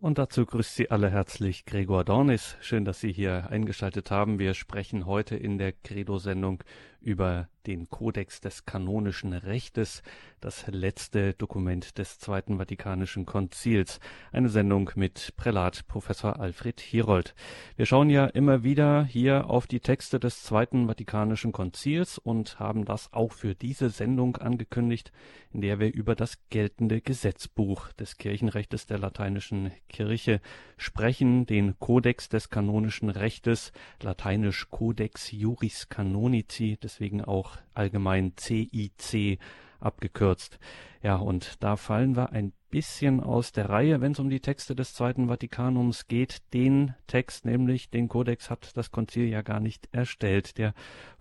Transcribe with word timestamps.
Und 0.00 0.18
dazu 0.18 0.46
grüßt 0.46 0.76
Sie 0.76 0.92
alle 0.92 1.10
herzlich 1.10 1.64
Gregor 1.64 2.04
Dornis. 2.04 2.56
Schön, 2.60 2.84
dass 2.84 3.00
Sie 3.00 3.10
hier 3.10 3.50
eingeschaltet 3.50 4.12
haben. 4.12 4.38
Wir 4.38 4.54
sprechen 4.54 5.06
heute 5.06 5.34
in 5.34 5.58
der 5.58 5.72
Credo-Sendung 5.72 6.62
über 7.00 7.48
den 7.68 7.90
Kodex 7.90 8.40
des 8.40 8.64
kanonischen 8.64 9.34
Rechtes, 9.34 10.02
das 10.40 10.66
letzte 10.68 11.34
Dokument 11.34 11.98
des 11.98 12.18
Zweiten 12.18 12.56
Vatikanischen 12.56 13.26
Konzils. 13.26 14.00
Eine 14.32 14.48
Sendung 14.48 14.90
mit 14.94 15.34
Prälat 15.36 15.86
Professor 15.86 16.40
Alfred 16.40 16.80
Hirold. 16.80 17.34
Wir 17.76 17.84
schauen 17.84 18.08
ja 18.08 18.24
immer 18.24 18.62
wieder 18.62 19.04
hier 19.04 19.50
auf 19.50 19.66
die 19.66 19.80
Texte 19.80 20.18
des 20.18 20.42
Zweiten 20.44 20.86
Vatikanischen 20.86 21.52
Konzils 21.52 22.16
und 22.16 22.58
haben 22.58 22.86
das 22.86 23.12
auch 23.12 23.32
für 23.32 23.54
diese 23.54 23.90
Sendung 23.90 24.36
angekündigt, 24.36 25.12
in 25.52 25.60
der 25.60 25.78
wir 25.78 25.92
über 25.92 26.14
das 26.14 26.38
geltende 26.48 27.02
Gesetzbuch 27.02 27.92
des 27.92 28.16
Kirchenrechtes 28.16 28.86
der 28.86 28.98
lateinischen 28.98 29.72
Kirche 29.88 30.40
sprechen, 30.78 31.44
den 31.44 31.78
Kodex 31.78 32.30
des 32.30 32.48
kanonischen 32.48 33.10
Rechtes, 33.10 33.72
lateinisch 34.02 34.70
Codex 34.70 35.32
Juris 35.32 35.88
Canonici, 35.88 36.78
deswegen 36.88 37.22
auch 37.22 37.58
allgemein 37.74 38.32
CIC 38.38 39.38
abgekürzt. 39.78 40.58
Ja, 41.02 41.16
und 41.16 41.62
da 41.62 41.76
fallen 41.76 42.16
wir 42.16 42.32
ein 42.32 42.52
bisschen 42.70 43.20
aus 43.20 43.52
der 43.52 43.68
Reihe, 43.68 44.00
wenn 44.00 44.12
es 44.12 44.18
um 44.18 44.30
die 44.30 44.40
Texte 44.40 44.74
des 44.74 44.94
Zweiten 44.94 45.28
Vatikanums 45.28 46.08
geht. 46.08 46.38
Den 46.54 46.94
Text, 47.06 47.44
nämlich 47.44 47.90
den 47.90 48.08
Kodex, 48.08 48.48
hat 48.48 48.74
das 48.74 48.90
Konzil 48.90 49.28
ja 49.28 49.42
gar 49.42 49.60
nicht 49.60 49.88
erstellt. 49.92 50.56
Der 50.56 50.72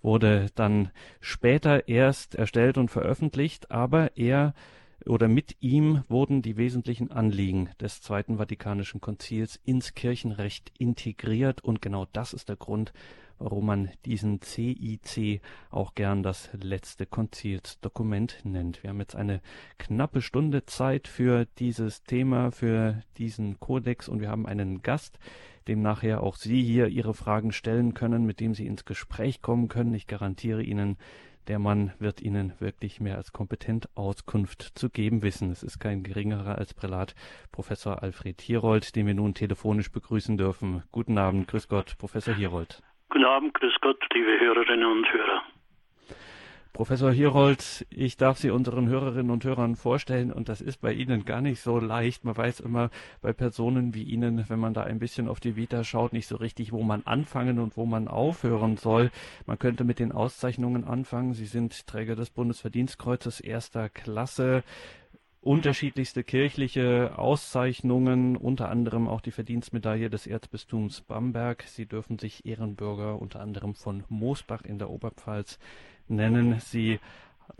wurde 0.01 0.47
dann 0.55 0.89
später 1.19 1.89
erst 1.89 2.35
erstellt 2.35 2.77
und 2.77 2.89
veröffentlicht, 2.89 3.69
aber 3.69 4.15
er 4.15 4.53
oder 5.05 5.27
mit 5.27 5.57
ihm 5.59 6.03
wurden 6.07 6.41
die 6.41 6.57
wesentlichen 6.57 7.11
Anliegen 7.11 7.69
des 7.79 8.01
Zweiten 8.01 8.37
Vatikanischen 8.37 9.01
Konzils 9.01 9.59
ins 9.63 9.93
Kirchenrecht 9.93 10.71
integriert 10.79 11.61
und 11.61 11.81
genau 11.81 12.07
das 12.13 12.33
ist 12.33 12.49
der 12.49 12.55
Grund, 12.55 12.93
warum 13.39 13.65
man 13.65 13.89
diesen 14.05 14.41
CIC 14.41 15.41
auch 15.69 15.95
gern 15.95 16.23
das 16.23 16.49
letzte 16.53 17.05
Konzilsdokument 17.05 18.39
nennt. 18.43 18.83
Wir 18.83 18.89
haben 18.89 18.99
jetzt 18.99 19.15
eine 19.15 19.41
knappe 19.77 20.21
Stunde 20.21 20.65
Zeit 20.65 21.07
für 21.07 21.45
dieses 21.59 22.03
Thema, 22.03 22.51
für 22.51 23.01
diesen 23.17 23.59
Kodex 23.59 24.09
und 24.09 24.21
wir 24.21 24.29
haben 24.29 24.45
einen 24.45 24.81
Gast, 24.81 25.19
dem 25.67 25.81
nachher 25.81 26.23
auch 26.23 26.35
Sie 26.35 26.63
hier 26.63 26.87
Ihre 26.87 27.13
Fragen 27.13 27.51
stellen 27.51 27.93
können, 27.93 28.25
mit 28.25 28.39
dem 28.39 28.53
Sie 28.53 28.65
ins 28.65 28.85
Gespräch 28.85 29.41
kommen 29.41 29.67
können. 29.67 29.93
Ich 29.93 30.07
garantiere 30.07 30.63
Ihnen, 30.63 30.97
der 31.47 31.59
Mann 31.59 31.93
wird 31.99 32.21
Ihnen 32.21 32.53
wirklich 32.59 32.99
mehr 32.99 33.15
als 33.15 33.31
kompetent 33.31 33.89
Auskunft 33.95 34.73
zu 34.75 34.89
geben 34.89 35.21
wissen. 35.21 35.49
Es 35.49 35.63
ist 35.63 35.79
kein 35.79 36.03
geringerer 36.03 36.57
als 36.57 36.73
Prälat 36.73 37.15
Professor 37.51 38.03
Alfred 38.03 38.41
Hierold, 38.41 38.95
den 38.95 39.07
wir 39.07 39.13
nun 39.13 39.33
telefonisch 39.33 39.91
begrüßen 39.91 40.37
dürfen. 40.37 40.83
Guten 40.91 41.17
Abend, 41.17 41.47
grüß 41.47 41.69
Gott, 41.69 41.97
Professor 41.97 42.33
Hierold. 42.33 42.81
Guten 43.09 43.25
Abend, 43.25 43.53
grüß 43.53 43.73
Gott, 43.81 44.03
liebe 44.13 44.37
Hörerinnen 44.39 44.85
und 44.85 45.11
Hörer. 45.11 45.41
Professor 46.73 47.11
Hierold, 47.11 47.87
ich 47.89 48.17
darf 48.17 48.37
Sie 48.37 48.51
unseren 48.51 48.89
Hörerinnen 48.89 49.31
und 49.31 49.45
Hörern 49.45 49.75
vorstellen 49.75 50.31
und 50.31 50.49
das 50.49 50.59
ist 50.61 50.81
bei 50.81 50.91
Ihnen 50.91 51.23
gar 51.23 51.41
nicht 51.41 51.61
so 51.61 51.79
leicht. 51.79 52.25
Man 52.25 52.35
weiß 52.35 52.59
immer 52.59 52.91
bei 53.21 53.31
Personen 53.31 53.95
wie 53.95 54.03
Ihnen, 54.03 54.47
wenn 54.49 54.59
man 54.59 54.73
da 54.73 54.83
ein 54.83 54.99
bisschen 54.99 55.29
auf 55.29 55.39
die 55.39 55.55
Vita 55.55 55.85
schaut, 55.85 56.11
nicht 56.11 56.27
so 56.27 56.35
richtig, 56.35 56.73
wo 56.73 56.83
man 56.83 57.01
anfangen 57.05 57.59
und 57.59 57.77
wo 57.77 57.85
man 57.85 58.07
aufhören 58.07 58.75
soll. 58.75 59.09
Man 59.45 59.57
könnte 59.57 59.85
mit 59.85 59.99
den 59.99 60.11
Auszeichnungen 60.11 60.83
anfangen. 60.83 61.33
Sie 61.33 61.45
sind 61.45 61.87
Träger 61.87 62.15
des 62.15 62.29
Bundesverdienstkreuzes 62.29 63.39
erster 63.39 63.89
Klasse 63.89 64.63
unterschiedlichste 65.47 66.25
kirchliche 66.25 67.17
Auszeichnungen, 67.17 68.35
unter 68.35 68.69
anderem 68.69 69.07
auch 69.07 69.21
die 69.21 69.31
Verdienstmedaille 69.31 70.09
des 70.09 70.27
Erzbistums 70.27 70.99
Bamberg. 70.99 71.63
Sie 71.67 71.85
dürfen 71.85 72.19
sich 72.19 72.45
Ehrenbürger 72.45 73.21
unter 73.21 73.39
anderem 73.39 73.73
von 73.73 74.03
Moosbach 74.09 74.63
in 74.63 74.77
der 74.77 74.89
Oberpfalz 74.89 75.57
nennen. 76.09 76.59
Sie 76.59 76.99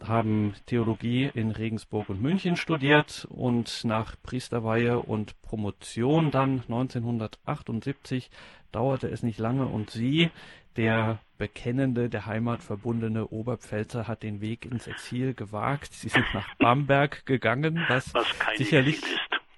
haben 0.03 0.53
Theologie 0.65 1.31
in 1.33 1.51
Regensburg 1.51 2.09
und 2.09 2.21
München 2.21 2.57
studiert 2.57 3.25
und 3.29 3.85
nach 3.85 4.17
Priesterweihe 4.21 4.99
und 4.99 5.41
Promotion 5.41 6.29
dann 6.29 6.63
1978 6.67 8.29
dauerte 8.73 9.07
es 9.07 9.23
nicht 9.23 9.39
lange 9.39 9.65
und 9.65 9.91
Sie, 9.91 10.29
der 10.77 11.19
bekennende, 11.37 12.09
der 12.09 12.25
heimatverbundene 12.25 13.27
Oberpfälzer 13.27 14.07
hat 14.07 14.23
den 14.23 14.41
Weg 14.41 14.65
ins 14.65 14.87
Exil 14.87 15.33
gewagt. 15.33 15.93
Sie 15.93 16.09
sind 16.09 16.25
nach 16.33 16.55
Bamberg 16.55 17.25
gegangen, 17.25 17.83
was, 17.89 18.13
was 18.13 18.27
sicherlich 18.55 19.01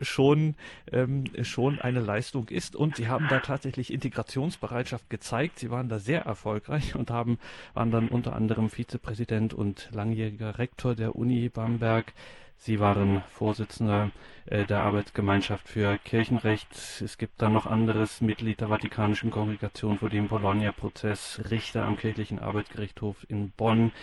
schon 0.02 0.56
ähm, 0.92 1.26
schon 1.44 1.80
eine 1.80 2.00
Leistung 2.00 2.48
ist 2.48 2.76
und 2.76 2.96
sie 2.96 3.08
haben 3.08 3.28
da 3.30 3.40
tatsächlich 3.40 3.92
Integrationsbereitschaft 3.92 5.10
gezeigt. 5.10 5.60
Sie 5.60 5.72
waren 5.72 5.90
da 5.90 6.00
sehr 6.00 6.22
erfolgreich 6.22 6.96
und 6.96 7.12
haben 7.12 7.38
waren 7.74 7.92
dann 7.92 8.08
unter 8.08 8.36
anderem 8.36 8.70
Vizepräsident 8.70 9.54
und 9.54 9.90
langjähriger 9.92 10.58
Rektor 10.58 10.96
der 10.96 11.16
Uni 11.16 11.50
Bamberg. 11.50 12.14
Sie 12.62 12.82
waren 12.82 13.24
Vorsitzender 13.32 14.12
äh, 14.46 14.66
der 14.66 14.82
Arbeitsgemeinschaft 14.82 15.70
für 15.70 15.98
Kirchenrecht. 15.98 16.68
Es 17.02 17.18
gibt 17.18 17.42
dann 17.42 17.54
noch 17.54 17.66
anderes 17.66 18.20
Mitglied 18.20 18.60
der 18.60 18.68
Vatikanischen 18.68 19.32
Kongregation 19.32 19.98
vor 19.98 20.10
dem 20.10 20.28
Bologna-Prozess, 20.28 21.42
Richter 21.50 21.86
am 21.86 21.96
Kirchlichen 21.96 22.38
Arbeitsgerichtshof 22.38 23.26
in 23.30 23.52
Bonn, 23.52 23.94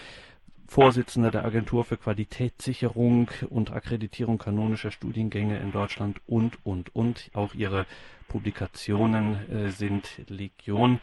Vorsitzender 0.69 1.31
der 1.31 1.45
Agentur 1.45 1.85
für 1.85 1.99
Qualitätssicherung 1.99 3.31
und 3.51 3.73
Akkreditierung 3.73 4.39
kanonischer 4.39 4.91
Studiengänge 4.91 5.59
in 5.59 5.71
Deutschland 5.71 6.23
und, 6.27 6.59
und, 6.65 6.97
und. 6.97 7.31
Auch 7.35 7.53
ihre 7.53 7.85
Publikationen 8.27 9.51
äh, 9.51 9.71
sind 9.71 10.09
Legion. 10.29 10.99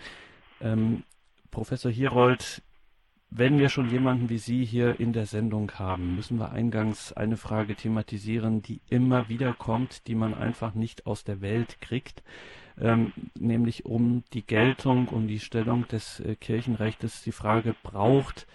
Ähm, 0.59 1.03
Professor 1.52 1.91
Hierold, 1.91 2.64
wenn 3.35 3.57
wir 3.57 3.69
schon 3.69 3.89
jemanden 3.89 4.29
wie 4.29 4.38
Sie 4.38 4.63
hier 4.63 4.99
in 4.99 5.11
der 5.11 5.25
Sendung 5.25 5.71
haben, 5.79 6.16
müssen 6.16 6.38
wir 6.38 6.51
eingangs 6.51 7.13
eine 7.13 7.35
Frage 7.35 7.75
thematisieren, 7.75 8.61
die 8.61 8.79
immer 8.91 9.27
wieder 9.27 9.53
kommt, 9.53 10.07
die 10.07 10.13
man 10.13 10.35
einfach 10.35 10.75
nicht 10.75 11.07
aus 11.07 11.23
der 11.23 11.41
Welt 11.41 11.81
kriegt, 11.81 12.22
ähm, 12.79 13.11
nämlich 13.33 13.85
um 13.85 14.23
die 14.33 14.45
Geltung, 14.45 15.07
um 15.07 15.27
die 15.27 15.39
Stellung 15.39 15.88
des 15.88 16.19
äh, 16.19 16.35
Kirchenrechts. 16.35 17.23
Die 17.23 17.31
Frage, 17.31 17.75
braucht 17.81 18.45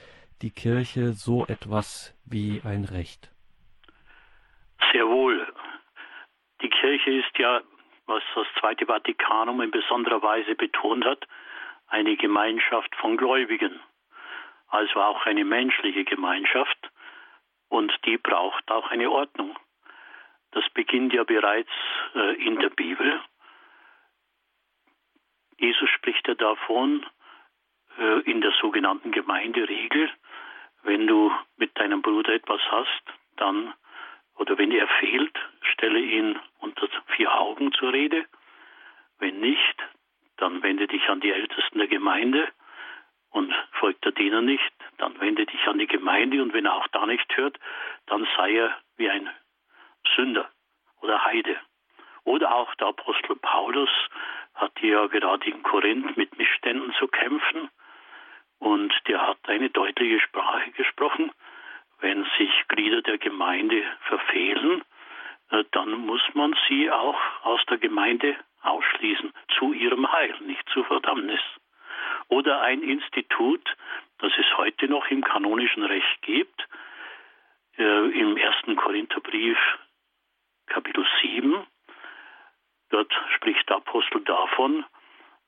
die 0.43 0.51
Kirche 0.51 1.13
so 1.13 1.45
etwas 1.47 2.15
wie 2.25 2.63
ein 2.65 2.85
Recht? 2.85 3.33
Sehr 4.93 5.09
wohl. 5.09 5.45
Die 6.63 6.71
Kirche 6.71 7.11
ist 7.11 7.37
ja, 7.39 7.63
was 8.07 8.23
das 8.37 8.47
Zweite 8.61 8.87
Vatikanum 8.87 9.61
in 9.61 9.73
besonderer 9.73 10.23
Weise 10.23 10.55
betont 10.55 11.05
hat, 11.05 11.27
eine 11.89 12.17
Gemeinschaft 12.17 12.95
von 12.97 13.17
Gläubigen 13.17 13.81
also 14.69 15.01
auch 15.01 15.27
eine 15.27 15.45
menschliche 15.45 16.05
Gemeinschaft 16.05 16.91
und 17.69 17.93
die 18.05 18.19
braucht 18.19 18.71
auch 18.71 18.91
eine 18.91 19.11
Ordnung. 19.11 19.57
Das 20.53 20.69
beginnt 20.71 21.13
ja 21.13 21.25
bereits 21.25 21.71
äh, 22.15 22.35
in 22.45 22.59
der 22.59 22.71
Bibel. 22.71 23.21
Jesus 25.59 25.91
spricht 25.91 26.27
ja 26.29 26.35
davon 26.35 27.05
äh, 27.99 28.21
in 28.21 28.41
der 28.41 28.53
sogenannten 28.53 29.13
Gemeinderegel, 29.13 30.11
wenn 30.83 31.07
du 31.07 31.33
mit 31.57 31.79
deinem 31.79 32.01
Bruder 32.03 32.33
etwas 32.33 32.61
hast, 32.71 33.03
dann 33.37 33.75
oder 34.37 34.57
wenn 34.57 34.71
er 34.71 34.87
fehlt, 35.01 35.37
stelle 35.73 35.99
ihn 35.99 36.39
unter 36.61 36.89
vier 37.17 37.35
Augen 37.35 37.73
zur 37.73 37.93
Rede. 37.93 38.25
Wenn 39.19 39.41
nicht, 39.41 39.83
dann 40.37 40.63
wende 40.63 40.87
dich 40.87 41.09
an 41.09 41.21
die 41.21 41.33
Ältesten 41.33 41.79
der 41.79 41.89
Gemeinde 41.89 42.49
und 43.31 43.55
folgt 43.73 44.05
der 44.05 44.13
Diener 44.13 44.43
nicht, 44.43 44.73
dann 44.99 45.21
wende 45.21 45.47
dich 45.47 45.67
an 45.67 45.79
die 45.79 45.87
Gemeinde 45.87 46.43
und 46.43 46.53
wenn 46.53 46.67
er 46.67 46.75
auch 46.75 46.89
da 46.89 47.07
nicht 47.07 47.37
hört, 47.37 47.59
dann 48.07 48.27
sei 48.37 48.55
er 48.55 48.77
wie 48.97 49.11
ein 49.11 49.29
Sünder 50.17 50.49
oder 51.01 51.25
Heide. 51.25 51.57
Oder 52.25 52.55
auch 52.55 52.75
der 52.77 52.89
Apostel 52.89 53.37
Paulus 53.37 53.91
hat 54.55 54.73
ja 54.81 55.07
gerade 55.07 55.49
in 55.49 55.63
Korinth 55.63 56.17
mit 56.17 56.37
Missständen 56.37 56.93
zu 56.99 57.09
kämpfen 57.09 57.71
und 58.59 58.93
der 59.07 59.27
hat 59.27 59.39
eine 59.45 59.71
deutliche 59.71 60.21
Sprache 60.21 60.71
gesprochen. 60.73 61.31
Wenn 62.01 62.25
sich 62.37 62.51
Glieder 62.69 63.03
der 63.03 63.19
Gemeinde 63.19 63.83
verfehlen, 64.03 64.83
äh, 65.51 65.65
dann 65.73 65.91
muss 66.07 66.23
man 66.35 66.55
sie 66.69 66.91
auch 66.91 67.19
aus 67.43 67.61
der 67.67 67.79
Gemeinde 67.79 68.37
ausschließen, 68.63 69.33
zu 69.59 69.73
ihrem 69.73 70.11
Heil, 70.11 70.35
nicht 70.41 70.69
zu 70.71 70.85
Verdammnis 70.85 71.41
oder 72.29 72.61
ein 72.61 72.83
Institut, 72.83 73.77
das 74.19 74.33
es 74.39 74.59
heute 74.59 74.87
noch 74.89 75.07
im 75.09 75.23
kanonischen 75.23 75.85
Recht 75.85 76.23
gibt, 76.23 76.69
äh, 77.77 78.11
im 78.21 78.37
ersten 78.37 78.77
Korintherbrief 78.77 79.59
Kapitel 80.67 81.07
7. 81.23 81.67
Dort 82.91 83.13
spricht 83.35 83.69
der 83.69 83.77
Apostel 83.77 84.23
davon, 84.23 84.85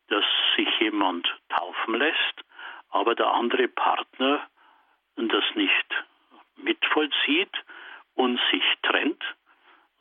dass 0.08 0.24
sich 0.56 0.68
jemand 0.80 1.28
taufen 1.48 1.94
lässt, 1.94 2.44
aber 2.90 3.14
der 3.14 3.32
andere 3.32 3.68
Partner 3.68 4.46
das 5.28 5.44
nicht 5.54 6.04
mitvollzieht 6.56 7.52
und 8.14 8.40
sich 8.50 8.64
trennt. 8.82 9.22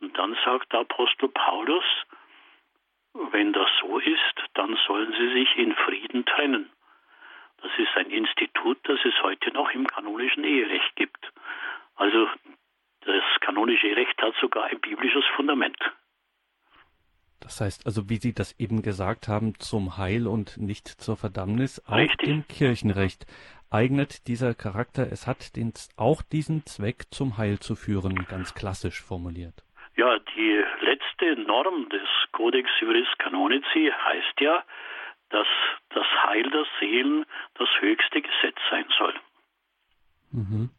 Und 0.02 0.18
dann 0.18 0.38
sagt 0.46 0.72
der 0.74 0.82
Apostel 0.82 1.30
Paulus, 1.30 1.84
wenn 3.14 3.54
das 3.54 3.70
so 3.82 4.00
ist, 4.00 4.36
dann 4.54 4.78
sollen 4.88 5.14
sie 5.18 5.34
sich 5.34 5.58
in 5.58 5.74
Frieden 5.74 6.26
trennen. 6.26 6.70
Das 7.62 7.72
ist 7.78 7.96
ein 7.96 8.10
Institut, 8.10 8.78
das 8.84 9.00
es 9.04 9.22
heute 9.24 9.52
noch 9.52 9.72
im 9.72 9.86
kanonischen 9.88 10.44
Eherecht 10.44 10.96
gibt. 10.96 11.32
Also 11.96 12.28
das 13.02 13.24
kanonische 13.42 13.96
Recht 13.96 14.22
hat 14.22 14.34
sogar 14.40 14.66
ein 14.66 14.80
biblisches 14.80 15.26
Fundament. 15.36 15.78
Das 17.40 17.62
heißt 17.62 17.86
also, 17.86 18.10
wie 18.10 18.18
Sie 18.18 18.34
das 18.34 18.58
eben 18.60 18.82
gesagt 18.82 19.28
haben, 19.28 19.58
zum 19.60 19.98
Heil 19.98 20.28
und 20.28 20.58
nicht 20.58 20.88
zur 20.88 21.16
Verdammnis, 21.16 21.82
auch 21.88 21.96
Richtig. 21.96 22.28
im 22.28 22.48
Kirchenrecht 22.48 23.26
eignet 23.70 24.28
dieser 24.28 24.54
Charakter, 24.54 25.12
es 25.12 25.26
hat 25.26 25.56
den, 25.56 25.74
auch 25.96 26.22
diesen 26.22 26.66
Zweck 26.66 27.06
zum 27.12 27.38
Heil 27.38 27.60
zu 27.60 27.76
führen, 27.76 28.26
ganz 28.28 28.54
klassisch 28.54 29.02
formuliert. 29.02 29.64
Ja, 29.96 30.18
die 30.36 30.64
letzte 30.90 31.42
Norm 31.44 31.88
des 31.90 32.08
Codex 32.32 32.70
Juris 32.80 33.08
Canonici 33.20 33.92
heißt 33.92 34.42
ja, 34.42 34.64
dass 35.30 35.48
das 35.90 36.06
Heil 36.24 36.50
der 36.50 36.66
Seelen 36.80 37.26
das 37.56 37.70
höchste 37.80 38.22
Gesetz 38.22 38.58
sein 38.72 38.86
soll. 38.98 39.14
Mhm. 40.32 40.70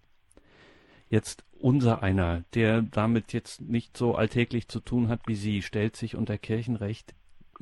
Jetzt 1.08 1.44
unser 1.60 2.02
einer, 2.02 2.42
der 2.54 2.82
damit 2.82 3.32
jetzt 3.32 3.60
nicht 3.60 3.96
so 3.96 4.14
alltäglich 4.14 4.68
zu 4.68 4.80
tun 4.80 5.08
hat 5.08 5.20
wie 5.26 5.34
Sie, 5.34 5.62
stellt 5.62 5.96
sich 5.96 6.16
unter 6.16 6.38
Kirchenrecht 6.38 7.14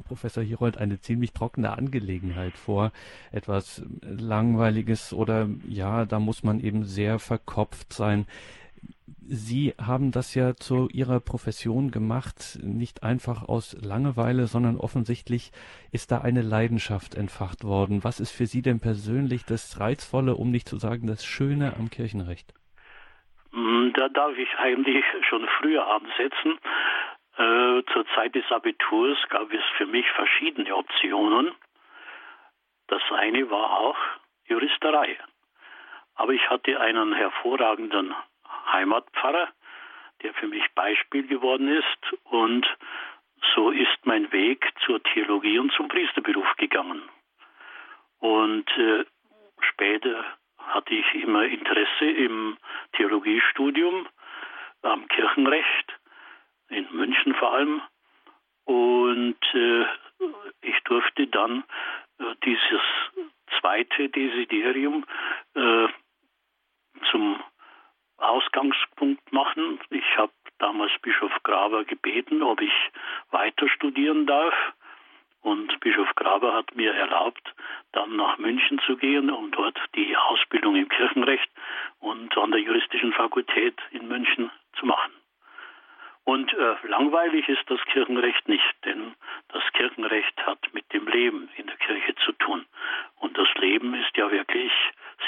Professor 0.04 0.42
Hirold 0.42 0.78
eine 0.78 1.00
ziemlich 1.00 1.32
trockene 1.32 1.76
Angelegenheit 1.76 2.56
vor, 2.56 2.92
etwas 3.32 3.82
Langweiliges 4.00 5.12
oder 5.12 5.48
ja, 5.66 6.04
da 6.04 6.20
muss 6.20 6.42
man 6.42 6.60
eben 6.60 6.84
sehr 6.84 7.18
verkopft 7.18 7.92
sein. 7.92 8.26
Sie 9.30 9.74
haben 9.78 10.10
das 10.10 10.34
ja 10.34 10.54
zu 10.54 10.88
Ihrer 10.90 11.20
Profession 11.20 11.90
gemacht, 11.90 12.58
nicht 12.62 13.02
einfach 13.02 13.46
aus 13.46 13.76
Langeweile, 13.84 14.46
sondern 14.46 14.78
offensichtlich 14.78 15.52
ist 15.92 16.10
da 16.10 16.22
eine 16.22 16.40
Leidenschaft 16.40 17.14
entfacht 17.14 17.62
worden. 17.62 18.04
Was 18.04 18.20
ist 18.20 18.32
für 18.32 18.46
Sie 18.46 18.62
denn 18.62 18.80
persönlich 18.80 19.44
das 19.44 19.78
Reizvolle, 19.78 20.34
um 20.34 20.50
nicht 20.50 20.66
zu 20.66 20.78
sagen 20.78 21.06
das 21.06 21.26
Schöne 21.26 21.74
am 21.78 21.90
Kirchenrecht? 21.90 22.54
Hm, 23.52 23.92
da 23.94 24.08
darf 24.08 24.36
ich 24.38 24.48
eigentlich 24.56 25.04
schon 25.28 25.46
früher 25.58 25.86
ansetzen. 25.86 26.58
Äh, 27.36 27.82
zur 27.92 28.06
Zeit 28.14 28.34
des 28.34 28.50
Abiturs 28.50 29.18
gab 29.28 29.52
es 29.52 29.64
für 29.76 29.86
mich 29.86 30.06
verschiedene 30.12 30.74
Optionen. 30.74 31.52
Das 32.86 33.02
eine 33.12 33.50
war 33.50 33.78
auch 33.78 33.98
Juristerei. 34.46 35.18
Aber 36.14 36.32
ich 36.32 36.48
hatte 36.48 36.80
einen 36.80 37.12
hervorragenden 37.14 38.14
Heimatpfarrer, 38.72 39.48
der 40.22 40.34
für 40.34 40.48
mich 40.48 40.64
Beispiel 40.74 41.26
geworden 41.26 41.68
ist. 41.68 42.16
Und 42.24 42.66
so 43.54 43.70
ist 43.70 43.98
mein 44.04 44.30
Weg 44.32 44.66
zur 44.84 45.02
Theologie 45.02 45.58
und 45.58 45.72
zum 45.72 45.88
Priesterberuf 45.88 46.56
gegangen. 46.56 47.02
Und 48.18 48.68
äh, 48.76 49.04
später 49.60 50.24
hatte 50.58 50.94
ich 50.94 51.14
immer 51.14 51.44
Interesse 51.44 52.04
im 52.04 52.56
Theologiestudium, 52.92 54.08
am 54.82 55.08
Kirchenrecht, 55.08 55.98
in 56.68 56.86
München 56.92 57.34
vor 57.34 57.52
allem. 57.52 57.80
Und 58.64 59.38
äh, 59.54 59.86
ich 60.60 60.78
durfte 60.84 61.26
dann 61.28 61.64
äh, 62.18 62.34
dieses 62.44 62.82
zweite 63.60 64.08
Desiderium 64.08 65.04
äh, 65.54 65.88
zum 67.10 67.42
Ausgangspunkt 68.18 69.32
machen. 69.32 69.80
Ich 69.90 70.16
habe 70.16 70.32
damals 70.58 70.92
Bischof 71.02 71.32
Graber 71.42 71.84
gebeten, 71.84 72.42
ob 72.42 72.60
ich 72.60 72.72
weiter 73.30 73.68
studieren 73.68 74.26
darf. 74.26 74.54
Und 75.40 75.78
Bischof 75.80 76.14
Graber 76.16 76.52
hat 76.52 76.74
mir 76.74 76.92
erlaubt, 76.92 77.54
dann 77.92 78.16
nach 78.16 78.38
München 78.38 78.80
zu 78.86 78.96
gehen, 78.96 79.30
um 79.30 79.50
dort 79.52 79.78
die 79.94 80.16
Ausbildung 80.16 80.76
im 80.76 80.88
Kirchenrecht 80.88 81.48
und 82.00 82.36
an 82.36 82.50
der 82.50 82.60
juristischen 82.60 83.12
Fakultät 83.12 83.80
in 83.92 84.08
München 84.08 84.50
zu 84.78 84.86
machen. 84.86 85.12
Und 86.24 86.52
äh, 86.52 86.74
langweilig 86.86 87.48
ist 87.48 87.64
das 87.70 87.80
Kirchenrecht 87.86 88.48
nicht, 88.48 88.74
denn 88.84 89.14
das 89.48 89.62
Kirchenrecht 89.72 90.46
hat 90.46 90.58
mit 90.74 90.92
dem 90.92 91.08
Leben 91.08 91.48
in 91.56 91.66
der 91.66 91.76
Kirche 91.76 92.14
zu 92.16 92.32
tun. 92.32 92.66
Und 93.16 93.38
das 93.38 93.48
Leben 93.54 93.94
ist 93.94 94.14
ja 94.14 94.30
wirklich 94.30 94.70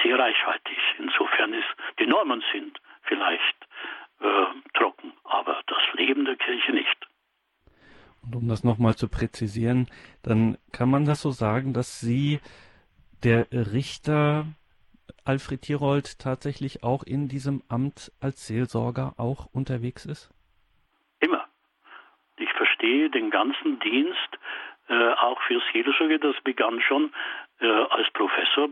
sehr 0.03 0.19
reichhaltig. 0.19 0.79
Insofern 0.99 1.53
ist 1.55 1.69
die 1.99 2.07
Normen 2.07 2.43
sind 2.53 2.81
vielleicht 3.03 3.67
äh, 4.21 4.47
trocken, 4.75 5.13
aber 5.25 5.61
das 5.67 5.83
Leben 5.95 6.25
der 6.25 6.37
Kirche 6.37 6.73
nicht. 6.73 7.07
Und 8.23 8.37
um 8.37 8.49
das 8.49 8.65
nochmal 8.65 8.95
zu 8.95 9.09
präzisieren, 9.09 9.87
dann 10.23 10.59
kann 10.73 10.91
man 10.91 11.07
das 11.07 11.23
so 11.23 11.31
sagen, 11.31 11.73
dass 11.73 12.01
Sie 12.01 12.41
der 13.23 13.47
Richter 13.51 14.47
Alfred 15.25 15.63
Tirold 15.63 16.19
tatsächlich 16.19 16.83
auch 16.83 17.03
in 17.03 17.29
diesem 17.29 17.63
Amt 17.69 18.13
als 18.21 18.47
Seelsorger 18.47 19.15
auch 19.19 19.47
unterwegs 19.53 20.07
ist? 20.07 20.31
Immer. 21.21 21.47
Ich 22.37 22.53
verstehe 22.53 23.11
den 23.11 23.31
ganzen 23.31 23.79
Dienst 23.81 24.39
äh, 24.89 25.13
auch 25.15 25.41
für 25.43 25.61
Seelsorge. 25.73 26.19
Das 26.19 26.37
begann 26.43 26.81
schon 26.81 27.13
äh, 27.61 27.67
als 27.67 28.11
Professor. 28.13 28.71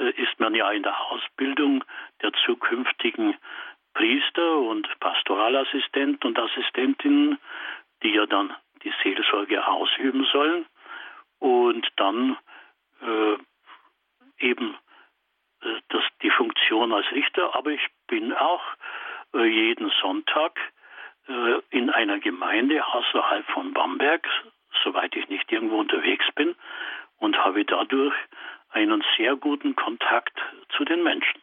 Äh, 0.00 0.10
ist 0.22 0.40
man 0.40 0.54
ja 0.54 0.70
in 0.70 0.82
der 0.82 0.98
Ausbildung 1.10 1.84
der 2.22 2.32
zukünftigen 2.44 3.36
Priester 3.94 4.58
und 4.58 4.88
Pastoralassistent 5.00 6.24
und 6.24 6.38
Assistentin, 6.38 7.38
die 8.02 8.14
ja 8.14 8.26
dann 8.26 8.54
die 8.82 8.92
Seelsorge 9.02 9.66
ausüben 9.66 10.26
sollen 10.32 10.64
und 11.38 11.86
dann 11.96 12.38
äh, 13.02 13.36
eben 14.38 14.76
äh, 15.62 15.80
das, 15.88 16.02
die 16.22 16.30
Funktion 16.30 16.92
als 16.92 17.10
Richter. 17.12 17.54
Aber 17.54 17.70
ich 17.70 17.86
bin 18.06 18.32
auch 18.32 18.62
äh, 19.34 19.44
jeden 19.44 19.90
Sonntag 20.00 20.58
äh, 21.28 21.60
in 21.70 21.90
einer 21.90 22.20
Gemeinde 22.20 22.86
außerhalb 22.86 23.44
von 23.50 23.74
Bamberg, 23.74 24.26
soweit 24.82 25.14
ich 25.14 25.28
nicht 25.28 25.50
irgendwo 25.52 25.78
unterwegs 25.78 26.24
bin, 26.36 26.54
und 27.18 27.36
habe 27.36 27.64
dadurch 27.66 28.14
einen 28.70 29.02
sehr 29.16 29.36
guten 29.36 29.74
Kontakt 29.76 30.38
zu 30.76 30.84
den 30.84 31.02
Menschen. 31.02 31.40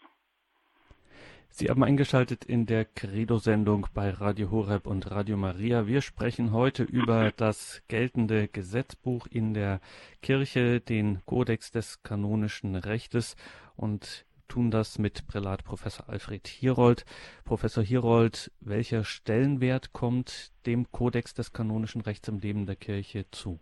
Sie 1.49 1.69
haben 1.69 1.83
eingeschaltet 1.83 2.45
in 2.45 2.67
der 2.67 2.85
Credo-Sendung 2.85 3.87
bei 3.93 4.11
Radio 4.11 4.51
Horeb 4.51 4.85
und 4.85 5.09
Radio 5.09 5.37
Maria. 5.37 5.87
Wir 5.87 6.01
sprechen 6.01 6.51
heute 6.51 6.83
über 6.83 7.31
das 7.35 7.81
geltende 7.87 8.47
Gesetzbuch 8.47 9.25
in 9.25 9.53
der 9.53 9.79
Kirche, 10.21 10.81
den 10.81 11.25
Kodex 11.25 11.71
des 11.71 12.03
kanonischen 12.03 12.75
Rechtes 12.75 13.35
und 13.75 14.25
tun 14.47 14.71
das 14.71 14.99
mit 14.99 15.25
Prälat 15.27 15.63
Professor 15.63 16.07
Alfred 16.09 16.47
Hierold. 16.47 17.05
Professor 17.43 17.83
Hierold, 17.83 18.51
welcher 18.59 19.03
Stellenwert 19.03 19.93
kommt 19.93 20.51
dem 20.65 20.91
Kodex 20.91 21.33
des 21.33 21.53
kanonischen 21.53 22.01
Rechts 22.01 22.27
im 22.27 22.39
Leben 22.39 22.65
der 22.65 22.75
Kirche 22.75 23.25
zu? 23.31 23.59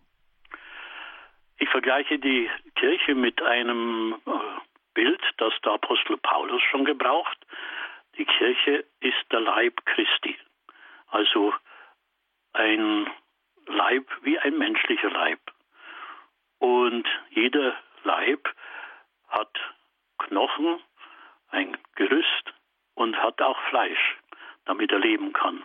Ich 1.57 1.69
vergleiche 1.69 2.19
die 2.19 2.49
Kirche 2.75 3.15
mit 3.15 3.41
einem 3.41 4.15
äh, 4.25 4.31
Bild, 4.93 5.21
das 5.37 5.53
der 5.63 5.73
Apostel 5.73 6.17
Paulus 6.17 6.61
schon 6.63 6.85
gebraucht. 6.85 7.37
Die 8.17 8.25
Kirche 8.25 8.85
ist 8.99 9.31
der 9.31 9.41
Leib 9.41 9.85
Christi. 9.85 10.37
Also 11.07 11.53
ein 12.53 13.09
Leib 13.67 14.07
wie 14.21 14.39
ein 14.39 14.57
menschlicher 14.57 15.09
Leib. 15.09 15.39
Und 16.59 17.07
jeder 17.29 17.75
Leib 18.03 18.53
hat 19.27 19.57
Knochen, 20.17 20.79
ein 21.49 21.77
Gerüst 21.95 22.53
und 22.95 23.17
hat 23.21 23.41
auch 23.41 23.59
Fleisch, 23.69 24.17
damit 24.65 24.91
er 24.91 24.99
leben 24.99 25.33
kann. 25.33 25.63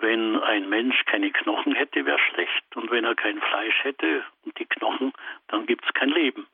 Wenn 0.00 0.40
ein 0.40 0.68
Mensch 0.68 1.04
keine 1.06 1.30
Knochen 1.30 1.74
hätte, 1.74 2.04
wäre 2.04 2.18
schlecht. 2.18 2.76
Und 2.76 2.90
wenn 2.90 3.04
er 3.04 3.14
kein 3.14 3.40
Fleisch 3.40 3.84
hätte 3.84 4.24
und 4.44 4.58
die 4.58 4.66
Knochen, 4.66 5.12
dann 5.48 5.66
gibt 5.66 5.84
es 5.84 5.94
kein 5.94 6.10
Leben. 6.10 6.46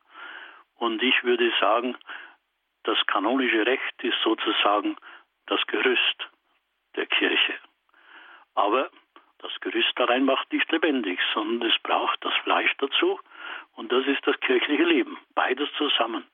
Und 0.77 1.03
ich 1.03 1.25
würde 1.25 1.53
sagen, 1.61 1.97
das 2.85 2.99
kanonische 3.07 3.67
Recht 3.67 4.03
ist 4.03 4.17
sozusagen 4.23 4.97
das 5.47 5.61
Gerüst 5.67 6.29
der 6.97 7.07
Kirche. 7.07 7.55
Aber 8.55 8.91
das 9.39 9.53
Gerüst 9.61 9.93
darein 9.97 10.25
macht 10.25 10.53
nicht 10.53 10.71
lebendig, 10.71 11.19
sondern 11.33 11.69
es 11.71 11.79
braucht 11.83 12.25
das 12.25 12.35
Fleisch 12.45 12.73
dazu 12.79 13.19
und 13.75 13.91
das 13.91 14.07
ist 14.07 14.27
das 14.27 14.39
kirchliche 14.41 14.85
Leben. 14.85 15.19
Beides 15.35 15.69
zusammen 15.79 16.25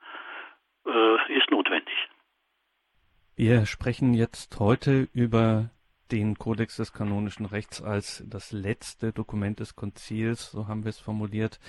äh, 0.87 1.33
ist 1.39 1.51
notwendig. 1.51 1.95
Wir 3.37 3.67
sprechen 3.67 4.15
jetzt 4.15 4.59
heute 4.59 5.09
über 5.13 5.71
den 6.13 6.39
Kodex 6.39 6.77
des 6.77 6.93
kanonischen 6.93 7.47
Rechts 7.47 7.83
als 7.83 8.23
das 8.27 8.53
letzte 8.53 9.13
Dokument 9.13 9.61
des 9.61 9.77
Konzils, 9.77 10.51
so 10.51 10.69
haben 10.69 10.85
wir 10.85 10.91
es 10.91 10.99
formuliert. 10.99 11.61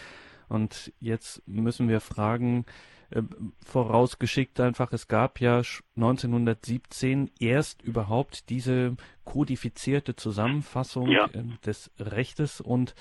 Und 0.49 0.93
jetzt 0.99 1.41
müssen 1.47 1.89
wir 1.89 1.99
fragen, 1.99 2.65
äh, 3.09 3.21
vorausgeschickt 3.65 4.59
einfach, 4.59 4.91
es 4.93 5.07
gab 5.07 5.39
ja 5.39 5.61
1917 5.95 7.31
erst 7.39 7.81
überhaupt 7.81 8.49
diese 8.49 8.95
kodifizierte 9.25 10.15
Zusammenfassung 10.15 11.09
ja. 11.09 11.25
äh, 11.33 11.43
des 11.65 11.91
Rechtes 11.99 12.61
und 12.61 12.95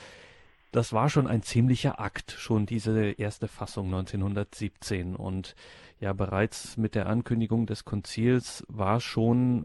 das 0.76 0.92
war 0.92 1.08
schon 1.08 1.26
ein 1.26 1.42
ziemlicher 1.42 2.00
Akt, 2.00 2.32
schon 2.32 2.66
diese 2.66 3.12
erste 3.12 3.48
Fassung 3.48 3.86
1917. 3.86 5.16
Und 5.16 5.54
ja, 6.00 6.12
bereits 6.12 6.76
mit 6.76 6.94
der 6.94 7.06
Ankündigung 7.06 7.64
des 7.64 7.86
Konzils 7.86 8.62
war 8.68 9.00
schon 9.00 9.64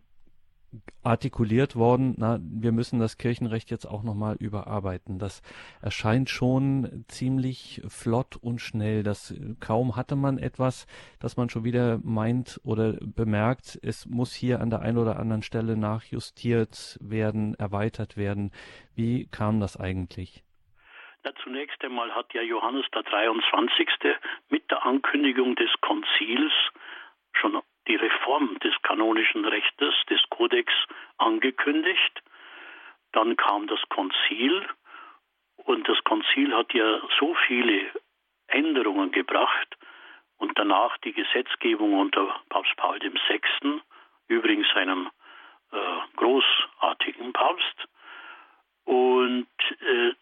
artikuliert 1.04 1.76
worden, 1.76 2.16
na, 2.18 2.40
wir 2.42 2.72
müssen 2.72 3.00
das 3.00 3.18
Kirchenrecht 3.18 3.72
jetzt 3.72 3.86
auch 3.86 4.04
nochmal 4.04 4.36
überarbeiten. 4.40 5.20
Das 5.20 5.42
erscheint 5.82 6.30
schon 6.30 7.06
ziemlich 7.08 7.82
flott 7.88 8.38
und 8.38 8.60
schnell. 8.60 9.04
Das 9.04 9.34
kaum 9.60 9.96
hatte 9.96 10.16
man 10.16 10.38
etwas, 10.38 10.88
dass 11.20 11.38
man 11.38 11.50
schon 11.50 11.64
wieder 11.64 12.00
meint 12.04 12.62
oder 12.64 12.94
bemerkt, 13.02 13.80
es 13.82 14.06
muss 14.06 14.34
hier 14.34 14.62
an 14.62 14.70
der 14.70 14.82
einen 14.82 14.98
oder 14.98 15.20
anderen 15.20 15.42
Stelle 15.42 15.76
nachjustiert 15.76 16.98
werden, 17.02 17.56
erweitert 17.56 18.16
werden. 18.16 18.52
Wie 18.96 19.28
kam 19.28 19.60
das 19.60 19.80
eigentlich? 19.80 20.44
Na, 21.24 21.32
zunächst 21.44 21.84
einmal 21.84 22.14
hat 22.16 22.34
ja 22.34 22.42
Johannes 22.42 22.86
der 22.94 23.04
23. 23.04 23.88
mit 24.50 24.70
der 24.72 24.86
Ankündigung 24.86 25.56
des 25.56 25.70
Konzils 25.82 26.52
schon 27.34 27.62
die 27.88 27.96
Reform 27.96 28.58
des 28.60 28.74
kanonischen 28.84 29.46
Rechtes, 29.46 29.94
des 30.10 30.22
Kodex, 30.30 30.72
angekündigt. 31.18 32.22
Dann 33.12 33.36
kam 33.36 33.68
das 33.68 33.80
Konzil 33.90 34.68
und 35.58 35.88
das 35.88 36.04
Konzil 36.04 36.56
hat 36.56 36.74
ja 36.74 37.02
so 37.20 37.36
viele 37.48 37.92
Änderungen 38.48 39.12
gebracht 39.12 39.78
und 40.38 40.58
danach 40.58 40.98
die 41.00 41.14
Gesetzgebung 41.14 41.94
unter 41.94 42.42
Papst 42.50 42.76
Paul 42.78 43.00
VI., 43.00 43.82
übrigens 44.28 44.68
einem 44.76 45.10
äh, 45.72 45.78
großartigen 46.16 47.34
Papst. 47.34 47.88
Und 48.86 49.48
äh, 49.82 50.14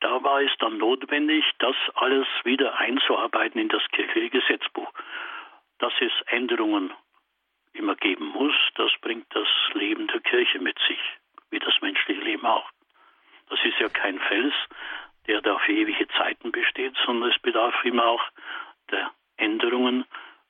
da 0.00 0.22
war 0.22 0.42
es 0.42 0.52
dann 0.60 0.78
notwendig, 0.78 1.44
das 1.58 1.74
alles 1.94 2.26
wieder 2.44 2.78
einzuarbeiten 2.78 3.60
in 3.60 3.68
das 3.68 3.82
kirchliche 3.90 4.30
Gesetzbuch. 4.30 4.92
Dass 5.78 5.92
es 6.00 6.12
Änderungen 6.26 6.92
immer 7.72 7.94
geben 7.96 8.26
muss, 8.26 8.54
das 8.74 8.90
bringt 9.00 9.26
das 9.34 9.48
Leben 9.74 10.08
der 10.08 10.20
Kirche 10.20 10.58
mit 10.58 10.78
sich, 10.88 10.98
wie 11.50 11.58
das 11.58 11.74
menschliche 11.80 12.20
Leben 12.20 12.46
auch. 12.46 12.68
Das 13.48 13.58
ist 13.64 13.78
ja 13.78 13.88
kein 13.88 14.18
Fels, 14.18 14.54
der 15.26 15.40
da 15.40 15.58
für 15.58 15.72
ewige 15.72 16.08
Zeiten 16.08 16.50
besteht, 16.52 16.94
sondern 17.04 17.30
es 17.30 17.38
bedarf 17.40 17.74
immer 17.84 18.04
auch 18.06 18.24
der 18.90 19.10
Änderungen 19.36 20.04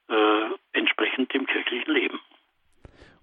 äh, 0.09 0.51
entsprechend 0.73 1.35
dem 1.35 1.47
kirchlichen 1.47 1.93
Leben. 1.93 2.21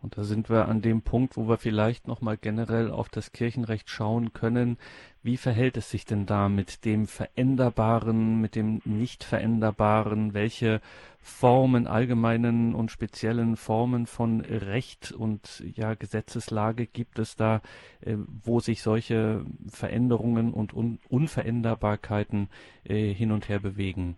Und 0.05 0.19
da 0.19 0.23
sind 0.23 0.51
wir 0.51 0.67
an 0.67 0.83
dem 0.83 1.01
Punkt, 1.01 1.35
wo 1.35 1.49
wir 1.49 1.57
vielleicht 1.57 2.07
nochmal 2.07 2.37
generell 2.37 2.91
auf 2.91 3.09
das 3.09 3.31
Kirchenrecht 3.31 3.89
schauen 3.89 4.33
können. 4.33 4.77
Wie 5.23 5.35
verhält 5.35 5.77
es 5.77 5.89
sich 5.89 6.05
denn 6.05 6.27
da 6.27 6.47
mit 6.47 6.85
dem 6.85 7.07
Veränderbaren, 7.07 8.39
mit 8.39 8.53
dem 8.53 8.83
nicht 8.85 9.23
veränderbaren? 9.23 10.35
Welche 10.35 10.79
Formen, 11.17 11.87
allgemeinen 11.87 12.75
und 12.75 12.91
speziellen 12.91 13.55
Formen 13.55 14.05
von 14.05 14.41
Recht 14.41 15.11
und 15.11 15.63
ja, 15.75 15.95
Gesetzeslage 15.95 16.85
gibt 16.85 17.17
es 17.17 17.35
da, 17.35 17.63
äh, 18.01 18.13
wo 18.43 18.59
sich 18.59 18.83
solche 18.83 19.43
Veränderungen 19.67 20.53
und 20.53 20.75
Un 20.75 20.99
Unveränderbarkeiten 21.09 22.49
äh, 22.83 23.11
hin 23.11 23.31
und 23.31 23.49
her 23.49 23.57
bewegen? 23.57 24.17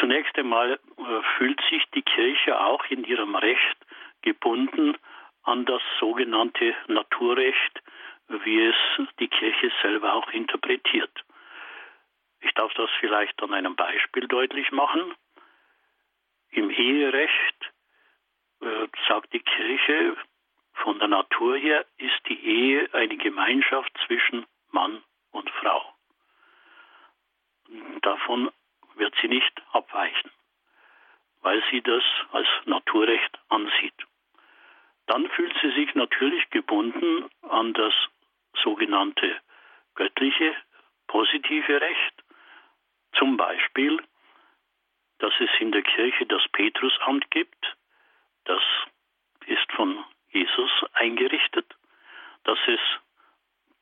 Zunächst 0.00 0.36
einmal 0.36 0.72
äh, 0.72 0.78
fühlt 1.38 1.60
sich 1.70 1.84
die 1.94 2.02
Kirche 2.02 2.58
auch 2.58 2.84
in 2.90 3.04
ihrem 3.04 3.36
Recht 3.36 3.81
gebunden 4.22 4.96
an 5.42 5.64
das 5.64 5.82
sogenannte 5.98 6.74
Naturrecht, 6.86 7.82
wie 8.28 8.64
es 8.64 8.76
die 9.18 9.28
Kirche 9.28 9.70
selber 9.82 10.14
auch 10.14 10.28
interpretiert. 10.30 11.24
Ich 12.40 12.52
darf 12.54 12.72
das 12.74 12.90
vielleicht 13.00 13.40
an 13.42 13.52
einem 13.52 13.76
Beispiel 13.76 14.26
deutlich 14.26 14.70
machen. 14.72 15.14
Im 16.50 16.70
Eherecht 16.70 17.72
äh, 18.60 18.88
sagt 19.08 19.32
die 19.32 19.40
Kirche, 19.40 20.16
von 20.74 20.98
der 20.98 21.08
Natur 21.08 21.56
her 21.56 21.84
ist 21.98 22.20
die 22.28 22.40
Ehe 22.44 22.92
eine 22.92 23.16
Gemeinschaft 23.16 23.92
zwischen 24.06 24.46
Mann 24.70 25.02
und 25.30 25.48
Frau. 25.50 25.94
Davon 28.00 28.50
wird 28.94 29.14
sie 29.20 29.28
nicht 29.28 29.62
abweichen, 29.72 30.30
weil 31.40 31.62
sie 31.70 31.80
das 31.82 32.02
als 32.32 32.48
Naturrecht 32.64 33.38
ansieht 33.48 33.94
dann 35.06 35.28
fühlt 35.30 35.54
sie 35.60 35.70
sich 35.72 35.94
natürlich 35.94 36.48
gebunden 36.50 37.28
an 37.42 37.72
das 37.72 37.92
sogenannte 38.62 39.40
göttliche, 39.94 40.54
positive 41.06 41.80
Recht. 41.80 42.14
Zum 43.14 43.36
Beispiel, 43.36 44.02
dass 45.18 45.32
es 45.40 45.50
in 45.60 45.72
der 45.72 45.82
Kirche 45.82 46.26
das 46.26 46.42
Petrusamt 46.52 47.30
gibt, 47.30 47.76
das 48.44 48.62
ist 49.46 49.70
von 49.72 50.04
Jesus 50.30 50.70
eingerichtet, 50.94 51.66
dass 52.44 52.58
es 52.66 52.80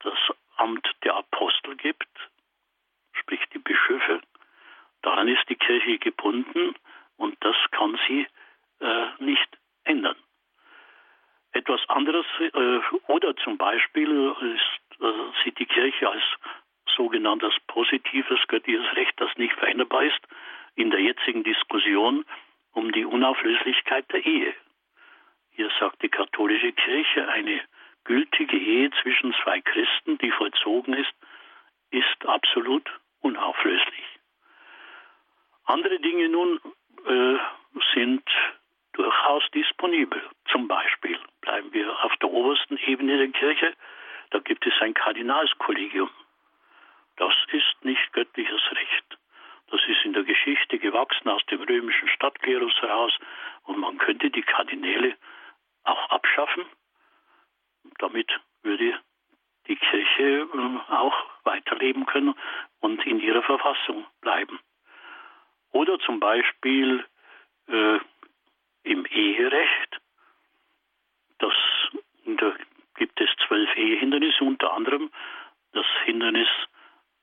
das 0.00 0.18
Amt 0.56 0.86
der 1.04 1.14
Apostel 1.16 1.76
gibt, 1.76 2.08
sprich 3.12 3.40
die 3.54 3.58
Bischöfe. 3.58 4.20
Daran 5.02 5.28
ist 5.28 5.48
die 5.48 5.56
Kirche 5.56 5.98
gebunden 5.98 6.74
und 7.16 7.36
das 7.40 7.56
kann 7.70 7.98
sie 8.06 8.26
äh, 8.80 9.06
nicht 9.18 9.58
ändern 9.84 10.16
etwas 11.52 11.80
anderes 11.88 12.26
äh, 12.38 12.80
oder 13.09 13.37
zum 13.37 13.59
Beispiel 13.59 14.35
ist, 14.54 15.00
äh, 15.00 15.12
sieht 15.45 15.59
die 15.59 15.66
Kirche 15.66 16.09
als 16.09 16.23
sogenanntes 16.97 17.54
positives 17.66 18.40
göttliches 18.49 18.95
Recht, 18.97 19.14
das 19.16 19.30
nicht 19.37 19.54
veränderbar 19.54 20.04
ist, 20.04 20.21
in 20.75 20.90
der 20.90 21.00
jetzigen 21.00 21.45
Diskussion 21.45 22.25
um 22.73 22.92
die 22.92 23.04
Unauflöslichkeit 23.04 24.11
der 24.12 24.25
Ehe. 24.25 24.54
Hier 25.50 25.71
sagt 25.78 26.02
die 26.02 26.09
katholische 26.09 26.73
Kirche, 26.73 27.28
eine 27.28 27.61
gültige 28.04 28.57
Ehe 28.57 28.90
zwischen 29.02 29.35
zwei 29.42 29.61
Christen, 29.61 30.19
die 30.19 30.30
vollzogen 30.30 30.95
ist, 30.95 31.12
ist 31.90 32.26
absolut 32.26 32.88
unauflöslich. 33.21 34.04
Andere 35.64 35.99
Dinge 36.00 36.28
nun 36.28 36.61
äh, 37.07 37.38
sind 37.95 38.25
durchaus 38.92 39.42
disponibel. 39.54 40.23
Zum 40.50 40.68
Beispiel 40.68 41.18
bleiben 41.40 41.73
wir 41.73 42.04
auf 42.04 42.16
der 42.16 42.30
obersten 42.30 42.76
Ebene 42.78 43.18
der 43.18 43.28
Kirche, 43.28 43.75
da 44.30 44.38
gibt 44.38 44.66
es 44.66 44.75
ein 44.80 44.94
Kardinalskollegium. 44.94 46.11
Das 47.16 47.35
ist 47.52 47.85
nicht 47.85 48.12
göttliches 48.12 48.62
Recht. 48.73 49.18
Das 49.70 49.80
ist 49.87 50.04
in 50.04 50.12
der 50.12 50.25
Geschichte 50.25 50.78
gewachsen 50.78 51.28
aus 51.28 51.44
dem 51.47 51.62
römischen 51.62 52.09
Stadtklerus 52.09 52.75
heraus 52.80 53.12
und 53.64 53.78
man 53.78 53.99
könnte 53.99 54.30
die 54.30 54.42
Kardinäle 54.42 55.16
auch 55.85 56.11
abschaffen. 56.11 56.64
Damit 57.99 58.30
würde 58.62 58.99
die 59.68 59.76
Kirche 59.76 60.49
äh, 60.52 60.92
auch 60.92 61.14
weiterleben 61.44 62.06
können 62.06 62.35
und 62.80 63.04
in 63.06 63.20
ihrer 63.20 63.42
Verfassung 63.42 64.06
bleiben. 64.20 64.59
Oder 65.73 65.99
zum 66.00 66.18
Beispiel 66.18 67.04
äh, 67.68 67.99
im 68.82 69.04
Eherecht. 69.06 70.00
Das, 71.38 71.54
da 72.25 72.54
gibt 72.96 73.20
es 73.20 73.28
zwölf 73.46 73.75
Ehehindernisse, 73.76 74.44
unter 74.44 74.72
anderem 74.72 75.10
das 75.72 75.87
Hindernis 76.04 76.49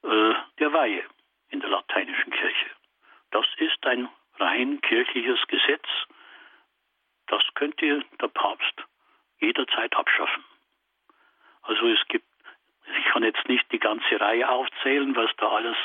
äh, 0.03 0.33
der 0.59 0.73
Weihe 0.73 1.03
in 1.49 1.59
der 1.59 1.69
lateinischen 1.69 2.31
Kirche. 2.31 2.69
Das 3.31 3.45
ist 3.57 3.85
ein 3.85 4.09
rein 4.39 4.81
kirchliches 4.81 5.39
Gesetz. 5.47 5.87
Das 7.27 7.43
könnte 7.55 8.03
der 8.21 8.27
Papst 8.27 8.83
jederzeit 9.39 9.95
abschaffen. 9.95 10.43
Also 11.63 11.87
es 11.87 11.99
gibt, 12.07 12.25
ich 12.97 13.05
kann 13.11 13.23
jetzt 13.23 13.47
nicht 13.49 13.69
die 13.71 13.79
ganze 13.79 14.19
Reihe 14.19 14.49
aufzählen, 14.49 15.15
was 15.15 15.29
da 15.37 15.49
alles 15.49 15.77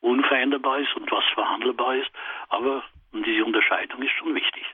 unveränderbar 0.00 0.80
ist 0.80 0.94
und 0.96 1.10
was 1.10 1.24
verhandelbar 1.34 1.96
ist, 1.96 2.10
aber 2.48 2.82
diese 3.12 3.44
Unterscheidung 3.44 4.02
ist 4.02 4.12
schon 4.12 4.34
wichtig. 4.34 4.64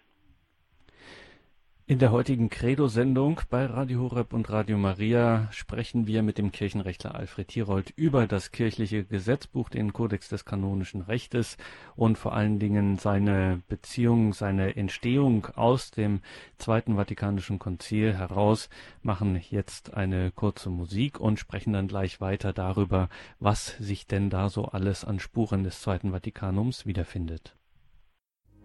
In 1.87 1.99
der 1.99 2.13
heutigen 2.13 2.49
Credo-Sendung 2.49 3.43
bei 3.51 3.67
Radio 3.67 4.01
Horeb 4.01 4.33
und 4.33 4.49
Radio 4.49 4.79
Maria 4.79 5.49
sprechen 5.51 6.07
wir 6.07 6.23
mit 6.23 6.39
dem 6.39 6.51
Kirchenrechtler 6.51 7.15
Alfred 7.15 7.49
Tirold 7.49 7.91
über 7.95 8.27
das 8.27 8.53
kirchliche 8.53 9.05
Gesetzbuch, 9.05 9.69
den 9.69 9.93
Kodex 9.93 10.31
des 10.31 10.47
kanonischen 10.47 11.03
Rechtes 11.03 11.59
und 11.95 12.17
vor 12.17 12.33
allen 12.33 12.59
Dingen 12.59 12.97
seine 12.97 13.61
Beziehung, 13.69 14.33
seine 14.33 14.77
Entstehung 14.77 15.49
aus 15.57 15.91
dem 15.91 16.23
Zweiten 16.57 16.97
Vatikanischen 16.97 17.59
Konzil 17.59 18.15
heraus, 18.17 18.71
machen 19.03 19.39
jetzt 19.51 19.93
eine 19.93 20.31
kurze 20.31 20.71
Musik 20.71 21.21
und 21.21 21.39
sprechen 21.39 21.75
dann 21.75 21.87
gleich 21.87 22.19
weiter 22.19 22.55
darüber, 22.55 23.11
was 23.41 23.77
sich 23.77 24.07
denn 24.07 24.31
da 24.31 24.49
so 24.49 24.65
alles 24.65 25.05
an 25.05 25.19
Spuren 25.19 25.65
des 25.65 25.83
Zweiten 25.83 26.13
Vatikanums 26.13 26.87
wiederfindet. 26.87 27.55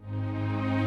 Musik 0.10 0.79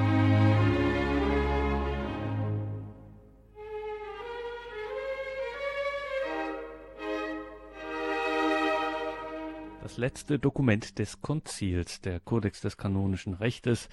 Das 9.82 9.96
letzte 9.96 10.38
Dokument 10.38 11.00
des 11.00 11.22
Konzils, 11.22 12.00
der 12.00 12.20
Kodex 12.20 12.60
des 12.60 12.76
kanonischen 12.76 13.34
Rechtes. 13.34 13.88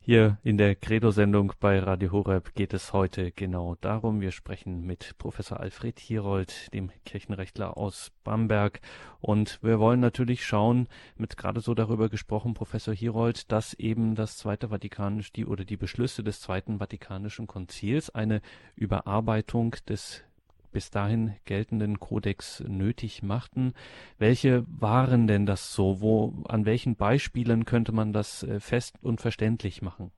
Hier 0.00 0.38
in 0.42 0.58
der 0.58 0.74
Credo-Sendung 0.74 1.52
bei 1.60 1.78
Radio 1.78 2.10
Horeb 2.10 2.56
geht 2.56 2.74
es 2.74 2.92
heute 2.92 3.30
genau 3.30 3.76
darum. 3.80 4.20
Wir 4.20 4.32
sprechen 4.32 4.84
mit 4.84 5.16
Professor 5.18 5.60
Alfred 5.60 6.00
Hierold, 6.00 6.74
dem 6.74 6.90
Kirchenrechtler 7.04 7.76
aus 7.76 8.10
Bamberg. 8.24 8.80
Und 9.20 9.60
wir 9.62 9.78
wollen 9.78 10.00
natürlich 10.00 10.44
schauen, 10.44 10.88
mit 11.14 11.36
gerade 11.36 11.60
so 11.60 11.72
darüber 11.72 12.08
gesprochen, 12.08 12.52
Professor 12.52 12.92
Hierold, 12.92 13.52
dass 13.52 13.74
eben 13.74 14.16
das 14.16 14.38
Zweite 14.38 14.70
Vatikanisch, 14.70 15.32
die 15.32 15.46
oder 15.46 15.64
die 15.64 15.76
Beschlüsse 15.76 16.24
des 16.24 16.40
Zweiten 16.40 16.80
Vatikanischen 16.80 17.46
Konzils 17.46 18.10
eine 18.10 18.42
Überarbeitung 18.74 19.76
des 19.88 20.24
bis 20.72 20.90
dahin 20.90 21.36
geltenden 21.44 22.00
Kodex 22.00 22.60
nötig 22.66 23.22
machten. 23.22 23.74
Welche 24.18 24.64
waren 24.66 25.26
denn 25.26 25.46
das 25.46 25.74
so? 25.74 26.00
Wo, 26.00 26.44
an 26.48 26.66
welchen 26.66 26.96
Beispielen 26.96 27.64
könnte 27.64 27.92
man 27.92 28.12
das 28.12 28.42
äh, 28.42 28.60
fest 28.60 28.98
und 29.02 29.20
verständlich 29.20 29.82
machen? 29.82 30.10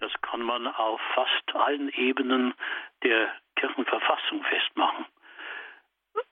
Das 0.00 0.12
kann 0.22 0.42
man 0.42 0.66
auf 0.66 1.00
fast 1.14 1.54
allen 1.54 1.88
Ebenen 1.90 2.54
der 3.04 3.28
Kirchenverfassung 3.56 4.42
festmachen. 4.42 5.04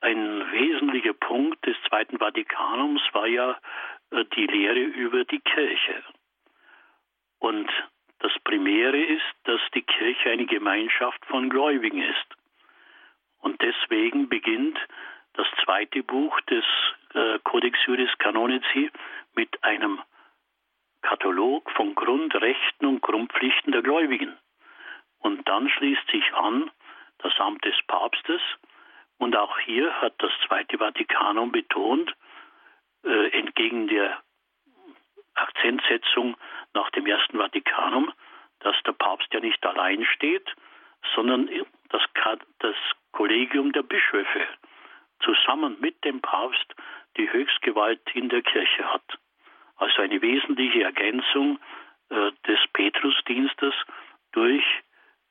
Ein 0.00 0.52
wesentlicher 0.52 1.12
Punkt 1.12 1.64
des 1.66 1.76
Zweiten 1.88 2.18
Vatikanums 2.18 3.02
war 3.12 3.26
ja 3.26 3.58
äh, 4.10 4.24
die 4.36 4.46
Lehre 4.46 4.80
über 4.80 5.24
die 5.24 5.40
Kirche. 5.40 6.02
Und 7.38 7.70
das 8.20 8.32
Primäre 8.44 9.00
ist, 9.00 9.34
dass 9.44 9.60
die 9.74 9.82
Kirche 9.82 10.30
eine 10.30 10.46
Gemeinschaft 10.46 11.24
von 11.26 11.48
Gläubigen 11.48 12.02
ist. 12.02 12.39
Und 13.40 13.60
deswegen 13.62 14.28
beginnt 14.28 14.78
das 15.34 15.46
zweite 15.64 16.02
Buch 16.02 16.40
des 16.42 16.64
äh, 17.14 17.38
Codex 17.44 17.78
Juris 17.86 18.10
Canonici 18.18 18.90
mit 19.34 19.62
einem 19.62 20.00
Katalog 21.02 21.70
von 21.72 21.94
Grundrechten 21.94 22.86
und 22.86 23.00
Grundpflichten 23.00 23.72
der 23.72 23.82
Gläubigen. 23.82 24.36
Und 25.20 25.48
dann 25.48 25.68
schließt 25.68 26.10
sich 26.10 26.34
an 26.34 26.70
das 27.18 27.38
Amt 27.38 27.64
des 27.64 27.76
Papstes. 27.86 28.40
Und 29.18 29.36
auch 29.36 29.58
hier 29.60 29.92
hat 30.00 30.14
das 30.18 30.32
Zweite 30.46 30.78
Vatikanum 30.78 31.52
betont, 31.52 32.14
äh, 33.04 33.30
entgegen 33.38 33.88
der 33.88 34.22
Akzentsetzung 35.34 36.36
nach 36.74 36.90
dem 36.90 37.06
Ersten 37.06 37.38
Vatikanum, 37.38 38.12
dass 38.60 38.76
der 38.84 38.92
Papst 38.92 39.32
ja 39.32 39.40
nicht 39.40 39.64
allein 39.64 40.04
steht, 40.04 40.54
sondern 41.14 41.48
das, 41.88 42.02
das 42.58 42.76
Kollegium 43.12 43.72
der 43.72 43.82
Bischöfe 43.82 44.46
zusammen 45.20 45.76
mit 45.80 46.02
dem 46.04 46.20
Papst 46.20 46.74
die 47.16 47.30
Höchstgewalt 47.30 48.00
in 48.14 48.28
der 48.28 48.42
Kirche 48.42 48.92
hat. 48.92 49.18
Also 49.76 50.02
eine 50.02 50.20
wesentliche 50.22 50.82
Ergänzung 50.82 51.58
äh, 52.10 52.30
des 52.46 52.58
Petrusdienstes 52.72 53.74
durch 54.32 54.64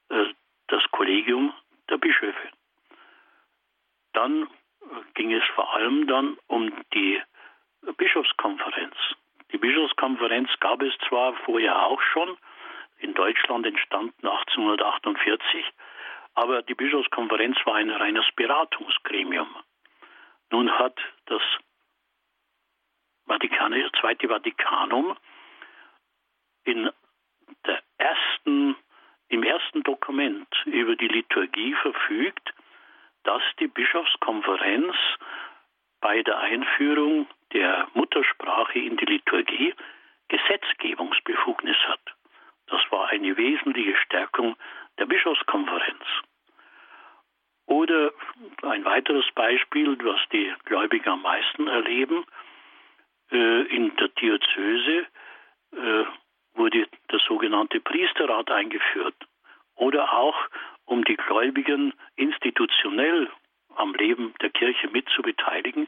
äh, 0.10 0.26
das 0.68 0.84
Kollegium 0.92 1.54
der 1.90 1.98
Bischöfe. 1.98 2.50
Dann 4.14 4.44
äh, 4.44 4.48
ging 5.14 5.34
es 5.34 5.44
vor 5.56 5.74
allem 5.76 6.08
dann 6.08 6.38
um 6.48 6.72
die 6.94 7.22
Bischofskonferenz. 7.98 8.96
Die 9.52 9.58
Bischofskonferenz 9.58 10.50
gab 10.60 10.82
es 10.82 10.94
zwar 11.08 11.34
vorher 11.46 11.86
auch 11.86 12.02
schon, 12.02 12.38
in 13.00 13.14
Deutschland 13.14 13.66
entstanden 13.66 14.28
1848, 14.28 15.66
aber 16.36 16.62
die 16.62 16.76
Bischofskonferenz 16.76 17.58
war 17.66 17.76
ein 17.76 17.90
reines 17.90 18.26
Beratungsgremium. 18.36 19.48
Nun 20.52 20.72
hat 20.72 20.98
das 21.26 21.42
Vatikanische, 23.28 23.92
Zweite 24.00 24.28
Vatikanum 24.28 25.16
in 26.64 26.90
der 27.66 27.82
ersten, 27.98 28.76
im 29.28 29.44
ersten 29.44 29.84
Dokument 29.84 30.48
über 30.66 30.96
die 30.96 31.08
Liturgie 31.08 31.74
verfügt, 31.76 32.54
dass 33.24 33.44
die 33.60 33.68
Bischofskonferenz 33.68 34.96
bei 36.02 36.24
der 36.24 36.40
Einführung 36.40 37.28
der 37.54 37.88
Muttersprache 37.94 38.80
in 38.80 38.98
die 38.98 39.06
Liturgie 39.06 39.74
Gesetzgebungsbefugnis 40.30 41.78
hat. 41.88 42.16
Das 42.68 42.82
war 42.92 43.10
eine 43.10 43.36
wesentliche 43.36 43.96
Stärkung 43.98 44.56
der 44.98 45.06
Bischofskonferenz. 45.06 46.04
Oder 47.70 48.12
ein 48.64 48.84
weiteres 48.84 49.26
Beispiel, 49.36 49.96
was 50.04 50.20
die 50.32 50.52
Gläubigen 50.66 51.08
am 51.08 51.22
meisten 51.22 51.68
erleben, 51.68 52.26
äh, 53.32 53.62
in 53.68 53.96
der 53.96 54.08
Diözese 54.08 55.06
äh, 55.74 56.04
wurde 56.56 56.88
der 57.12 57.20
sogenannte 57.28 57.80
Priesterrat 57.80 58.50
eingeführt. 58.50 59.14
Oder 59.76 60.12
auch, 60.14 60.36
um 60.86 61.04
die 61.04 61.16
Gläubigen 61.16 61.94
institutionell 62.16 63.30
am 63.76 63.94
Leben 63.94 64.34
der 64.42 64.50
Kirche 64.50 64.88
mitzubeteiligen, 64.88 65.88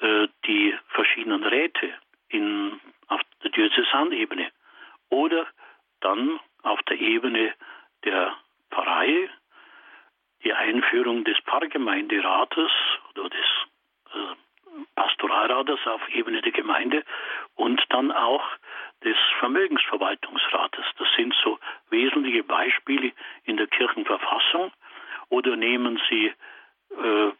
äh, 0.00 0.28
die 0.44 0.76
verschiedenen 0.88 1.42
Räte 1.42 1.90
in, 2.28 2.78
auf 3.06 3.22
der 3.42 3.50
Diözesanebene. 3.50 4.50
Oder 5.08 5.46
dann 6.00 6.38
auf 6.62 6.82
der 6.82 7.00
Ebene 7.00 7.54
der 8.04 8.36
Pfarrei 8.70 9.30
die 10.44 10.52
Einführung 10.52 11.24
des 11.24 11.36
Pfarrgemeinderates 11.40 12.70
oder 13.10 13.28
des 13.28 13.46
äh, 14.14 14.34
Pastoralrates 15.88 16.02
auf 16.02 16.08
Ebene 16.14 16.42
der 16.42 16.52
Gemeinde 16.52 17.04
und 17.54 17.82
dann 17.90 18.12
auch 18.12 18.44
des 19.04 19.16
Vermögensverwaltungsrates. 19.38 20.84
Das 20.98 21.08
sind 21.16 21.34
so 21.42 21.58
wesentliche 21.90 22.42
Beispiele 22.42 23.12
in 23.44 23.56
der 23.56 23.66
Kirchenverfassung. 23.66 24.72
Oder 25.28 25.56
nehmen 25.56 26.00
Sie 26.08 26.32
äh, 26.90 27.32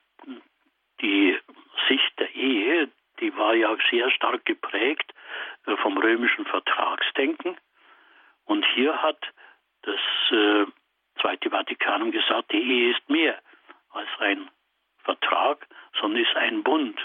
die 1.01 1.39
Sicht 1.89 2.19
der 2.19 2.35
Ehe, 2.35 2.89
die 3.21 3.37
war 3.37 3.55
ja 3.55 3.77
sehr 3.91 4.11
stark 4.11 4.45
geprägt 4.45 5.13
äh, 5.67 5.77
vom 5.77 5.99
römischen 5.99 6.45
Vertragsdenken. 6.47 7.57
Und 8.45 8.65
hier 8.75 9.03
hat 9.03 9.19
das 9.83 10.01
äh, 10.31 10.67
Zweite 11.21 11.51
Vatikanum 11.51 12.13
gesagt, 12.13 12.53
die 12.53 12.63
Ehe 12.63 12.93
ist 12.93 13.11
mehr 13.11 13.37
als 13.91 14.09
ein 14.21 14.49
Vertrag, 15.03 15.67
sondern 16.01 16.23
ist 16.23 16.37
ein 16.37 16.63
Bund, 16.63 16.97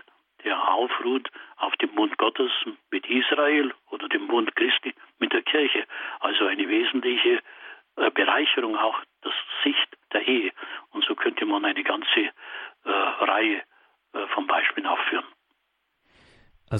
der 0.44 0.74
aufruht 0.74 1.30
auf 1.58 1.76
dem 1.78 1.94
Bund 1.96 2.18
Gottes 2.18 2.52
mit 2.92 3.06
Israel 3.08 3.74
oder 3.90 4.10
dem 4.10 4.28
Bund 4.28 4.56
Christi 4.56 4.94
mit 5.20 5.34
der 5.34 5.42
Kirche. 5.44 5.86
Also 6.20 6.46
eine 6.46 6.68
wesentliche 6.68 7.42
äh, 7.96 8.12
Bereicherung 8.12 8.78
auch 8.78 9.00
der 9.24 9.32
Sicht 9.64 9.98
der 10.12 10.28
Ehe. 10.28 10.52
Und 10.92 11.06
so 11.06 11.16
könnte 11.16 11.46
man 11.46 11.66
eine 11.66 11.84
ganze 11.84 12.20
äh, 12.20 12.32
Reihe 12.90 13.62
äh, 14.14 14.28
von 14.34 14.48
Beispielen 14.48 14.88
aufführen. 14.88 15.26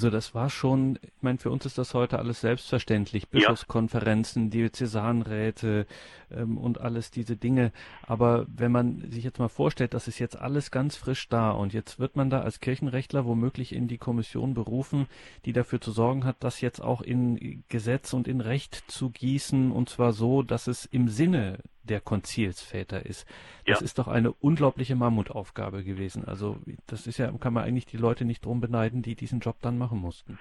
Also 0.04 0.12
das 0.12 0.36
war 0.36 0.50
schon, 0.50 1.00
ich 1.02 1.22
meine, 1.22 1.38
für 1.38 1.50
uns 1.50 1.66
ist 1.66 1.78
das 1.78 1.94
heute 1.94 2.20
alles 2.20 2.42
selbstverständlich. 2.42 3.30
Bischofskonferenzen, 3.30 4.50
Diözesanräte 4.50 5.88
ähm, 6.30 6.58
und 6.58 6.82
alles 6.82 7.10
diese 7.10 7.38
Dinge. 7.38 7.72
Aber 8.06 8.46
wenn 8.54 8.74
man 8.74 9.10
sich 9.12 9.24
jetzt 9.24 9.40
mal 9.40 9.48
vorstellt, 9.48 9.94
das 9.94 10.10
ist 10.10 10.20
jetzt 10.20 10.38
alles 10.38 10.72
ganz 10.72 10.98
frisch 10.98 11.30
da 11.30 11.52
und 11.52 11.72
jetzt 11.72 12.00
wird 12.00 12.18
man 12.18 12.30
da 12.30 12.42
als 12.42 12.60
Kirchenrechtler 12.60 13.24
womöglich 13.24 13.72
in 13.74 13.88
die 13.88 13.98
Kommission 13.98 14.54
berufen, 14.54 15.08
die 15.46 15.54
dafür 15.54 15.80
zu 15.80 15.94
sorgen 15.94 16.26
hat, 16.26 16.36
das 16.42 16.60
jetzt 16.60 16.82
auch 16.82 17.02
in 17.02 17.64
Gesetz 17.70 18.12
und 18.12 18.28
in 18.28 18.42
Recht 18.42 18.84
zu 18.92 19.10
gießen 19.10 19.72
und 19.72 19.88
zwar 19.88 20.12
so, 20.12 20.44
dass 20.44 20.68
es 20.68 20.84
im 20.84 21.08
Sinne 21.08 21.60
der 21.84 22.02
Konzilsväter 22.02 23.06
ist. 23.06 23.28
Das 23.66 23.80
ja. 23.80 23.86
ist 23.86 24.00
doch 24.00 24.08
eine 24.08 24.32
unglaubliche 24.32 24.96
Mammutaufgabe 24.96 25.84
gewesen. 25.84 26.26
Also 26.28 26.58
das 26.88 27.08
ist 27.08 27.18
ja, 27.18 27.32
kann 27.40 27.54
man 27.54 27.64
eigentlich 27.64 27.86
die 27.86 27.98
Leute 27.98 28.26
nicht 28.26 28.46
drum 28.46 28.62
beneiden, 28.62 29.02
die 29.02 29.16
diesen 29.16 29.40
Job 29.40 29.58
dann 29.62 29.78
machen 29.78 30.00
mussten. 30.00 30.40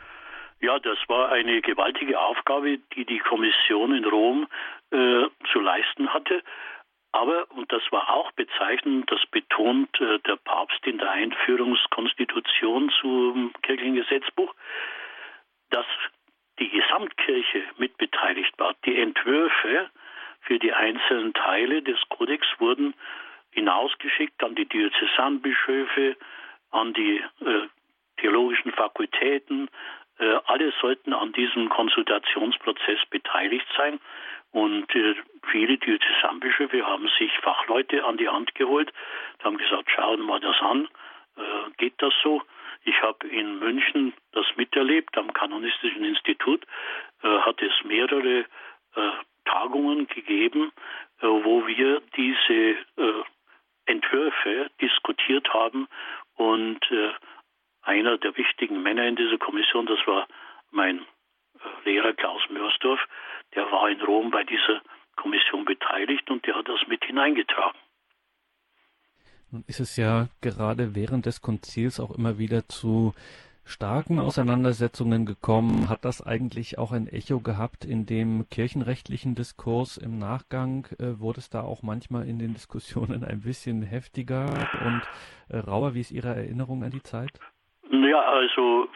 Ja, 0.61 0.79
das 0.79 0.99
war 1.09 1.31
eine 1.31 1.61
gewaltige 1.61 2.21
Aufgabe, 2.21 2.79
die 2.95 3.05
die 3.05 3.19
Kommission 3.19 3.95
in 3.95 4.05
Rom 4.05 4.47
äh, 4.91 5.25
zu 5.51 5.61
leisten 5.61 6.15
hatte. 6.15 6.43
Aber, 7.11 7.51
und 7.51 7.71
das 7.73 7.83
war 7.91 8.09
auch 8.11 8.33
bezeichnend, 8.33 9.11
das 9.11 9.21
betont 9.31 10.01
äh, 10.01 10.19
der 10.21 10.37
Papst 10.37 10.87
in 10.87 10.99
der 10.99 11.11
Einführungskonstitution 11.11 12.91
zum 13.01 13.53
kirchlichen 13.63 13.97
Gesetzbuch, 13.97 14.55
dass 15.71 15.87
die 16.59 16.71
Gesamtkirche 16.71 17.65
mitbeteiligt 17.77 18.59
war. 18.59 18.75
Die 18.87 18.99
Entwürfe 18.99 19.91
für 20.43 20.59
die 20.59 20.73
einzelnen 20.73 21.33
Teile 21.53 21.83
des 21.83 21.99
Kodex 22.09 22.47
wurden 22.61 22.95
hinausgeschickt 23.51 24.43
an 24.43 24.55
die 24.55 24.65
Diözesanbischöfe, 24.65 26.17
an 26.71 26.95
die 26.95 27.19
äh, 27.45 27.69
theologischen 28.17 28.73
Fakultäten. 28.73 29.69
Äh, 30.19 30.39
alle 30.47 30.73
sollten 30.81 31.13
an 31.13 31.33
diesem 31.33 31.69
Konsultationsprozess 31.69 33.01
beteiligt 33.11 33.67
sein. 33.77 34.01
Und 34.53 34.95
äh, 34.95 35.15
viele 35.51 35.77
Diözesanbischöfe 35.77 36.87
haben 36.87 37.11
sich 37.19 37.31
Fachleute 37.43 38.03
an 38.03 38.17
die 38.17 38.31
Hand 38.31 38.55
geholt, 38.55 38.91
haben 39.45 39.59
gesagt, 39.59 39.91
schauen 39.95 40.21
wir 40.21 40.27
mal 40.27 40.41
das 40.41 40.59
an, 40.63 40.89
äh, 41.37 41.71
geht 41.77 41.95
das 41.99 42.15
so? 42.23 42.41
Ich 42.85 42.99
habe 43.03 43.29
in 43.29 43.59
München 43.59 44.15
das 44.33 44.47
miterlebt, 44.57 45.19
am 45.19 45.35
Kanonistischen 45.35 46.03
Institut 46.03 46.65
äh, 47.23 47.29
hat 47.29 47.61
es 47.61 47.73
mehrere 47.85 48.47
äh, 48.95 49.11
Tagungen 49.45 50.07
gegeben, 50.07 50.73
äh, 51.21 51.27
wo 51.27 51.67
wir 51.67 52.03
diese 52.17 52.77
äh, 52.97 53.25
Entwürfe 53.87 54.71
diskutiert 54.81 55.53
haben 55.53 55.89
und 56.35 56.81
äh, 56.91 57.13
einer 57.83 58.19
der 58.19 58.37
wichtigen 58.37 58.83
Männer 58.83 59.07
in 59.07 59.17
dieser 59.17 59.39
Kommission, 59.39 59.87
das 59.87 59.99
war 60.07 60.27
mein 60.71 60.99
äh, 60.99 61.05
Lehrer 61.85 62.13
Klaus 62.13 62.43
Mörsdorf, 62.51 63.01
der 63.55 63.71
war 63.71 63.89
in 63.89 64.01
Rom 64.01 64.31
bei 64.31 64.45
dieser 64.45 64.83
Kommission 65.17 65.65
beteiligt 65.65 66.31
und 66.31 66.47
der 66.47 66.57
hat 66.57 66.69
das 66.69 66.87
mit 66.87 67.05
hineingetragen. 67.05 67.79
Nun 69.51 69.65
ist 69.67 69.72
es 69.83 69.97
ja 69.97 70.29
gerade 70.41 70.95
während 70.95 71.27
des 71.27 71.43
Konzils 71.43 72.01
auch 72.01 72.11
immer 72.11 72.39
wieder 72.39 72.67
zu 72.69 73.13
starken 73.65 74.19
Auseinandersetzungen 74.19 75.27
gekommen. 75.27 75.89
Hat 75.89 76.05
das 76.05 76.25
eigentlich 76.25 76.79
auch 76.79 76.93
ein 76.93 77.07
Echo 77.07 77.41
gehabt 77.41 77.85
in 77.85 78.07
dem 78.07 78.47
kirchenrechtlichen 78.51 79.35
Diskurs 79.35 79.97
im 79.97 80.19
Nachgang? 80.19 80.87
Äh, 80.99 81.21
wurde 81.21 81.41
es 81.41 81.51
da 81.51 81.61
auch 81.63 81.83
manchmal 81.83 82.29
in 82.29 82.39
den 82.39 82.55
Diskussionen 82.55 83.25
ein 83.25 83.43
bisschen 83.43 83.83
heftiger 83.83 84.47
und 84.85 85.03
äh, 85.49 85.59
rauer? 85.59 85.95
Wie 85.95 86.01
ist 86.01 86.11
Ihre 86.11 86.35
Erinnerung 86.35 86.83
an 86.83 86.91
die 86.91 87.03
Zeit? 87.03 87.39
Ja, 87.91 88.21
also 88.21 88.89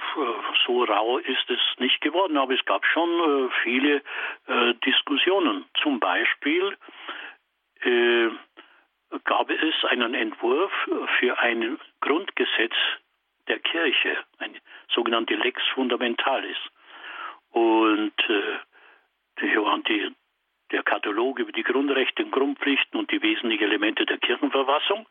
so 0.66 0.84
rau 0.84 1.18
ist 1.18 1.50
es 1.50 1.60
nicht 1.78 2.00
geworden, 2.00 2.36
aber 2.36 2.54
es 2.54 2.64
gab 2.64 2.84
schon 2.86 3.08
äh, 3.08 3.48
viele 3.62 4.02
äh, 4.46 4.74
Diskussionen. 4.84 5.64
Zum 5.82 6.00
Beispiel 6.00 6.76
äh, 7.82 8.25
einen 9.86 10.14
Entwurf 10.14 10.72
für 11.18 11.38
ein 11.38 11.78
Grundgesetz 12.00 12.74
der 13.48 13.58
Kirche, 13.60 14.18
eine 14.38 14.58
sogenannte 14.88 15.34
Lex 15.34 15.62
Fundamentalis. 15.74 16.56
Und 17.50 18.14
äh, 18.28 18.58
der 20.72 20.82
Katalog 20.82 21.38
über 21.38 21.52
die 21.52 21.62
Grundrechte 21.62 22.24
und 22.24 22.32
Grundpflichten 22.32 22.98
und 22.98 23.10
die 23.10 23.22
wesentlichen 23.22 23.64
Elemente 23.64 24.04
der 24.04 24.18
Kirchenverfassung 24.18 25.06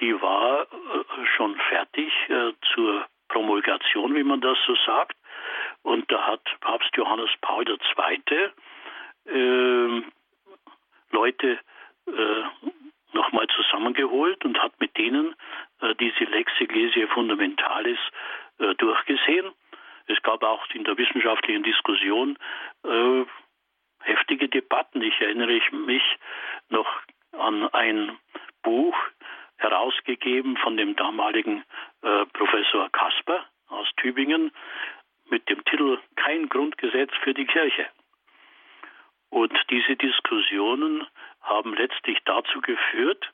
die 0.00 0.20
war 0.20 0.62
äh, 0.62 1.26
schon 1.36 1.56
fertig 1.68 2.12
äh, 2.28 2.52
zur 2.72 3.06
Promulgation, 3.28 4.14
wie 4.14 4.24
man 4.24 4.40
das 4.40 4.58
so 4.66 4.74
sagt. 4.86 5.16
Und 5.82 6.10
da 6.10 6.26
hat 6.26 6.42
Papst 6.60 6.96
Johannes 6.96 7.30
Paul 7.40 7.64
II. 7.68 8.50
Äh, 9.26 10.02
Leute 11.12 11.58
äh, 12.06 12.42
nochmal 13.12 13.46
zusammengeholt 13.48 14.44
und 14.44 14.60
hat 14.62 14.78
mit 14.80 14.96
denen 14.96 15.34
äh, 15.80 15.94
diese 15.96 16.24
Lex 16.24 16.52
Ecclesiae 16.60 17.06
Fundamentalis 17.08 17.98
äh, 18.58 18.74
durchgesehen. 18.76 19.52
Es 20.06 20.20
gab 20.22 20.42
auch 20.42 20.64
in 20.74 20.84
der 20.84 20.96
wissenschaftlichen 20.96 21.62
Diskussion 21.62 22.36
äh, 22.84 23.24
heftige 24.00 24.48
Debatten. 24.48 25.02
Ich 25.02 25.20
erinnere 25.20 25.60
mich 25.72 26.02
noch 26.68 26.88
an 27.32 27.68
ein 27.72 28.18
Buch 28.62 28.96
herausgegeben 29.56 30.56
von 30.56 30.76
dem 30.76 30.96
damaligen 30.96 31.64
äh, 32.02 32.26
Professor 32.32 32.88
Kasper 32.90 33.44
aus 33.68 33.88
Tübingen 33.96 34.50
mit 35.28 35.48
dem 35.48 35.64
Titel 35.64 35.98
Kein 36.16 36.48
Grundgesetz 36.48 37.10
für 37.22 37.34
die 37.34 37.46
Kirche. 37.46 37.86
Und 39.28 39.52
diese 39.70 39.96
Diskussionen 39.96 41.06
haben 41.40 41.74
letztlich 41.74 42.18
dazu 42.24 42.60
geführt, 42.60 43.32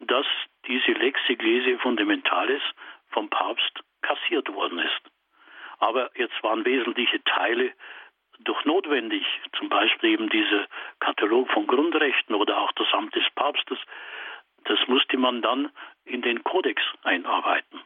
dass 0.00 0.26
diese 0.66 0.92
Lex 0.92 1.20
Ecclesiae 1.28 1.78
Fundamentalis 1.78 2.62
vom 3.08 3.28
Papst 3.30 3.80
kassiert 4.02 4.52
worden 4.52 4.78
ist. 4.78 5.00
Aber 5.78 6.10
jetzt 6.16 6.42
waren 6.42 6.64
wesentliche 6.64 7.22
Teile 7.24 7.72
doch 8.40 8.64
notwendig, 8.64 9.24
zum 9.56 9.68
Beispiel 9.68 10.10
eben 10.10 10.28
dieser 10.28 10.66
Katalog 11.00 11.50
von 11.52 11.66
Grundrechten 11.66 12.34
oder 12.34 12.58
auch 12.58 12.72
das 12.72 12.92
Amt 12.92 13.14
des 13.14 13.24
Papstes, 13.34 13.78
das 14.64 14.78
musste 14.88 15.16
man 15.16 15.42
dann 15.42 15.70
in 16.04 16.22
den 16.22 16.42
Kodex 16.42 16.82
einarbeiten. 17.02 17.80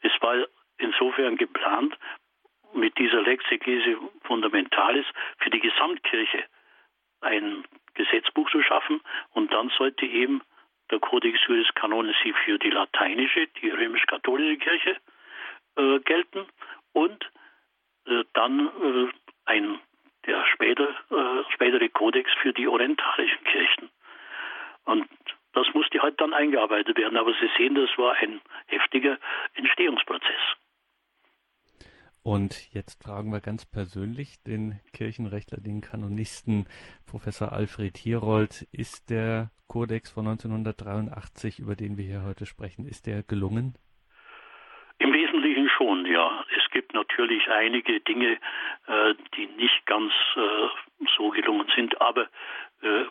Es 0.00 0.12
war 0.20 0.46
insofern 0.78 1.36
geplant, 1.36 1.96
mit 2.74 2.98
dieser 2.98 3.22
Lex 3.22 3.44
Fundamentalis 4.24 5.06
für 5.38 5.50
die 5.50 5.60
Gesamtkirche 5.60 6.44
ein 7.20 7.64
Gesetzbuch 7.98 8.50
zu 8.50 8.62
schaffen 8.62 9.00
und 9.32 9.52
dann 9.52 9.68
sollte 9.76 10.06
eben 10.06 10.40
der 10.90 11.00
Codex 11.00 11.38
Juris 11.46 11.68
Canonici 11.74 12.32
für 12.44 12.58
die 12.58 12.70
lateinische, 12.70 13.46
die 13.60 13.68
römisch-katholische 13.68 14.56
Kirche 14.56 14.96
äh, 15.76 15.98
gelten 16.00 16.46
und 16.92 17.30
äh, 18.06 18.24
dann 18.32 18.68
äh, 18.68 19.12
ein 19.44 19.78
der 20.26 20.44
später, 20.52 20.88
äh, 21.10 21.52
spätere 21.54 21.88
Kodex 21.88 22.30
für 22.42 22.52
die 22.52 22.68
orientalischen 22.68 23.42
Kirchen. 23.44 23.88
Und 24.84 25.08
das 25.54 25.66
musste 25.74 26.00
halt 26.00 26.20
dann 26.20 26.34
eingearbeitet 26.34 26.96
werden. 26.96 27.16
Aber 27.16 27.32
Sie 27.32 27.50
sehen, 27.56 27.74
das 27.74 27.90
war 27.96 28.14
ein 28.14 28.40
heftiger 28.66 29.18
Entstehungsprozess. 29.54 30.40
Und 32.28 32.74
jetzt 32.74 33.02
fragen 33.02 33.32
wir 33.32 33.40
ganz 33.40 33.64
persönlich 33.64 34.36
den 34.46 34.78
Kirchenrechtler, 34.92 35.62
den 35.62 35.80
Kanonisten 35.80 36.66
Professor 37.10 37.52
Alfred 37.52 37.96
Hierold. 37.96 38.68
Ist 38.70 39.08
der 39.08 39.50
Kodex 39.66 40.10
von 40.10 40.28
1983, 40.28 41.58
über 41.58 41.74
den 41.74 41.96
wir 41.96 42.04
hier 42.04 42.24
heute 42.24 42.44
sprechen, 42.44 42.84
ist 42.84 43.06
der 43.06 43.22
gelungen? 43.22 43.76
Im 44.98 45.10
Wesentlichen 45.14 45.70
schon, 45.70 46.04
ja. 46.04 46.44
Es 46.54 46.70
gibt 46.70 46.92
natürlich 46.92 47.48
einige 47.48 47.98
Dinge, 48.00 48.36
äh, 48.88 49.14
die 49.34 49.46
nicht 49.56 49.86
ganz 49.86 50.12
äh, 50.36 50.68
so 51.16 51.30
gelungen 51.30 51.66
sind, 51.74 51.98
aber 51.98 52.28
äh, 52.82 53.04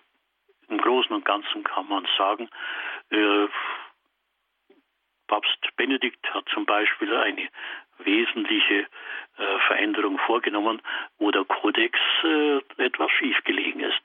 im 0.69 0.77
Großen 0.77 1.11
und 1.15 1.25
Ganzen 1.25 1.63
kann 1.63 1.87
man 1.87 2.05
sagen, 2.19 2.49
Papst 5.27 5.75
Benedikt 5.75 6.33
hat 6.33 6.47
zum 6.53 6.65
Beispiel 6.65 7.13
eine 7.15 7.47
wesentliche 7.99 8.87
äh, 9.37 9.59
Veränderung 9.67 10.17
vorgenommen, 10.19 10.81
wo 11.17 11.31
der 11.31 11.45
Kodex 11.45 11.99
äh, 12.23 12.57
etwas 12.77 13.11
schief 13.11 13.37
gelegen 13.43 13.79
ist. 13.81 14.01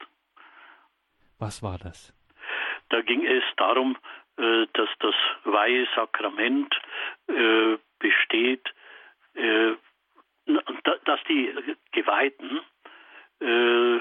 Was 1.39 1.63
war 1.63 1.79
das? 1.79 2.15
Da 2.91 3.01
ging 3.01 3.25
es 3.25 3.45
darum, 3.57 3.97
äh, 4.37 4.67
dass 4.73 4.89
das 5.01 5.15
Weihesakrament 5.45 6.75
äh, 7.29 7.79
besteht, 7.99 8.73
äh, 9.35 9.73
dass 11.05 11.21
die 11.29 11.55
Geweihten 11.93 12.61
äh, 13.41 13.99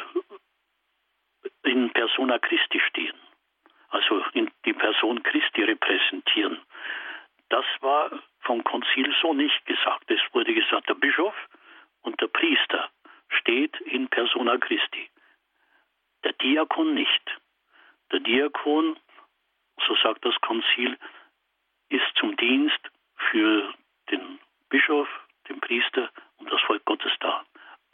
in 1.63 1.89
persona 1.93 2.39
Christi 2.39 2.79
stehen, 2.89 3.15
also 3.89 4.23
die 4.65 4.73
Person 4.73 5.21
Christi 5.23 5.63
repräsentieren. 5.63 6.59
Das 7.49 7.65
war 7.81 8.11
vom 8.41 8.63
Konzil 8.63 9.13
so 9.21 9.33
nicht 9.33 9.65
gesagt. 9.65 10.09
Es 10.09 10.21
wurde 10.33 10.53
gesagt, 10.53 10.89
der 10.89 10.95
Bischof 10.95 11.35
und 12.01 12.19
der 12.21 12.27
Priester 12.27 12.89
steht 13.29 13.79
in 13.81 14.07
persona 14.09 14.57
Christi. 14.57 15.09
Der 16.23 16.33
Diakon 16.33 16.93
nicht. 16.93 17.39
Der 18.11 18.19
Diakon, 18.19 18.97
so 19.87 19.95
sagt 20.03 20.25
das 20.25 20.35
Konzil, 20.41 20.97
ist 21.89 22.15
zum 22.15 22.35
Dienst 22.37 22.79
für 23.15 23.73
den 24.09 24.39
Bischof, 24.69 25.07
den 25.49 25.59
Priester 25.59 26.09
und 26.37 26.51
das 26.51 26.61
Volk 26.61 26.83
Gottes 26.85 27.11
da. 27.19 27.43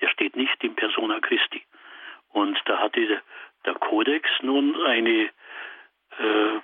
Der 0.01 0.09
steht 0.09 0.35
nicht 0.35 0.63
in 0.63 0.75
persona 0.75 1.19
Christi. 1.19 1.63
Und 2.29 2.59
da 2.65 2.79
hatte 2.79 3.21
der 3.65 3.75
Kodex 3.75 4.29
nun 4.41 4.79
eine 4.85 5.29
äh, 6.17 6.59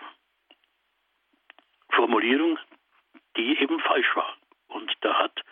Formulierung, 1.90 2.60
die 3.38 3.60
eben 3.60 3.80
falsch 3.80 4.16
war. 4.16 4.36
Und 4.68 4.92
da 5.02 5.14
hat 5.20 5.44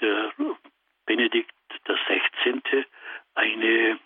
der 0.00 0.32
Benedikt 1.06 1.52
XVI. 1.84 2.84
eine 3.34 3.98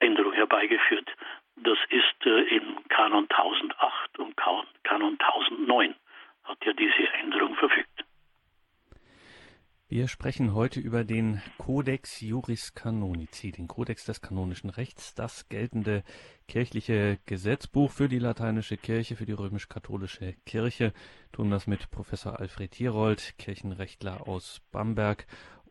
Änderung 0.00 0.32
herbeigeführt. 0.32 1.10
Das 1.56 1.78
ist 1.90 2.26
äh, 2.26 2.56
im 2.56 2.86
Kanon 2.88 3.26
1008 3.28 4.18
und 4.18 4.36
Kanon 4.36 5.18
1009 5.18 5.94
hat 6.44 6.64
ja 6.64 6.72
diese 6.72 7.12
Änderung 7.14 7.56
verfügt. 7.56 7.97
Wir 9.90 10.06
sprechen 10.06 10.52
heute 10.52 10.80
über 10.80 11.02
den 11.02 11.40
Codex 11.56 12.20
Juris 12.20 12.74
Canonici, 12.74 13.52
den 13.52 13.68
Kodex 13.68 14.04
des 14.04 14.20
kanonischen 14.20 14.68
Rechts, 14.68 15.14
das 15.14 15.48
geltende 15.48 16.04
kirchliche 16.46 17.18
Gesetzbuch 17.24 17.90
für 17.90 18.10
die 18.10 18.18
lateinische 18.18 18.76
Kirche, 18.76 19.16
für 19.16 19.24
die 19.24 19.32
römisch-katholische 19.32 20.34
Kirche. 20.44 20.92
Tun 21.32 21.50
das 21.50 21.66
mit 21.66 21.90
Professor 21.90 22.38
Alfred 22.38 22.74
Hierold, 22.74 23.38
Kirchenrechtler 23.38 24.28
aus 24.28 24.60
Bamberg 24.72 25.26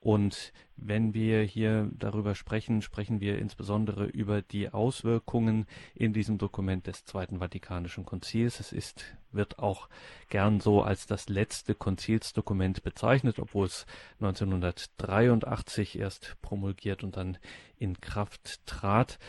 Und 0.07 0.53
wenn 0.77 1.13
wir 1.13 1.41
hier 1.41 1.91
darüber 1.91 2.33
sprechen, 2.33 2.81
sprechen 2.81 3.19
wir 3.19 3.39
insbesondere 3.39 4.05
über 4.05 4.41
die 4.41 4.69
Auswirkungen 4.69 5.67
in 5.95 6.13
diesem 6.13 6.37
Dokument 6.37 6.87
des 6.87 7.03
Zweiten 7.03 7.39
Vatikanischen 7.39 8.05
Konzils. 8.05 8.61
Es 8.61 8.71
ist, 8.71 9.03
wird 9.33 9.59
auch 9.59 9.89
gern 10.29 10.61
so 10.61 10.81
als 10.81 11.07
das 11.07 11.27
letzte 11.27 11.75
Konzilsdokument 11.75 12.83
bezeichnet, 12.83 13.37
obwohl 13.37 13.65
es 13.65 13.85
1983 14.21 15.99
erst 15.99 16.37
promulgiert 16.41 17.03
und 17.03 17.17
dann 17.17 17.37
in 17.77 17.99
Kraft 17.99 18.65
trat. 18.65 19.19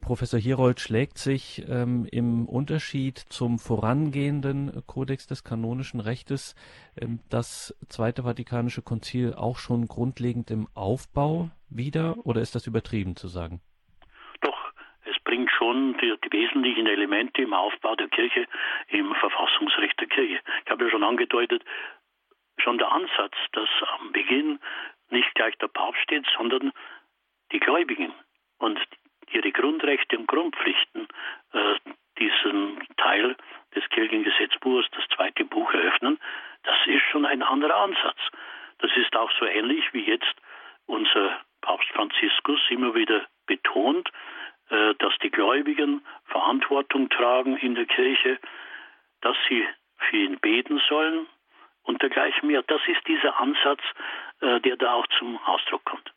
Professor 0.00 0.40
Hierold 0.40 0.80
schlägt 0.80 1.18
sich 1.18 1.64
ähm, 1.68 2.06
im 2.10 2.48
Unterschied 2.48 3.18
zum 3.18 3.58
vorangehenden 3.58 4.82
Kodex 4.86 5.26
des 5.26 5.44
kanonischen 5.44 6.00
Rechtes 6.00 6.54
ähm, 7.00 7.20
das 7.30 7.76
Zweite 7.88 8.22
Vatikanische 8.22 8.82
Konzil 8.82 9.34
auch 9.34 9.58
schon 9.58 9.86
grundlegend 9.86 10.50
im 10.50 10.66
Aufbau 10.74 11.50
wieder 11.68 12.16
oder 12.24 12.40
ist 12.40 12.54
das 12.54 12.66
übertrieben 12.66 13.16
zu 13.16 13.28
sagen? 13.28 13.60
Doch, 14.40 14.72
es 15.04 15.18
bringt 15.24 15.50
schon 15.50 15.96
die, 16.00 16.14
die 16.24 16.32
wesentlichen 16.32 16.86
Elemente 16.86 17.42
im 17.42 17.52
Aufbau 17.52 17.94
der 17.96 18.08
Kirche, 18.08 18.46
im 18.88 19.14
Verfassungsrecht 19.14 20.00
der 20.00 20.08
Kirche. 20.08 20.40
Ich 20.64 20.70
habe 20.70 20.84
ja 20.84 20.90
schon 20.90 21.04
angedeutet, 21.04 21.62
schon 22.58 22.78
der 22.78 22.90
Ansatz, 22.90 23.34
dass 23.52 23.68
am 23.98 24.12
Beginn 24.12 24.58
nicht 25.10 25.34
gleich 25.34 25.56
der 25.58 25.68
Papst 25.68 26.00
steht, 26.02 26.26
sondern 26.36 26.72
die 27.52 27.60
Gläubigen. 27.60 28.12
Und 28.58 28.78
ihre 29.32 29.52
Grundrechte 29.52 30.18
und 30.18 30.26
Grundpflichten 30.26 31.08
äh, 31.52 31.74
diesen 32.18 32.78
Teil 32.96 33.36
des 33.74 33.88
Kirchengesetzbuches, 33.90 34.86
das 34.92 35.04
zweite 35.14 35.44
Buch, 35.44 35.72
eröffnen, 35.72 36.18
das 36.64 36.76
ist 36.86 37.02
schon 37.10 37.24
ein 37.26 37.42
anderer 37.42 37.76
Ansatz. 37.76 38.18
Das 38.78 38.90
ist 38.96 39.14
auch 39.16 39.30
so 39.38 39.44
ähnlich 39.44 39.92
wie 39.92 40.04
jetzt 40.04 40.34
unser 40.86 41.40
Papst 41.60 41.88
Franziskus 41.90 42.60
immer 42.70 42.94
wieder 42.94 43.26
betont, 43.46 44.10
äh, 44.70 44.94
dass 44.98 45.16
die 45.22 45.30
Gläubigen 45.30 46.04
Verantwortung 46.26 47.08
tragen 47.08 47.56
in 47.56 47.74
der 47.74 47.86
Kirche, 47.86 48.38
dass 49.20 49.36
sie 49.48 49.66
für 49.98 50.16
ihn 50.16 50.38
beten 50.38 50.80
sollen 50.88 51.26
und 51.82 52.02
dergleichen 52.02 52.48
mehr. 52.48 52.62
Das 52.62 52.80
ist 52.86 53.06
dieser 53.06 53.38
Ansatz, 53.40 53.80
äh, 54.40 54.60
der 54.60 54.76
da 54.76 54.94
auch 54.94 55.06
zum 55.18 55.38
Ausdruck 55.38 55.84
kommt. 55.84 56.12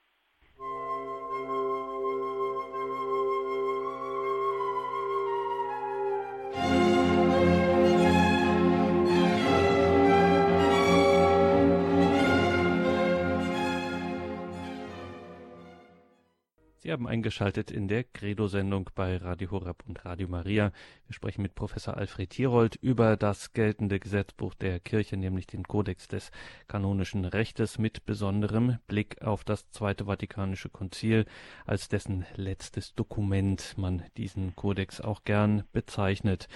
Sie 16.83 16.91
haben 16.91 17.07
eingeschaltet 17.07 17.69
in 17.69 17.87
der 17.87 18.03
Credo-Sendung 18.03 18.89
bei 18.95 19.17
Radio 19.17 19.51
Horeb 19.51 19.83
und 19.87 20.03
Radio 20.03 20.27
Maria. 20.27 20.71
Wir 21.05 21.13
sprechen 21.13 21.43
mit 21.43 21.53
Professor 21.53 21.95
Alfred 21.95 22.33
Hierold 22.33 22.75
über 22.75 23.17
das 23.17 23.53
geltende 23.53 23.99
Gesetzbuch 23.99 24.55
der 24.55 24.79
Kirche, 24.79 25.15
nämlich 25.15 25.45
den 25.45 25.63
Kodex 25.63 26.07
des 26.07 26.31
kanonischen 26.67 27.25
Rechtes 27.25 27.77
mit 27.77 28.07
besonderem 28.07 28.79
Blick 28.87 29.21
auf 29.21 29.43
das 29.43 29.69
Zweite 29.69 30.05
Vatikanische 30.05 30.69
Konzil, 30.69 31.27
als 31.67 31.87
dessen 31.87 32.25
letztes 32.35 32.95
Dokument 32.95 33.75
man 33.77 34.01
diesen 34.17 34.55
Kodex 34.55 35.01
auch 35.01 35.23
gern 35.23 35.65
bezeichnet. 35.73 36.47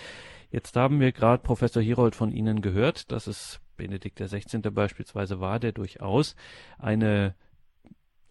Jetzt 0.49 0.75
haben 0.75 0.99
wir 0.99 1.11
gerade 1.11 1.43
Professor 1.43 1.83
Hierold 1.83 2.15
von 2.15 2.31
Ihnen 2.31 2.63
gehört, 2.63 3.11
dass 3.11 3.27
es 3.27 3.61
Benedikt 3.77 4.19
XVI. 4.19 4.57
beispielsweise 4.71 5.39
war, 5.39 5.59
der 5.59 5.71
durchaus 5.71 6.35
eine 6.79 7.35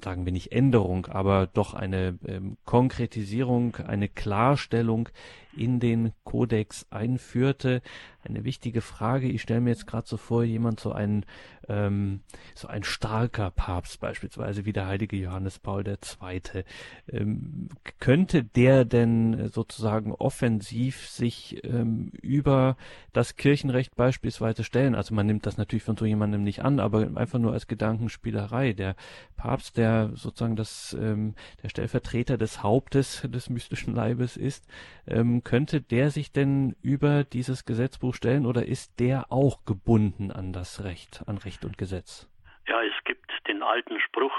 sagen 0.05 0.27
wir 0.27 0.33
nicht 0.33 0.53
Änderung, 0.53 1.07
aber 1.07 1.47
doch 1.47 1.75
eine 1.75 2.19
ähm, 2.27 2.57
Konkretisierung, 2.64 3.77
eine 3.77 4.09
Klarstellung 4.09 5.09
in 5.57 5.81
den 5.81 6.12
Kodex 6.25 6.87
einführte. 6.90 7.83
Eine 8.23 8.45
wichtige 8.45 8.81
Frage, 8.81 9.29
ich 9.29 9.43
stelle 9.43 9.61
mir 9.61 9.71
jetzt 9.71 9.87
gerade 9.87 10.07
so 10.07 10.17
vor, 10.17 10.45
jemand 10.45 10.81
so 10.81 10.93
ein, 10.93 11.25
ähm, 11.69 12.21
so 12.55 12.69
ein 12.69 12.83
starker 12.83 13.51
Papst 13.51 14.01
beispielsweise 14.01 14.64
wie 14.64 14.73
der 14.73 14.87
heilige 14.87 15.17
Johannes 15.17 15.59
Paul 15.59 15.87
II. 15.87 16.64
Ähm, 17.12 17.69
könnte 18.01 18.43
der 18.43 18.85
denn 18.85 19.49
sozusagen 19.49 20.12
offensiv 20.12 21.09
sich 21.09 21.62
ähm, 21.64 22.12
über 22.23 22.77
das 23.12 23.37
Kirchenrecht 23.37 23.95
beispielsweise 23.95 24.64
stellen? 24.64 24.95
Also 24.95 25.14
man 25.14 25.27
nimmt 25.27 25.47
das 25.47 25.59
natürlich 25.59 25.85
von 25.85 25.97
so 25.97 26.07
jemandem 26.07 26.43
nicht 26.43 26.64
an, 26.64 26.81
aber 26.81 27.09
einfach 27.17 27.38
nur 27.38 27.53
als 27.53 27.67
Gedankenspielerei. 27.67 28.73
Der 28.73 28.97
Papst, 29.37 29.77
der 29.77 29.94
sozusagen 30.15 30.57
das, 30.57 30.95
ähm, 30.95 31.35
der 31.63 31.69
Stellvertreter 31.69 32.37
des 32.37 32.63
Hauptes 32.63 33.23
des 33.23 33.51
mystischen 33.51 33.95
Leibes 33.95 34.37
ist, 34.37 34.67
ähm, 35.07 35.43
könnte 35.45 35.81
der 35.81 36.11
sich 36.11 36.33
denn 36.33 36.77
über 36.83 37.25
dieses 37.25 37.65
Gesetzbuch 37.65 38.15
stellen 38.15 38.47
oder 38.47 38.67
ist 38.67 39.01
der 39.01 39.27
auch 39.31 39.65
gebunden 39.65 40.31
an 40.31 40.53
das 40.53 40.85
Recht, 40.85 41.23
an 41.27 41.39
Recht 41.39 41.65
und 41.65 41.79
Gesetz? 41.79 42.29
Ja, 42.67 42.83
es 42.83 43.05
gibt 43.05 43.31
den 43.47 43.63
alten 43.63 44.01
Spruch, 44.01 44.35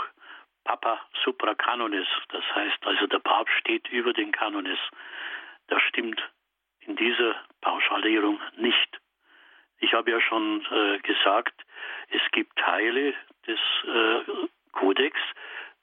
Papa 0.63 0.99
supra 1.23 1.53
canonis, 1.55 2.07
das 2.29 2.43
heißt 2.55 2.85
also 2.85 3.07
der 3.07 3.19
Papst 3.19 3.53
steht 3.59 3.87
über 3.89 4.13
den 4.13 4.31
Kanones. 4.31 4.79
Das 5.67 5.81
stimmt 5.83 6.21
in 6.81 6.95
dieser 6.95 7.35
Pauschalierung 7.61 8.39
nicht. 8.57 8.99
Ich 9.79 9.93
habe 9.93 10.11
ja 10.11 10.21
schon 10.21 10.65
äh, 10.71 10.99
gesagt, 10.99 11.53
es 12.09 12.21
gibt 12.31 12.57
Teile 12.57 13.13
des 13.47 13.59
äh, 13.85 14.19
Kodex, 14.75 15.19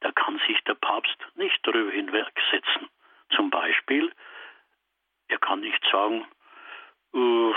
da 0.00 0.12
kann 0.12 0.40
sich 0.46 0.62
der 0.64 0.74
Papst 0.74 1.18
nicht 1.35 1.59
darüber 1.64 1.90
hinwegsetzen. 1.90 2.88
Zum 3.35 3.50
Beispiel 3.50 4.12
er 5.33 5.38
kann 5.38 5.61
nicht 5.61 5.83
sagen, 5.90 6.26
wir 7.12 7.57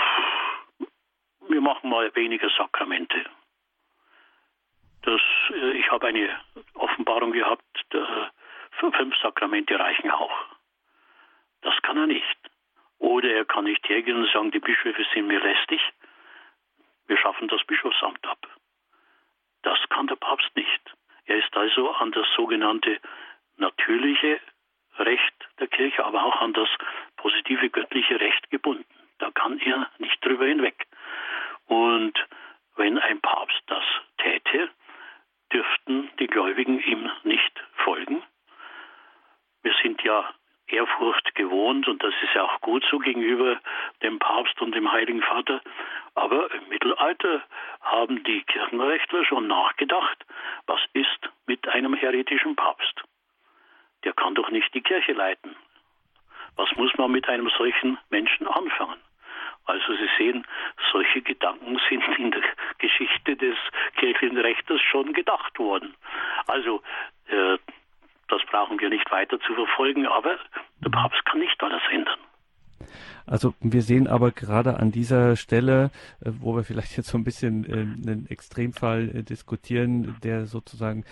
machen 1.60 1.90
mal 1.90 2.14
weniger 2.14 2.48
Sakramente. 2.56 3.24
Das, 5.02 5.20
äh, 5.50 5.72
ich 5.72 5.90
habe 5.90 6.06
eine 6.08 6.40
Offenbarung 6.74 7.32
gehabt, 7.32 7.62
fünf 8.80 9.16
Sakramente 9.20 9.78
reichen 9.78 10.10
auch. 10.10 10.34
Das 11.60 11.74
kann 11.82 11.98
er 11.98 12.06
nicht. 12.06 12.38
Oder 12.98 13.30
er 13.30 13.44
kann 13.44 13.64
nicht 13.64 13.86
hergehen 13.88 14.16
und 14.16 14.32
sagen, 14.32 14.50
die 14.50 14.58
Bischöfe 14.58 15.04
sind 15.12 15.26
mir 15.26 15.40
lästig, 15.40 15.80
wir 17.06 17.18
schaffen 17.18 17.48
das 17.48 17.62
Bischofsamt 17.64 18.26
ab. 18.26 18.38
Das 19.62 19.78
kann 19.90 20.06
der 20.06 20.16
Papst 20.16 20.50
nicht. 20.56 20.95
Er 21.26 21.38
ist 21.38 21.56
also 21.56 21.90
an 21.90 22.12
das 22.12 22.26
sogenannte 22.36 23.00
natürliche 23.56 24.40
Recht 24.98 25.34
der 25.60 25.66
Kirche, 25.68 26.04
aber 26.04 26.24
auch 26.24 26.40
an 26.40 26.52
das 26.52 26.68
positive 27.16 27.68
göttliche 27.70 28.20
Recht 28.20 28.50
gebunden. 28.50 28.84
Da 29.18 29.30
kann 29.30 29.58
er 29.58 29.90
nicht 29.98 30.24
drüber 30.24 30.46
hinweg. 30.46 30.86
Und 31.66 32.14
wenn 32.76 32.98
ein 32.98 33.20
Papst 33.20 33.62
das 33.66 33.84
täte, 34.18 34.70
dürften 35.52 36.10
die 36.18 36.26
Gläubigen 36.26 36.80
ihm 36.80 37.10
nicht 37.24 37.60
folgen. 37.84 38.22
Wir 39.62 39.74
sind 39.82 40.02
ja 40.02 40.32
Ehrfurcht 40.68 41.34
gewohnt 41.34 41.86
und 41.88 42.02
das 42.02 42.14
ist 42.22 42.34
ja 42.34 42.42
auch 42.44 42.60
gut 42.60 42.84
so 42.90 42.98
gegenüber 42.98 43.58
dem 44.02 44.18
Papst 44.18 44.60
und 44.60 44.74
dem 44.74 44.90
Heiligen 44.90 45.22
Vater. 45.22 45.60
Aber 46.14 46.52
im 46.52 46.68
Mittelalter 46.68 47.42
haben 47.80 48.24
die 48.24 48.42
Kirchenrechtler 48.42 49.24
schon 49.24 49.46
nachgedacht, 49.46 50.24
was 50.66 50.80
ist 50.92 51.30
mit 51.46 51.68
einem 51.68 51.94
heretischen 51.94 52.56
Papst? 52.56 53.02
der 54.06 54.12
kann 54.12 54.36
doch 54.36 54.50
nicht 54.50 54.72
die 54.72 54.82
Kirche 54.82 55.12
leiten. 55.12 55.56
Was 56.54 56.74
muss 56.76 56.96
man 56.96 57.10
mit 57.10 57.28
einem 57.28 57.50
solchen 57.50 57.98
Menschen 58.08 58.46
anfangen? 58.46 59.00
Also 59.64 59.94
Sie 59.94 60.08
sehen, 60.16 60.46
solche 60.92 61.22
Gedanken 61.22 61.78
sind 61.88 62.06
in 62.16 62.30
der 62.30 62.42
Geschichte 62.78 63.36
des 63.36 63.56
kirchlichen 63.96 64.38
Rechtes 64.38 64.80
schon 64.80 65.12
gedacht 65.12 65.58
worden. 65.58 65.94
Also 66.46 66.82
äh, 67.26 67.58
das 68.28 68.42
brauchen 68.50 68.78
wir 68.80 68.88
nicht 68.88 69.10
weiter 69.10 69.38
zu 69.40 69.54
verfolgen, 69.54 70.06
aber 70.06 70.38
der 70.84 70.90
Papst 70.90 71.24
kann 71.26 71.40
nicht 71.40 71.62
alles 71.62 71.82
ändern. 71.90 72.18
Also 73.26 73.54
wir 73.60 73.82
sehen 73.82 74.06
aber 74.06 74.30
gerade 74.30 74.78
an 74.78 74.92
dieser 74.92 75.34
Stelle, 75.34 75.90
äh, 76.20 76.30
wo 76.40 76.54
wir 76.54 76.62
vielleicht 76.62 76.96
jetzt 76.96 77.08
so 77.08 77.18
ein 77.18 77.24
bisschen 77.24 77.64
äh, 77.64 77.72
einen 77.72 78.26
Extremfall 78.28 79.08
äh, 79.08 79.22
diskutieren, 79.22 80.16
der 80.22 80.46
sozusagen 80.46 81.04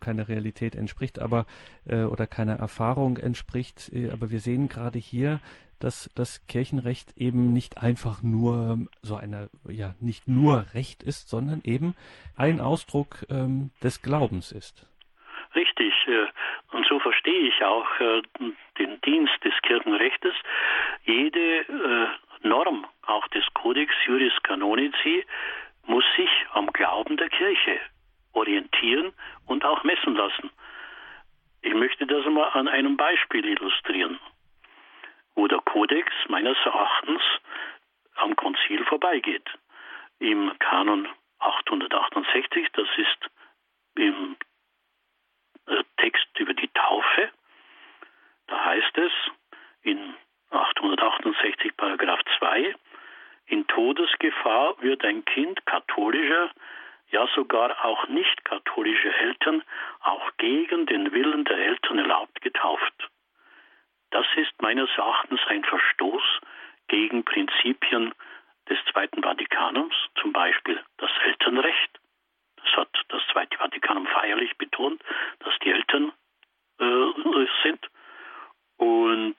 keine 0.00 0.28
Realität 0.28 0.74
entspricht, 0.74 1.18
aber 1.18 1.46
oder 1.86 2.26
keiner 2.26 2.56
Erfahrung 2.56 3.16
entspricht, 3.16 3.90
aber 4.12 4.30
wir 4.30 4.40
sehen 4.40 4.68
gerade 4.68 4.98
hier, 4.98 5.40
dass 5.78 6.10
das 6.14 6.46
Kirchenrecht 6.46 7.16
eben 7.16 7.52
nicht 7.52 7.78
einfach 7.78 8.22
nur 8.22 8.86
so 9.02 9.16
eine, 9.16 9.48
ja, 9.68 9.94
nicht 10.00 10.28
nur 10.28 10.66
Recht 10.74 11.02
ist, 11.02 11.28
sondern 11.28 11.60
eben 11.64 11.94
ein 12.36 12.60
Ausdruck 12.60 13.24
ähm, 13.30 13.70
des 13.82 14.02
Glaubens 14.02 14.52
ist. 14.52 14.86
Richtig. 15.54 15.94
Und 16.72 16.86
so 16.86 16.98
verstehe 16.98 17.48
ich 17.48 17.64
auch 17.64 17.86
den 18.78 19.00
Dienst 19.02 19.42
des 19.42 19.54
Kirchenrechtes. 19.62 20.34
Jede 21.04 21.60
äh, 21.60 22.46
Norm, 22.46 22.86
auch 23.06 23.26
des 23.28 23.44
Codex 23.54 23.92
Juris 24.06 24.34
Canonici, 24.42 25.24
muss 25.86 26.04
sich 26.16 26.30
am 26.52 26.70
Glauben 26.72 27.16
der 27.16 27.30
Kirche 27.30 27.80
orientieren 28.32 29.12
und 29.46 29.64
auch 29.64 29.82
messen 29.82 30.14
lassen. 30.14 30.50
Ich 31.62 31.74
möchte 31.74 32.06
das 32.06 32.24
mal 32.26 32.48
an 32.50 32.68
einem 32.68 32.96
Beispiel 32.96 33.44
illustrieren, 33.44 34.20
wo 35.34 35.48
der 35.48 35.60
Kodex 35.60 36.12
meines 36.28 36.56
Erachtens 36.64 37.22
am 38.16 38.36
Konzil 38.36 38.84
vorbeigeht. 38.84 39.48
Im 40.18 40.52
Kanon 40.58 41.08
868, 41.38 42.68
das 42.72 42.88
ist 42.96 43.30
im 43.96 44.32
äh, 44.32 44.47
Text 45.96 46.26
über 46.38 46.54
die 46.54 46.68
Taufe, 46.68 47.30
da 48.46 48.64
heißt 48.64 48.98
es 48.98 49.12
in 49.82 50.14
868 50.50 51.76
Paragraph 51.76 52.20
2, 52.38 52.74
in 53.46 53.66
Todesgefahr 53.66 54.80
wird 54.82 55.04
ein 55.04 55.24
Kind 55.24 55.64
katholischer, 55.66 56.50
ja 57.10 57.26
sogar 57.34 57.84
auch 57.84 58.06
nicht 58.08 58.44
katholische 58.44 59.14
Eltern 59.14 59.62
auch 60.00 60.30
gegen 60.36 60.86
den 60.86 61.12
Willen 61.12 61.44
der 61.44 61.56
Eltern 61.56 61.98
erlaubt 61.98 62.40
getauft. 62.42 63.08
Das 64.10 64.26
ist 64.36 64.52
meines 64.60 64.88
Erachtens 64.96 65.40
ein 65.46 65.64
Verstoß 65.64 66.22
gegen 66.88 67.24
Prinzipien 67.24 68.14
des 68.68 68.78
Zweiten 68.92 69.22
Vatikanums, 69.22 69.94
zum 70.20 70.32
Beispiel 70.32 70.82
das 70.98 71.10
Elternrecht. 71.24 71.98
Das 72.56 72.76
hat 72.76 73.04
das 73.08 73.22
Zweite 73.32 73.56
Vatikanum 73.56 74.06
feierlich 74.06 74.56
betont, 74.58 75.02
dass 75.40 75.58
die 75.60 75.70
Eltern 75.70 76.12
äh, 76.78 77.46
sind. 77.62 77.88
Und 78.76 79.36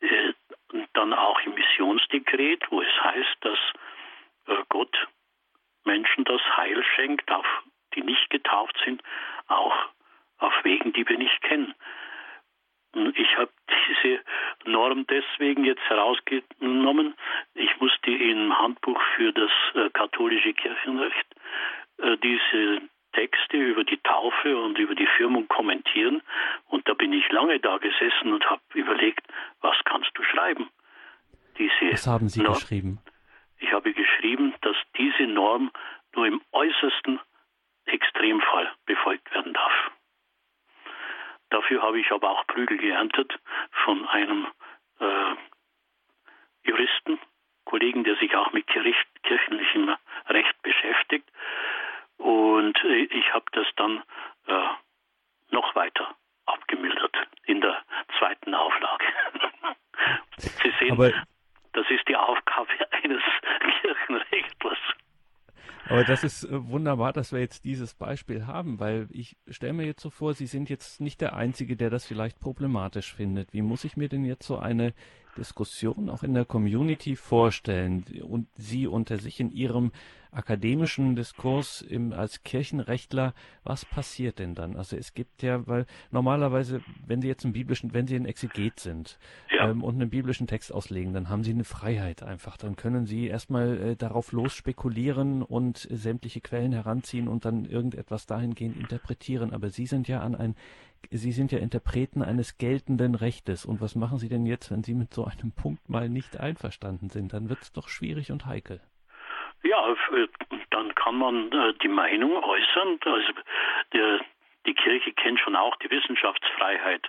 äh, 0.00 0.32
dann 0.92 1.12
auch 1.12 1.40
im 1.40 1.54
Missionsdekret, 1.54 2.70
wo 2.70 2.80
es 2.80 3.02
heißt, 3.02 3.36
dass 3.40 3.58
äh, 4.46 4.62
Gott 4.68 4.96
Menschen 5.84 6.24
das 6.24 6.40
Heil 6.56 6.82
schenkt, 6.94 7.30
auf, 7.30 7.46
die 7.94 8.02
nicht 8.02 8.30
getauft 8.30 8.76
sind, 8.84 9.02
auch 9.48 9.74
auf 10.38 10.52
Wegen, 10.64 10.92
die 10.92 11.08
wir 11.08 11.18
nicht 11.18 11.40
kennen. 11.42 11.74
Ich 13.16 13.36
habe 13.36 13.50
diese 13.88 14.20
Norm 14.64 15.06
deswegen 15.08 15.64
jetzt 15.64 15.82
herausgenommen. 15.88 17.14
Ich 17.54 17.80
musste 17.80 18.10
im 18.10 18.56
Handbuch 18.56 19.00
für 19.16 19.32
das 19.32 19.50
äh, 19.74 19.90
katholische 19.90 20.54
Kirchenrecht 20.54 21.26
äh, 21.98 22.16
diese 22.18 22.82
Texte 23.12 23.56
über 23.56 23.84
die 23.84 23.98
Taufe 23.98 24.56
und 24.56 24.78
über 24.78 24.94
die 24.94 25.06
Firmung 25.16 25.48
kommentieren. 25.48 26.22
Und 26.68 26.88
da 26.88 26.94
bin 26.94 27.12
ich 27.12 27.30
lange 27.32 27.58
da 27.60 27.78
gesessen 27.78 28.32
und 28.32 28.48
habe 28.48 28.62
überlegt, 28.74 29.26
was 29.60 29.76
kannst 29.84 30.10
du 30.14 30.22
schreiben? 30.22 30.68
Diese 31.58 31.92
was 31.92 31.93
haben 32.06 32.28
Sie 32.28 32.42
Norm, 32.42 32.54
geschrieben? 32.54 32.98
Ich 33.58 33.72
habe 33.72 33.92
geschrieben, 33.92 34.54
dass 34.62 34.76
diese 34.96 35.24
Norm 35.24 35.70
nur 36.14 36.26
im 36.26 36.40
äußersten 36.52 37.20
Extremfall 37.86 38.72
befolgt 38.86 39.32
werden 39.32 39.52
darf. 39.52 39.72
Dafür 41.50 41.82
habe 41.82 42.00
ich 42.00 42.10
aber 42.10 42.30
auch 42.30 42.46
Prügel 42.46 42.78
geerntet 42.78 43.38
von 43.84 44.06
einem 44.08 44.46
äh, 45.00 45.34
Juristen, 46.64 47.18
Kollegen, 47.64 48.04
der 48.04 48.16
sich 48.16 48.34
auch 48.34 48.52
mit 48.52 48.66
Gericht, 48.66 49.06
kirchlichem 49.22 49.94
Recht 50.28 50.62
beschäftigt. 50.62 51.30
Und 52.16 52.82
äh, 52.84 53.04
ich 53.04 53.32
habe 53.32 53.44
das 53.52 53.66
dann 53.76 54.02
äh, 54.46 54.68
noch 55.50 55.74
weiter 55.74 56.16
abgemildert 56.46 57.16
in 57.44 57.60
der 57.60 57.82
zweiten 58.18 58.54
Auflage. 58.54 59.04
Sie 60.62 60.72
sehen, 60.78 60.92
aber 60.92 61.12
das 61.72 61.88
ist 61.90 62.06
die 62.08 62.16
Aufgabe 62.16 62.70
eines 63.02 63.22
Kirchenrechtlers. 63.80 64.78
Aber 65.88 66.04
das 66.04 66.23
ist 66.42 66.50
äh, 66.50 66.68
wunderbar, 66.68 67.12
dass 67.12 67.32
wir 67.32 67.40
jetzt 67.40 67.64
dieses 67.64 67.94
Beispiel 67.94 68.46
haben, 68.46 68.80
weil 68.80 69.08
ich 69.10 69.36
stelle 69.48 69.72
mir 69.72 69.86
jetzt 69.86 70.02
so 70.02 70.10
vor, 70.10 70.34
Sie 70.34 70.46
sind 70.46 70.68
jetzt 70.70 71.00
nicht 71.00 71.20
der 71.20 71.34
Einzige, 71.34 71.76
der 71.76 71.90
das 71.90 72.04
vielleicht 72.04 72.40
problematisch 72.40 73.14
findet. 73.14 73.52
Wie 73.52 73.62
muss 73.62 73.84
ich 73.84 73.96
mir 73.96 74.08
denn 74.08 74.24
jetzt 74.24 74.46
so 74.46 74.58
eine 74.58 74.94
Diskussion 75.36 76.08
auch 76.08 76.22
in 76.22 76.34
der 76.34 76.44
Community 76.44 77.16
vorstellen 77.16 78.04
und 78.22 78.48
Sie 78.56 78.86
unter 78.86 79.18
sich 79.18 79.40
in 79.40 79.50
Ihrem 79.50 79.92
akademischen 80.34 81.14
Diskurs 81.16 81.80
im, 81.80 82.12
als 82.12 82.42
Kirchenrechtler, 82.42 83.34
was 83.62 83.84
passiert 83.84 84.38
denn 84.38 84.54
dann? 84.54 84.76
Also 84.76 84.96
es 84.96 85.14
gibt 85.14 85.42
ja, 85.42 85.66
weil 85.66 85.86
normalerweise, 86.10 86.82
wenn 87.06 87.22
Sie 87.22 87.28
jetzt 87.28 87.44
einen 87.44 87.52
biblischen, 87.52 87.94
wenn 87.94 88.06
Sie 88.06 88.16
ein 88.16 88.26
Exeget 88.26 88.80
sind 88.80 89.18
ja. 89.50 89.70
ähm, 89.70 89.82
und 89.82 89.94
einen 89.94 90.10
biblischen 90.10 90.46
Text 90.46 90.72
auslegen, 90.72 91.14
dann 91.14 91.28
haben 91.28 91.44
Sie 91.44 91.52
eine 91.52 91.64
Freiheit 91.64 92.22
einfach. 92.22 92.56
Dann 92.56 92.76
können 92.76 93.06
Sie 93.06 93.28
erstmal 93.28 93.78
äh, 93.80 93.96
darauf 93.96 94.32
los 94.32 94.54
spekulieren 94.54 95.42
und 95.42 95.90
äh, 95.90 95.96
sämtliche 95.96 96.40
Quellen 96.40 96.72
heranziehen 96.72 97.28
und 97.28 97.44
dann 97.44 97.64
irgendetwas 97.64 98.26
dahingehend 98.26 98.76
interpretieren. 98.76 99.52
Aber 99.52 99.70
Sie 99.70 99.86
sind 99.86 100.08
ja 100.08 100.20
an 100.20 100.34
ein 100.34 100.56
Sie 101.10 101.32
sind 101.32 101.52
ja 101.52 101.58
Interpreten 101.58 102.22
eines 102.22 102.58
geltenden 102.58 103.14
Rechtes. 103.14 103.64
Und 103.64 103.80
was 103.80 103.94
machen 103.94 104.18
Sie 104.18 104.28
denn 104.28 104.46
jetzt, 104.46 104.70
wenn 104.70 104.82
Sie 104.82 104.94
mit 104.94 105.12
so 105.12 105.24
einem 105.24 105.52
Punkt 105.62 105.88
mal 105.88 106.08
nicht 106.08 106.38
einverstanden 106.38 107.10
sind? 107.10 107.32
Dann 107.32 107.48
wird 107.48 107.62
es 107.62 107.72
doch 107.72 107.88
schwierig 107.88 108.30
und 108.30 108.46
heikel. 108.46 108.80
Ja, 109.62 109.94
dann 110.70 110.94
kann 110.94 111.16
man 111.16 111.50
äh, 111.52 111.72
die 111.82 111.88
Meinung 111.88 112.36
äußern. 112.36 112.98
Also 113.04 113.32
der, 113.92 114.20
die 114.66 114.74
Kirche 114.74 115.12
kennt 115.12 115.40
schon 115.40 115.56
auch 115.56 115.76
die 115.76 115.90
Wissenschaftsfreiheit. 115.90 117.08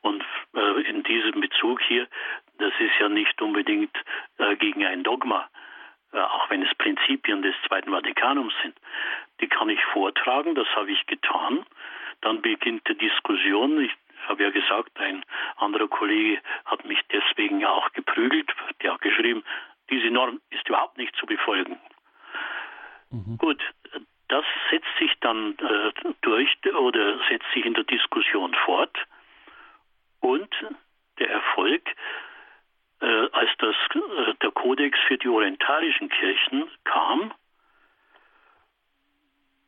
Und 0.00 0.24
äh, 0.54 0.80
in 0.82 1.04
diesem 1.04 1.40
Bezug 1.40 1.80
hier, 1.82 2.08
das 2.58 2.72
ist 2.80 2.98
ja 2.98 3.08
nicht 3.08 3.40
unbedingt 3.40 3.96
äh, 4.38 4.56
gegen 4.56 4.84
ein 4.84 5.04
Dogma, 5.04 5.48
auch 6.12 6.50
wenn 6.50 6.62
es 6.62 6.74
Prinzipien 6.74 7.40
des 7.40 7.54
Zweiten 7.66 7.90
Vatikanums 7.90 8.52
sind. 8.62 8.76
Die 9.40 9.48
kann 9.48 9.70
ich 9.70 9.82
vortragen, 9.94 10.54
das 10.54 10.68
habe 10.76 10.90
ich 10.90 11.06
getan. 11.06 11.64
Dann 12.22 12.40
beginnt 12.40 12.88
die 12.88 12.96
Diskussion. 12.96 13.84
Ich 13.84 13.92
habe 14.28 14.44
ja 14.44 14.50
gesagt, 14.50 14.98
ein 14.98 15.24
anderer 15.56 15.88
Kollege 15.88 16.40
hat 16.64 16.84
mich 16.84 17.00
deswegen 17.12 17.64
auch 17.64 17.92
geprügelt, 17.92 18.50
der 18.82 18.94
hat 18.94 19.00
geschrieben, 19.00 19.44
diese 19.90 20.10
Norm 20.10 20.40
ist 20.50 20.68
überhaupt 20.68 20.96
nicht 20.96 21.14
zu 21.16 21.26
befolgen. 21.26 21.78
Mhm. 23.10 23.36
Gut, 23.38 23.62
das 24.28 24.44
setzt 24.70 24.88
sich 24.98 25.12
dann 25.20 25.58
äh, 25.58 25.92
durch 26.22 26.56
oder 26.74 27.18
setzt 27.28 27.46
sich 27.52 27.66
in 27.66 27.74
der 27.74 27.84
Diskussion 27.84 28.54
fort 28.64 28.96
und 30.20 30.48
der 31.18 31.28
Erfolg, 31.28 31.82
äh, 33.00 33.28
als 33.32 33.50
das, 33.58 33.74
äh, 33.94 34.34
der 34.40 34.50
Kodex 34.52 34.98
für 35.06 35.18
die 35.18 35.28
orientalischen 35.28 36.08
Kirchen 36.08 36.70
kam, 36.84 37.34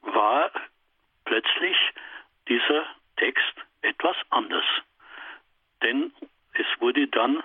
war 0.02 0.50
plötzlich 1.24 1.76
dieser 2.48 2.86
Text 3.16 3.54
etwas 3.82 4.16
anders. 4.30 4.64
Denn 5.82 6.12
es 6.54 6.66
wurde 6.80 7.08
dann 7.08 7.42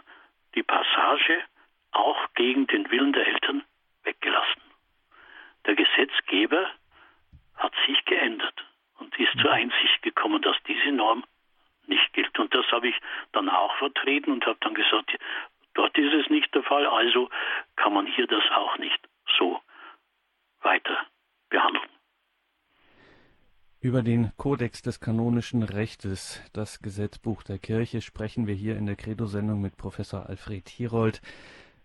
die 0.56 0.64
Passage 0.64 1.44
auch 1.92 2.34
gegen 2.36 2.68
den 2.68 2.90
Willen 2.92 3.14
der 3.14 3.28
Eltern 3.28 3.64
weggelassen. 4.04 4.62
Der 5.66 5.76
Gesetzgeber 5.76 6.70
hat 7.56 7.74
sich 7.86 8.04
geändert 8.06 8.66
und 9.00 9.18
ist 9.20 9.38
zur 9.40 9.52
Einsicht 9.52 10.02
gekommen, 10.02 10.42
dass 10.42 10.56
diese 10.68 10.92
Norm 10.92 11.24
nicht 11.88 12.14
gilt. 12.14 12.38
Und 12.40 12.54
das 12.54 12.66
habe 12.72 12.88
ich 12.88 12.96
dann 13.32 13.50
auch 13.50 13.76
vertreten 13.78 14.32
und 14.32 14.46
habe 14.46 14.58
dann 14.62 14.74
gesagt, 14.74 15.18
dort 15.74 15.98
ist 15.98 16.14
es 16.14 16.30
nicht 16.30 16.54
der 16.56 16.64
Fall, 16.64 16.86
also 16.88 17.30
kann 17.76 17.94
man 17.94 18.06
hier 18.06 18.28
das 18.28 18.44
auch 18.52 18.78
nicht 18.78 19.00
so 19.38 19.62
weiter 20.62 21.06
behandeln. 21.50 21.90
Über 23.82 24.04
den 24.04 24.34
Kodex 24.36 24.82
des 24.82 25.00
kanonischen 25.00 25.64
Rechtes, 25.64 26.42
das 26.52 26.82
Gesetzbuch 26.82 27.44
der 27.44 27.60
Kirche, 27.60 28.02
sprechen 28.02 28.46
wir 28.46 28.54
hier 28.54 28.76
in 28.76 28.86
der 28.86 28.98
Credo-Sendung 28.98 29.62
mit 29.62 29.78
Professor 29.78 30.28
Alfred 30.28 30.68
Hierold 30.68 31.22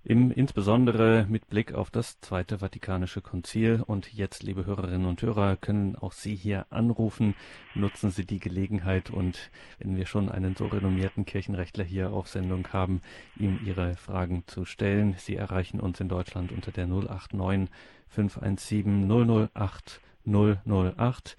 im, 0.02 0.33
insbesondere 0.33 1.24
mit 1.28 1.48
Blick 1.48 1.72
auf 1.72 1.92
das 1.92 2.18
Zweite 2.20 2.59
Vatikanische 2.59 3.20
Konzil. 3.20 3.80
Und 3.87 4.12
jetzt, 4.12 4.42
liebe 4.42 4.66
Hörerinnen 4.66 5.07
und 5.07 5.22
Hörer, 5.22 5.57
können 5.57 5.94
auch 5.94 6.11
Sie 6.11 6.35
hier 6.35 6.66
anrufen. 6.70 7.37
Nutzen 7.76 8.11
Sie 8.11 8.26
die 8.26 8.40
Gelegenheit 8.40 9.11
und 9.11 9.52
wenn 9.78 9.96
wir 9.96 10.07
schon 10.07 10.28
einen 10.28 10.57
so 10.57 10.66
renommierten 10.66 11.24
Kirchenrechtler 11.24 11.85
hier 11.85 12.12
auf 12.12 12.26
Sendung 12.26 12.66
haben, 12.72 13.02
ihm 13.37 13.60
Ihre 13.64 13.94
Fragen 13.94 14.42
zu 14.48 14.64
stellen. 14.64 15.14
Sie 15.18 15.37
erreichen 15.37 15.79
uns 15.79 16.00
in 16.00 16.08
Deutschland 16.08 16.50
unter 16.50 16.73
der 16.73 16.88
089 16.88 17.71
517 18.08 19.48
008 19.54 20.00
008. 20.27 21.37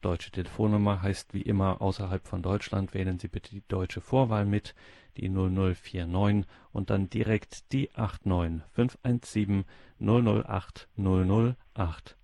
Deutsche 0.00 0.30
Telefonnummer 0.30 1.02
heißt 1.02 1.34
wie 1.34 1.42
immer 1.42 1.82
außerhalb 1.82 2.26
von 2.26 2.42
Deutschland. 2.42 2.94
Wählen 2.94 3.18
Sie 3.18 3.28
bitte 3.28 3.50
die 3.50 3.62
deutsche 3.68 4.00
Vorwahl 4.00 4.46
mit 4.46 4.74
die 5.16 5.28
0049 5.28 6.46
und 6.72 6.90
dann 6.90 7.10
direkt 7.10 7.72
die 7.72 7.90
89 7.94 8.62
517 8.72 9.64
008 10.00 10.88
008. 10.96 12.16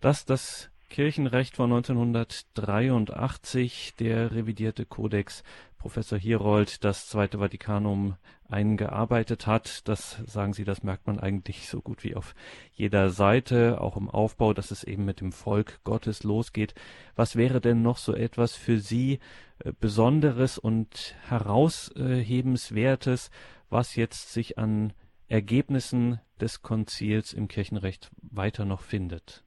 Dass 0.00 0.24
das 0.24 0.70
Kirchenrecht 0.90 1.56
von 1.56 1.72
1983, 1.72 3.94
der 3.98 4.32
revidierte 4.32 4.84
Kodex, 4.84 5.42
Professor 5.82 6.16
Hierold 6.16 6.84
das 6.84 7.08
Zweite 7.08 7.38
Vatikanum 7.38 8.14
eingearbeitet 8.48 9.48
hat. 9.48 9.88
Das 9.88 10.22
sagen 10.26 10.52
Sie, 10.52 10.62
das 10.62 10.84
merkt 10.84 11.08
man 11.08 11.18
eigentlich 11.18 11.68
so 11.68 11.80
gut 11.80 12.04
wie 12.04 12.14
auf 12.14 12.36
jeder 12.72 13.10
Seite, 13.10 13.80
auch 13.80 13.96
im 13.96 14.08
Aufbau, 14.08 14.54
dass 14.54 14.70
es 14.70 14.84
eben 14.84 15.04
mit 15.04 15.20
dem 15.20 15.32
Volk 15.32 15.80
Gottes 15.82 16.22
losgeht. 16.22 16.76
Was 17.16 17.34
wäre 17.34 17.60
denn 17.60 17.82
noch 17.82 17.96
so 17.96 18.14
etwas 18.14 18.54
für 18.54 18.78
Sie 18.78 19.18
äh, 19.58 19.72
Besonderes 19.80 20.56
und 20.56 21.16
heraushebenswertes, 21.28 23.32
was 23.68 23.96
jetzt 23.96 24.32
sich 24.32 24.58
an 24.58 24.92
Ergebnissen 25.26 26.20
des 26.40 26.62
Konzils 26.62 27.32
im 27.32 27.48
Kirchenrecht 27.48 28.12
weiter 28.22 28.64
noch 28.64 28.82
findet? 28.82 29.42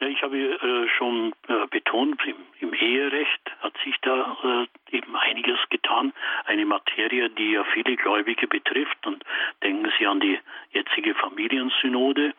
Ja, 0.00 0.08
ich 0.08 0.22
habe 0.22 0.36
äh, 0.38 0.88
schon 0.96 1.34
äh, 1.48 1.66
betont, 1.66 2.24
im, 2.24 2.36
im, 2.60 2.72
Eherecht 2.72 3.40
hat 3.60 3.76
sich 3.84 3.94
da 4.00 4.36
äh, 4.42 4.96
eben 4.96 5.14
einiges 5.14 5.58
getan. 5.68 6.14
Eine 6.46 6.64
Materie, 6.64 7.28
die 7.28 7.52
ja 7.52 7.64
viele 7.74 7.96
Gläubige 7.96 8.46
betrifft. 8.46 9.06
Und 9.06 9.22
denken 9.62 9.92
Sie 9.98 10.06
an 10.06 10.20
die 10.20 10.38
jetzige 10.70 11.14
Familiensynode. 11.14 12.32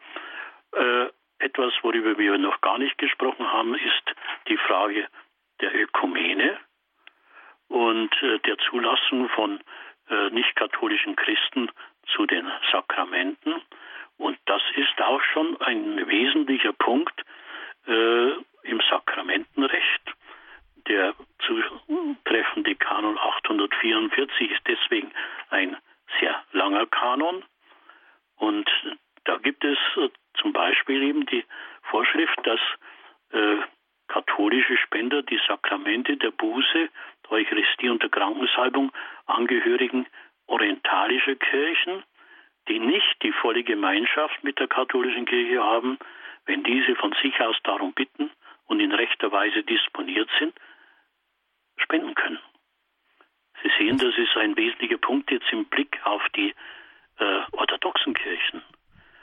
Äh, 0.74 1.06
etwas, 1.38 1.74
worüber 1.84 2.18
wir 2.18 2.38
noch 2.40 2.62
gar 2.62 2.80
nicht 2.80 2.98
gesprochen 2.98 3.52
haben, 3.52 3.76
ist 3.76 4.16
die 4.48 4.58
Frage 4.58 5.08
der 5.60 5.76
Ökumene 5.76 6.58
und 7.68 8.12
äh, 8.24 8.40
der 8.40 8.58
Zulassung 8.58 9.30
von 9.30 9.60
äh, 10.10 10.30
nicht-katholischen 10.32 11.16
Christen 11.16 11.70
zu 12.08 12.26
den 12.26 12.50
Sakramenten. 12.72 13.62
Und 14.18 14.38
das 14.46 14.62
ist 14.76 15.00
auch 15.02 15.22
schon 15.34 15.60
ein 15.62 16.08
wesentlicher 16.08 16.74
Punkt, 16.74 17.24
äh, 17.88 18.32
im 18.64 18.82
Sakramentenrecht. 18.90 20.02
Der 20.88 21.14
zutreffende 21.46 22.76
Kanon 22.76 23.18
844 23.18 24.52
ist 24.52 24.62
deswegen 24.68 25.12
ein 25.50 25.78
sehr 26.20 26.44
langer 26.52 26.86
Kanon. 26.88 27.44
Und 28.38 28.70
da 29.26 29.38
gibt 29.38 29.64
es 29.64 29.78
äh, 29.98 30.10
zum 30.40 30.54
Beispiel 30.54 31.04
eben 31.04 31.26
die 31.28 31.46
Vorschrift, 31.84 32.40
dass 32.44 32.60
äh, 33.32 33.58
katholische 34.08 34.78
Spender 34.78 35.22
die 35.24 35.40
Sakramente 35.48 36.18
der 36.18 36.32
Buße, 36.32 36.90
der 37.24 37.32
Eucharistie 37.32 37.90
und 37.90 38.02
der 38.02 38.10
Krankensalbung 38.10 38.92
angehörigen 39.26 40.06
orientalischer 40.48 41.36
Kirchen, 41.36 42.04
die 42.68 42.80
nicht 42.80 43.24
die 43.24 43.32
volle 43.32 43.64
Gemeinschaft 43.64 44.44
mit 44.44 44.60
der 44.60 44.68
katholischen 44.68 45.26
Kirche 45.26 45.64
haben, 45.64 45.98
wenn 46.46 46.64
diese 46.64 46.96
von 46.96 47.14
sich 47.22 47.40
aus 47.42 47.56
darum 47.64 47.94
bitten 47.94 48.32
und 48.66 48.80
in 48.80 48.92
rechter 48.92 49.32
Weise 49.32 49.64
disponiert 49.64 50.30
sind, 50.40 50.54
spenden 51.78 52.16
können. 52.16 52.40
Sie 53.64 53.72
sehen, 53.78 53.98
das 53.98 54.18
ist 54.18 54.36
ein 54.38 54.56
wesentlicher 54.56 54.98
Punkt 54.98 55.30
jetzt 55.32 55.52
im 55.52 55.66
Blick 55.66 56.00
auf 56.06 56.22
die 56.36 56.54
äh, 57.20 57.42
orthodoxen 57.52 58.14
Kirchen. 58.14 58.62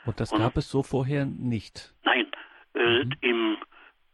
Und 0.05 0.21
das 0.21 0.31
gab 0.31 0.41
und, 0.41 0.57
es 0.57 0.71
so 0.71 0.83
vorher 0.83 1.27
nicht? 1.27 1.93
Nein. 2.05 2.31
Äh, 2.75 3.05
mhm. 3.05 3.13
Im 3.21 3.59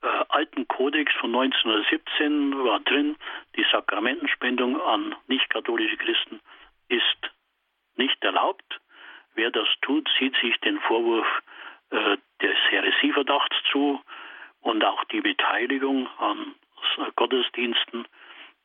äh, 0.02 0.06
alten 0.28 0.66
Kodex 0.68 1.12
von 1.20 1.34
1917 1.34 2.64
war 2.64 2.80
drin, 2.80 3.16
die 3.56 3.64
Sakramentenspendung 3.70 4.80
an 4.80 5.14
nicht-katholische 5.28 5.96
Christen 5.96 6.40
ist 6.88 7.30
nicht 7.96 8.22
erlaubt. 8.24 8.80
Wer 9.34 9.50
das 9.50 9.68
tut, 9.82 10.08
sieht 10.18 10.36
sich 10.36 10.58
den 10.60 10.78
Vorwurf 10.80 11.26
äh, 11.90 12.16
des 12.40 12.56
Heresieverdachts 12.70 13.56
zu 13.70 14.00
und 14.60 14.84
auch 14.84 15.04
die 15.04 15.20
Beteiligung 15.20 16.08
an 16.18 16.54
Gottesdiensten 17.16 18.06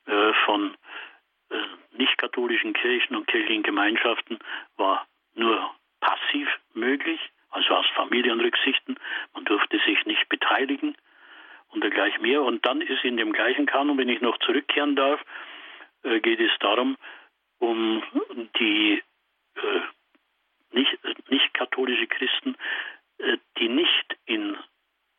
äh, 0.06 0.32
von 0.44 0.74
äh, 1.50 1.56
nicht-katholischen 1.96 2.72
Kirchen 2.72 3.16
und 3.16 3.26
kirchlichen 3.26 3.62
Gemeinschaften 3.62 4.38
war 4.76 5.06
nur 5.34 5.74
passiv 6.00 6.48
möglich, 6.74 7.20
also 7.50 7.74
aus 7.74 7.86
Familienrücksichten. 7.94 8.98
Man 9.34 9.44
durfte 9.44 9.78
sich 9.84 10.04
nicht 10.06 10.28
beteiligen 10.28 10.96
und 11.68 11.82
dergleichen 11.82 12.22
mehr. 12.22 12.42
Und 12.42 12.64
dann 12.66 12.80
ist 12.80 13.04
in 13.04 13.16
dem 13.16 13.32
gleichen 13.32 13.66
Kanon, 13.66 13.98
wenn 13.98 14.08
ich 14.08 14.20
noch 14.20 14.38
zurückkehren 14.38 14.96
darf, 14.96 15.20
äh, 16.02 16.20
geht 16.20 16.40
es 16.40 16.52
darum, 16.60 16.96
um 17.58 18.02
die 18.58 19.02
äh, 19.56 19.80
nicht, 20.72 20.98
nicht 21.28 21.52
katholische 21.54 22.06
Christen, 22.06 22.54
äh, 22.54 22.99
die 23.58 23.68
nicht 23.68 24.16
in 24.26 24.56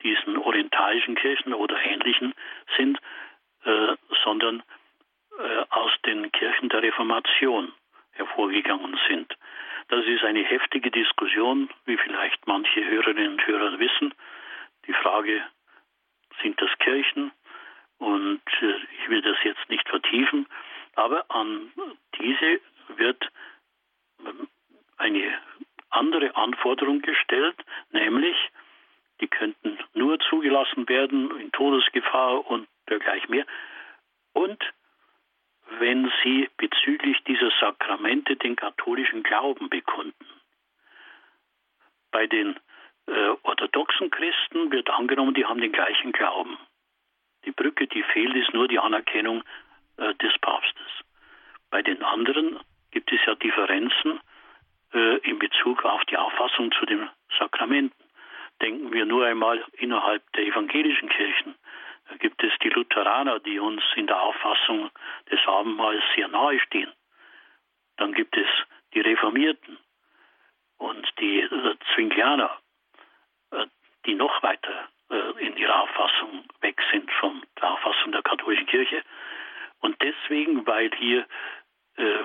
diesen 0.03 0.37
orientalischen 0.37 1.15
Kirchen 1.15 1.53
oder 1.53 1.79
ähnlichen 1.83 2.33
sind, 2.77 2.99
äh, 3.63 3.95
sondern 4.23 4.63
äh, 5.37 5.65
aus 5.69 5.91
den 6.05 6.31
Kirchen 6.31 6.69
der 6.69 6.81
Reformation 6.81 7.71
hervorgegangen 8.11 8.99
sind. 9.07 9.35
Das 9.89 10.05
ist 10.05 10.23
eine 10.23 10.43
heftige 10.43 10.91
Diskussion, 10.91 11.69
wie 11.85 11.97
vielleicht 11.97 12.47
manche 12.47 12.83
Hörerinnen 12.83 13.33
und 13.33 13.47
Hörer 13.47 13.79
wissen. 13.79 14.13
Die 14.87 14.93
Frage, 14.93 15.43
sind 16.41 16.59
das 16.61 16.69
Kirchen? 16.79 17.31
Und 17.97 18.41
äh, 18.61 18.75
ich 19.01 19.09
will 19.09 19.21
das 19.21 19.37
jetzt 19.43 19.69
nicht 19.69 19.87
vertiefen, 19.87 20.47
aber 20.95 21.25
an 21.29 21.71
diese 22.19 22.59
wird 22.97 23.29
ähm, 24.25 24.47
eine 24.97 25.37
andere 25.91 26.35
Anforderung 26.35 27.01
gestellt, 27.01 27.55
nämlich 27.91 28.35
die 29.19 29.27
könnten 29.27 29.77
nur 29.93 30.19
zugelassen 30.19 30.89
werden 30.89 31.39
in 31.39 31.51
Todesgefahr 31.51 32.45
und 32.47 32.67
dergleichen 32.89 33.29
mehr. 33.29 33.45
Und 34.33 34.59
wenn 35.79 36.11
sie 36.23 36.49
bezüglich 36.57 37.23
dieser 37.23 37.51
Sakramente 37.59 38.35
den 38.35 38.55
katholischen 38.55 39.23
Glauben 39.23 39.69
bekunden. 39.69 40.25
Bei 42.11 42.27
den 42.27 42.59
äh, 43.07 43.29
orthodoxen 43.43 44.09
Christen 44.09 44.71
wird 44.71 44.89
angenommen, 44.89 45.33
die 45.33 45.45
haben 45.45 45.61
den 45.61 45.71
gleichen 45.71 46.11
Glauben. 46.11 46.57
Die 47.45 47.51
Brücke, 47.51 47.87
die 47.87 48.03
fehlt, 48.03 48.35
ist 48.35 48.53
nur 48.53 48.67
die 48.67 48.79
Anerkennung 48.79 49.43
äh, 49.97 50.13
des 50.15 50.37
Papstes. 50.39 50.91
Bei 51.69 51.81
den 51.81 52.03
anderen 52.03 52.59
gibt 52.91 53.11
es 53.13 53.19
ja 53.25 53.35
Differenzen 53.35 54.19
äh, 54.93 55.17
in 55.17 55.39
Bezug 55.39 55.83
auf 55.85 56.03
die 56.05 56.17
Auffassung 56.17 56.71
zu 56.73 56.85
den 56.85 57.09
Sakramenten. 57.37 57.95
Denken 58.61 58.91
wir 58.91 59.05
nur 59.05 59.25
einmal 59.25 59.63
innerhalb 59.73 60.23
der 60.33 60.45
evangelischen 60.45 61.09
Kirchen. 61.09 61.55
Da 62.09 62.15
gibt 62.17 62.43
es 62.43 62.51
die 62.61 62.69
Lutheraner, 62.69 63.39
die 63.39 63.59
uns 63.59 63.81
in 63.95 64.07
der 64.07 64.21
Auffassung 64.21 64.91
des 65.31 65.39
Abendmahls 65.47 66.03
sehr 66.15 66.27
nahe 66.27 66.59
stehen. 66.59 66.91
Dann 67.97 68.13
gibt 68.13 68.35
es 68.35 68.47
die 68.93 69.01
Reformierten 69.01 69.77
und 70.77 71.07
die 71.19 71.39
äh, 71.39 71.75
Zwinglianer, 71.93 72.51
äh, 73.51 73.65
die 74.05 74.15
noch 74.15 74.43
weiter 74.43 74.89
äh, 75.09 75.45
in 75.45 75.55
ihrer 75.57 75.83
Auffassung 75.83 76.43
weg 76.61 76.81
sind 76.91 77.09
von 77.13 77.41
der 77.59 77.71
Auffassung 77.71 78.11
der 78.11 78.23
katholischen 78.23 78.67
Kirche. 78.67 79.03
Und 79.79 80.01
deswegen, 80.01 80.65
weil 80.67 80.91
hier 80.95 81.25
äh, 81.97 82.23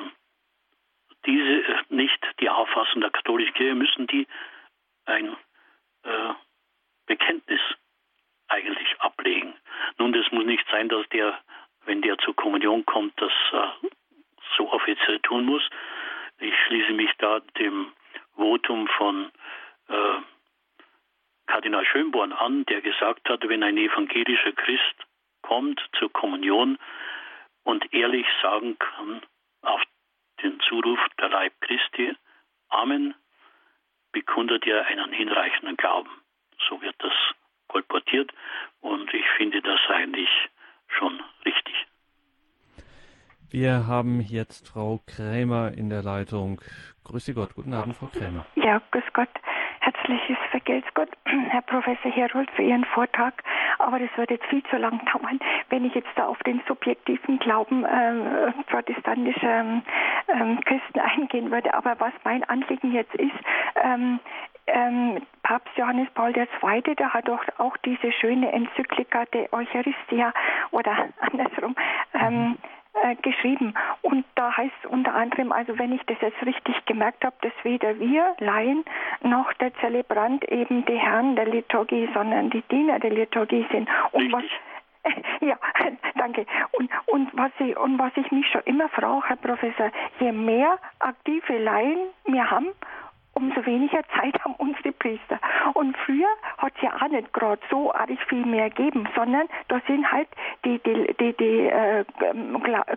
diese 1.26 1.64
nicht 1.88 2.20
die 2.40 2.48
Auffassung 2.48 3.00
der 3.00 3.10
katholischen 3.10 3.54
Kirche, 3.54 3.74
müssen 3.74 4.06
die 4.06 4.26
ein 5.04 5.36
äh, 6.04 6.34
Bekenntnis 7.06 7.60
eigentlich 8.48 9.00
ablegen. 9.00 9.54
Nun, 9.98 10.12
das 10.12 10.30
muss 10.32 10.44
nicht 10.44 10.64
sein, 10.70 10.88
dass 10.88 11.08
der, 11.10 11.38
wenn 11.84 12.02
der 12.02 12.18
zur 12.18 12.34
Kommunion 12.34 12.84
kommt, 12.86 13.20
das 13.20 13.32
äh, 13.52 13.88
so 14.56 14.70
offiziell 14.72 15.20
tun 15.20 15.44
muss. 15.44 15.62
Ich 16.38 16.54
schließe 16.66 16.92
mich 16.92 17.10
da 17.18 17.40
dem 17.58 17.92
Votum 18.36 18.86
von 18.88 19.30
äh, 19.88 20.18
Kardinal 21.46 21.84
Schönborn 21.86 22.32
an, 22.32 22.64
der 22.66 22.80
gesagt 22.80 23.28
hat, 23.28 23.48
wenn 23.48 23.62
ein 23.62 23.78
evangelischer 23.78 24.52
Christ 24.52 25.06
kommt 25.42 25.80
zur 25.98 26.12
Kommunion 26.12 26.78
und 27.62 27.92
ehrlich 27.94 28.26
sagen 28.42 28.78
kann, 28.78 29.22
auf 29.62 29.82
den 30.46 30.60
Zuruf 30.60 30.98
der 31.18 31.28
Leib 31.28 31.52
Christi, 31.60 32.14
Amen, 32.68 33.14
bekundet 34.12 34.66
er 34.66 34.86
einen 34.86 35.12
hinreichenden 35.12 35.76
Glauben. 35.76 36.10
So 36.68 36.80
wird 36.80 36.94
das 36.98 37.12
kolportiert 37.68 38.32
und 38.80 39.12
ich 39.12 39.26
finde 39.36 39.60
das 39.62 39.80
eigentlich 39.88 40.28
schon 40.88 41.20
richtig. 41.44 41.74
Wir 43.50 43.86
haben 43.86 44.20
jetzt 44.20 44.68
Frau 44.68 45.00
Krämer 45.06 45.72
in 45.72 45.88
der 45.88 46.02
Leitung. 46.02 46.60
Grüße 47.04 47.34
Gott, 47.34 47.54
guten 47.54 47.74
Abend, 47.74 47.96
Frau 47.96 48.06
Krämer. 48.06 48.46
Ja, 48.56 48.80
grüß 48.90 49.04
Gott. 49.12 49.28
Herzliches 49.86 50.36
Vergelt's 50.50 50.88
Gott, 50.94 51.10
Herr 51.50 51.62
Professor 51.62 52.10
Herold, 52.10 52.50
für 52.56 52.62
Ihren 52.62 52.84
Vortrag. 52.86 53.34
Aber 53.78 54.00
das 54.00 54.08
wird 54.16 54.32
jetzt 54.32 54.46
viel 54.46 54.64
zu 54.64 54.78
lang 54.78 55.00
dauern, 55.12 55.38
wenn 55.70 55.84
ich 55.84 55.94
jetzt 55.94 56.08
da 56.16 56.26
auf 56.26 56.38
den 56.40 56.60
subjektiven 56.66 57.38
Glauben 57.38 57.84
äh, 57.84 58.50
protestantischer 58.68 59.82
ähm, 60.28 60.60
Christen 60.64 60.98
eingehen 60.98 61.52
würde. 61.52 61.72
Aber 61.72 61.94
was 62.00 62.12
mein 62.24 62.42
Anliegen 62.44 62.92
jetzt 62.92 63.14
ist, 63.14 63.36
ähm, 63.76 64.18
ähm, 64.66 65.22
Papst 65.44 65.70
Johannes 65.76 66.08
Paul 66.14 66.36
II., 66.36 66.94
der 66.96 67.14
hat 67.14 67.28
doch 67.28 67.44
auch 67.58 67.76
diese 67.84 68.10
schöne 68.10 68.50
Enzyklika 68.50 69.24
de 69.26 69.46
Eucharistia 69.52 70.32
oder 70.72 71.06
andersrum 71.20 71.76
ähm, 72.12 72.34
mhm. 72.34 72.58
Äh, 73.02 73.14
geschrieben. 73.16 73.74
Und 74.02 74.24
da 74.34 74.56
heißt 74.56 74.74
es 74.82 74.90
unter 74.90 75.14
anderem, 75.14 75.52
also 75.52 75.78
wenn 75.78 75.92
ich 75.92 76.02
das 76.06 76.16
jetzt 76.20 76.44
richtig 76.44 76.84
gemerkt 76.86 77.24
habe, 77.24 77.36
dass 77.42 77.52
weder 77.62 77.98
wir 77.98 78.34
Laien 78.38 78.84
noch 79.22 79.52
der 79.54 79.74
Zelebrant 79.76 80.44
eben 80.50 80.84
die 80.86 80.98
Herren 80.98 81.36
der 81.36 81.46
Liturgie, 81.46 82.08
sondern 82.14 82.50
die 82.50 82.62
Diener 82.62 82.98
der 82.98 83.10
Liturgie 83.10 83.66
sind. 83.70 83.88
Und 84.12 84.32
was 84.32 84.44
ja, 85.40 85.56
danke. 86.14 86.46
Und, 86.72 86.90
und, 87.06 87.30
was 87.36 87.52
ich, 87.58 87.76
und 87.76 87.98
was 87.98 88.12
ich 88.16 88.30
mich 88.30 88.46
schon 88.48 88.62
immer 88.64 88.88
frage, 88.88 89.28
Herr 89.28 89.36
Professor, 89.36 89.90
je 90.20 90.32
mehr 90.32 90.78
aktive 90.98 91.58
Laien 91.58 91.98
wir 92.26 92.50
haben, 92.50 92.68
umso 93.36 93.64
weniger 93.66 94.02
Zeit 94.18 94.42
haben 94.44 94.54
unsere 94.58 94.92
Priester. 94.92 95.38
Und 95.74 95.96
früher 95.98 96.28
hat 96.58 96.72
es 96.76 96.82
ja 96.82 96.96
auch 96.96 97.08
nicht 97.08 97.32
gerade 97.32 97.60
so 97.70 97.92
arg 97.94 98.10
viel 98.28 98.44
mehr 98.46 98.70
gegeben, 98.70 99.08
sondern 99.14 99.48
da 99.68 99.80
sind 99.86 100.10
halt 100.10 100.28
die, 100.64 100.78
die, 100.80 101.14
die, 101.20 101.32
die 101.34 101.66
äh, 101.68 102.04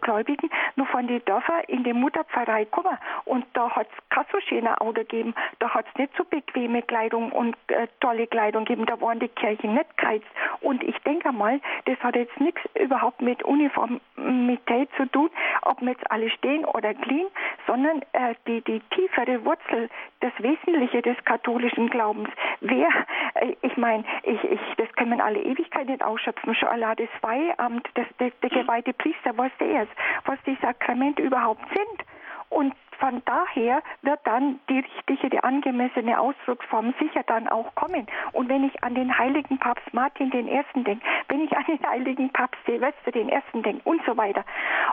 Gläubigen 0.02 0.50
nur 0.76 0.88
von 0.88 1.08
den 1.08 1.24
Dörfern 1.26 1.64
in 1.68 1.84
die 1.84 1.94
Mutterpfarrei 1.94 2.64
gekommen. 2.64 2.98
Und 3.26 3.46
da 3.54 3.70
hat 3.70 3.88
es 3.92 4.10
kein 4.10 4.26
so 4.32 4.40
schöner 4.40 4.82
Auto 4.82 5.02
gegeben. 5.02 5.34
Da 5.60 5.70
hat 5.70 5.86
es 5.92 6.00
nicht 6.00 6.14
so 6.18 6.24
bequeme 6.24 6.82
Kleidung 6.84 7.32
und 7.32 7.56
äh, 7.68 7.88
tolle 8.00 8.28
Kleidung 8.28 8.66
gegeben. 8.66 8.86
Da 8.86 9.00
waren 9.02 9.20
die 9.20 9.28
Kirchen 9.28 9.74
nicht 9.74 9.98
geheizt. 9.98 10.28
Und 10.62 10.84
ich 10.84 10.98
denke 11.00 11.32
mal, 11.32 11.60
das 11.86 12.00
hat 12.00 12.16
jetzt 12.16 12.40
nichts 12.40 12.62
überhaupt 12.76 13.22
mit 13.22 13.44
Uniformität 13.44 14.90
zu 14.96 15.06
tun, 15.08 15.30
ob 15.64 15.82
wir 15.82 15.92
jetzt 15.92 16.10
alle 16.12 16.30
stehen 16.30 16.66
oder 16.66 16.94
clean, 16.94 17.28
sondern 17.68 18.02
äh, 18.14 18.36
die, 18.48 18.62
die 18.62 18.80
tiefere 18.92 19.44
Wurzel 19.44 19.90
das 20.30 20.44
Wesentliche 20.44 21.02
des 21.02 21.18
katholischen 21.26 21.90
Glaubens. 21.90 22.30
Wer, 22.62 22.90
äh, 23.36 23.56
ich 23.62 23.78
meine, 23.78 24.04
ich, 24.24 24.44
ich, 24.44 24.60
das 24.78 24.92
können 24.94 25.18
wir 25.18 25.24
alle 25.24 25.42
Ewigkeit 25.42 25.88
nicht 25.88 26.04
ausschöpfen. 26.04 26.56
Schon 26.56 26.70
allein 26.70 26.96
das 26.98 27.10
Weihamt, 27.22 27.88
das, 27.96 28.06
das, 28.18 28.32
der 28.42 28.50
geweihte 28.50 28.94
Priester, 28.94 29.38
was 29.38 29.52
der 29.60 29.84
ist, 29.84 29.92
was 30.26 30.38
die 30.46 30.58
Sakramente 30.62 31.22
überhaupt 31.22 31.66
sind. 31.70 32.06
Und 32.50 32.74
von 33.00 33.22
daher 33.26 33.82
wird 34.02 34.20
dann 34.26 34.60
die 34.70 34.80
richtige, 34.80 35.30
die 35.30 35.40
angemessene 35.40 36.20
Ausdrucksform 36.20 36.94
sicher 37.00 37.24
dann 37.28 37.48
auch 37.48 37.74
kommen. 37.76 38.08
Und 38.34 38.50
wenn 38.50 38.66
ich 38.66 38.84
an 38.84 38.96
den 38.96 39.18
heiligen 39.18 39.58
Papst 39.58 39.94
Martin 39.94 40.32
den 40.32 40.48
Ersten 40.48 40.84
denke, 40.84 41.06
wenn 41.30 41.42
ich 41.42 41.56
an 41.56 41.64
den 41.68 41.80
heiligen 41.88 42.30
Papst 42.32 42.60
Silvester 42.66 43.12
den 43.12 43.30
Ersten 43.30 43.64
denke 43.64 43.82
und 43.88 44.02
so 44.06 44.18
weiter. 44.18 44.44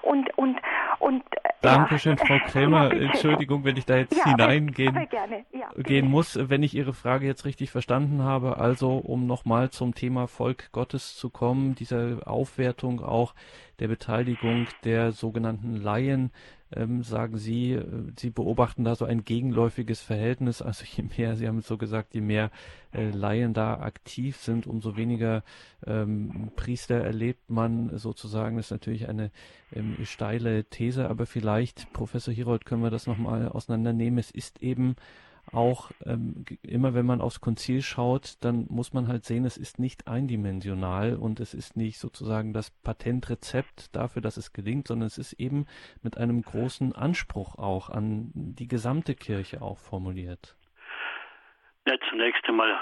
Und, 0.02 0.36
und, 0.38 0.60
und. 0.98 1.24
Dankeschön, 1.66 2.16
ja. 2.18 2.24
Frau 2.24 2.38
Krämer. 2.46 2.92
Entschuldigung, 2.92 3.64
wenn 3.64 3.76
ich 3.76 3.86
da 3.86 3.96
jetzt 3.96 4.16
ja, 4.16 4.24
hineingehen 4.24 4.94
ja, 5.52 5.82
gehen 5.82 6.08
muss, 6.08 6.38
wenn 6.40 6.62
ich 6.62 6.74
Ihre 6.74 6.94
Frage 6.94 7.26
jetzt 7.26 7.44
richtig 7.44 7.70
verstanden 7.70 8.22
habe. 8.22 8.58
Also, 8.58 8.96
um 8.96 9.26
nochmal 9.26 9.70
zum 9.70 9.94
Thema 9.94 10.26
Volk 10.26 10.70
Gottes 10.72 11.16
zu 11.16 11.30
kommen, 11.30 11.74
diese 11.74 12.20
Aufwertung 12.24 13.02
auch 13.02 13.34
der 13.78 13.88
Beteiligung 13.88 14.66
der 14.84 15.12
sogenannten 15.12 15.76
Laien 15.76 16.30
ähm, 16.72 17.02
sagen 17.02 17.36
Sie, 17.36 17.72
äh, 17.72 17.84
Sie 18.18 18.30
beobachten 18.30 18.84
da 18.84 18.94
so 18.94 19.04
ein 19.04 19.24
gegenläufiges 19.24 20.00
Verhältnis. 20.00 20.62
Also 20.62 20.84
je 20.84 21.04
mehr, 21.16 21.36
Sie 21.36 21.46
haben 21.46 21.58
es 21.58 21.66
so 21.66 21.78
gesagt, 21.78 22.14
je 22.14 22.20
mehr 22.20 22.50
äh, 22.92 23.10
Laien 23.10 23.54
da 23.54 23.80
aktiv 23.80 24.36
sind, 24.36 24.66
umso 24.66 24.96
weniger 24.96 25.42
ähm, 25.86 26.50
Priester 26.56 26.96
erlebt 26.96 27.50
man 27.50 27.96
sozusagen. 27.98 28.56
Das 28.56 28.66
ist 28.66 28.72
natürlich 28.72 29.08
eine 29.08 29.30
ähm, 29.72 29.96
steile 30.04 30.64
These, 30.64 31.08
aber 31.08 31.26
vielleicht, 31.26 31.92
Professor 31.92 32.34
Hirold, 32.34 32.64
können 32.64 32.82
wir 32.82 32.90
das 32.90 33.06
nochmal 33.06 33.48
auseinandernehmen. 33.48 34.18
Es 34.18 34.30
ist 34.30 34.62
eben 34.62 34.96
auch 35.52 35.90
ähm, 36.04 36.44
immer 36.62 36.94
wenn 36.94 37.06
man 37.06 37.20
aufs 37.20 37.40
Konzil 37.40 37.82
schaut, 37.82 38.34
dann 38.42 38.66
muss 38.68 38.92
man 38.92 39.08
halt 39.08 39.24
sehen, 39.24 39.44
es 39.44 39.56
ist 39.56 39.78
nicht 39.78 40.08
eindimensional 40.08 41.16
und 41.16 41.40
es 41.40 41.54
ist 41.54 41.76
nicht 41.76 41.98
sozusagen 41.98 42.52
das 42.52 42.70
Patentrezept 42.82 43.94
dafür, 43.94 44.22
dass 44.22 44.36
es 44.36 44.52
gelingt, 44.52 44.88
sondern 44.88 45.06
es 45.06 45.18
ist 45.18 45.34
eben 45.34 45.66
mit 46.02 46.16
einem 46.18 46.42
großen 46.42 46.94
Anspruch 46.94 47.56
auch 47.56 47.90
an 47.90 48.30
die 48.34 48.68
gesamte 48.68 49.14
Kirche 49.14 49.62
auch 49.62 49.78
formuliert. 49.78 50.56
Ja, 51.86 51.94
zunächst 52.10 52.44
einmal 52.48 52.76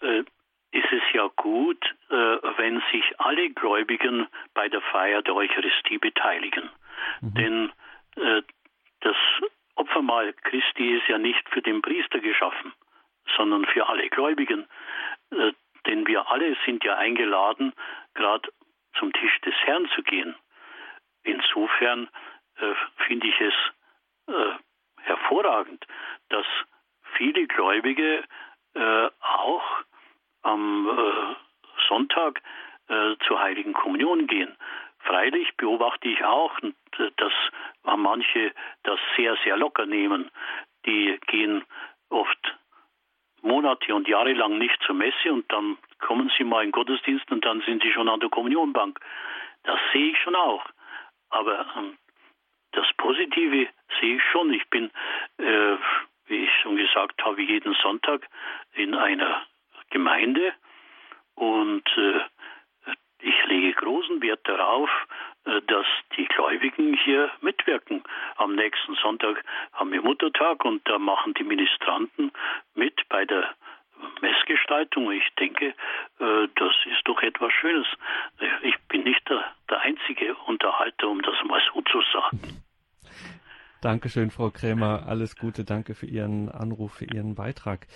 äh, 0.00 0.20
ist 0.72 0.92
es 0.92 1.02
ja 1.12 1.28
gut, 1.36 1.84
äh, 2.08 2.14
wenn 2.14 2.82
sich 2.92 3.04
alle 3.18 3.50
Gläubigen 3.50 4.26
bei 4.54 4.68
der 4.68 4.80
Feier 4.80 5.22
der 5.22 5.34
Eucharistie 5.34 5.98
beteiligen. 5.98 6.70
Mhm. 7.20 7.34
Denn 7.34 7.72
äh, 8.16 8.42
das 9.00 9.16
Opfermahl 9.80 10.34
Christi 10.44 10.96
ist 10.98 11.08
ja 11.08 11.16
nicht 11.16 11.48
für 11.48 11.62
den 11.62 11.80
Priester 11.80 12.20
geschaffen, 12.20 12.72
sondern 13.36 13.64
für 13.64 13.88
alle 13.88 14.10
Gläubigen. 14.10 14.68
Äh, 15.30 15.52
denn 15.86 16.06
wir 16.06 16.30
alle 16.30 16.54
sind 16.66 16.84
ja 16.84 16.96
eingeladen, 16.96 17.72
gerade 18.14 18.52
zum 18.98 19.10
Tisch 19.14 19.40
des 19.40 19.54
Herrn 19.64 19.88
zu 19.94 20.02
gehen. 20.02 20.34
Insofern 21.22 22.10
äh, 22.56 22.74
finde 23.06 23.26
ich 23.26 23.40
es 23.40 23.54
äh, 24.26 24.52
hervorragend, 25.02 25.86
dass 26.28 26.46
viele 27.16 27.46
Gläubige 27.46 28.22
äh, 28.74 29.08
auch 29.20 29.64
am 30.42 30.88
äh, 30.88 31.34
Sonntag 31.88 32.42
zur 33.28 33.40
Heiligen 33.40 33.72
Kommunion 33.72 34.26
gehen. 34.26 34.56
Freilich 35.00 35.56
beobachte 35.56 36.08
ich 36.08 36.22
auch, 36.24 36.58
dass 37.16 37.32
manche 37.96 38.52
das 38.82 38.98
sehr, 39.16 39.36
sehr 39.44 39.56
locker 39.56 39.86
nehmen. 39.86 40.30
Die 40.86 41.18
gehen 41.26 41.64
oft 42.10 42.58
Monate 43.42 43.94
und 43.94 44.08
Jahre 44.08 44.32
lang 44.34 44.58
nicht 44.58 44.78
zur 44.84 44.94
Messe 44.94 45.32
und 45.32 45.50
dann 45.50 45.78
kommen 45.98 46.30
sie 46.36 46.44
mal 46.44 46.64
in 46.64 46.72
Gottesdienst 46.72 47.30
und 47.30 47.44
dann 47.44 47.62
sind 47.62 47.82
sie 47.82 47.92
schon 47.92 48.08
an 48.08 48.20
der 48.20 48.28
Kommunionbank. 48.28 49.00
Das 49.62 49.78
sehe 49.92 50.10
ich 50.10 50.18
schon 50.18 50.34
auch. 50.34 50.64
Aber 51.30 51.66
ähm, 51.76 51.96
das 52.72 52.86
Positive 52.96 53.68
sehe 54.00 54.16
ich 54.16 54.22
schon. 54.30 54.52
Ich 54.52 54.68
bin, 54.68 54.90
äh, 55.38 55.76
wie 56.26 56.44
ich 56.44 56.50
schon 56.62 56.76
gesagt 56.76 57.22
habe, 57.24 57.40
jeden 57.42 57.74
Sonntag 57.82 58.26
in 58.74 58.94
einer 58.94 59.42
Gemeinde 59.90 60.52
und 61.34 61.86
äh, 61.96 62.20
ich 63.22 63.46
lege 63.46 63.72
großen 63.72 64.22
Wert 64.22 64.40
darauf, 64.44 64.90
äh, 65.44 65.60
dass 65.66 65.86
die 66.16 66.26
Gläubigen 66.26 66.94
hier 67.04 67.30
mitwirken. 67.40 68.02
Am 68.36 68.54
nächsten 68.54 68.94
Sonntag 68.96 69.42
haben 69.72 69.92
wir 69.92 70.02
Muttertag 70.02 70.64
und 70.64 70.86
da 70.88 70.98
machen 70.98 71.34
die 71.34 71.44
Ministranten 71.44 72.32
mit 72.74 73.08
bei 73.08 73.24
der 73.24 73.54
Messgestaltung. 74.20 75.10
Ich 75.12 75.28
denke, 75.38 75.68
äh, 76.18 76.48
das 76.54 76.74
ist 76.86 77.02
doch 77.04 77.22
etwas 77.22 77.52
Schönes. 77.52 77.86
Ich 78.62 78.78
bin 78.88 79.04
nicht 79.04 79.28
der, 79.28 79.44
der 79.68 79.80
einzige 79.80 80.34
Unterhalter, 80.46 81.08
um 81.08 81.22
das 81.22 81.36
mal 81.44 81.60
so 81.72 81.82
zu 81.82 82.02
sagen. 82.12 82.40
Dankeschön, 83.80 84.30
Frau 84.30 84.50
Krämer. 84.50 85.06
Alles 85.06 85.36
Gute. 85.36 85.64
Danke 85.64 85.94
für 85.94 86.06
Ihren 86.06 86.50
Anruf, 86.50 86.94
für 86.94 87.06
Ihren 87.06 87.34
Beitrag. 87.34 87.86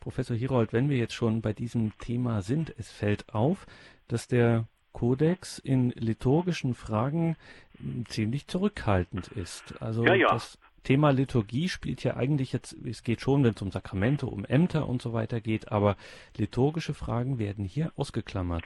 Professor 0.00 0.36
Hirold, 0.36 0.72
wenn 0.72 0.88
wir 0.88 0.96
jetzt 0.96 1.14
schon 1.14 1.42
bei 1.42 1.52
diesem 1.52 1.96
Thema 1.98 2.40
sind, 2.40 2.74
es 2.78 2.90
fällt 2.92 3.34
auf, 3.34 3.66
dass 4.08 4.26
der 4.26 4.66
Kodex 4.94 5.58
in 5.58 5.90
liturgischen 5.90 6.74
Fragen 6.74 7.36
hm, 7.78 8.06
ziemlich 8.06 8.46
zurückhaltend 8.46 9.28
ist. 9.28 9.74
Also 9.82 10.06
ja, 10.06 10.14
ja. 10.14 10.28
das 10.28 10.58
Thema 10.84 11.10
Liturgie 11.10 11.68
spielt 11.68 12.04
ja 12.04 12.16
eigentlich 12.16 12.52
jetzt, 12.52 12.72
es 12.86 13.02
geht 13.02 13.20
schon, 13.20 13.44
wenn 13.44 13.52
es 13.52 13.62
um 13.62 13.70
Sakramente, 13.70 14.26
um 14.26 14.44
Ämter 14.44 14.88
und 14.88 15.02
so 15.02 15.12
weiter 15.12 15.40
geht, 15.40 15.72
aber 15.72 15.96
liturgische 16.38 16.94
Fragen 16.94 17.38
werden 17.38 17.64
hier 17.64 17.90
ausgeklammert. 17.96 18.64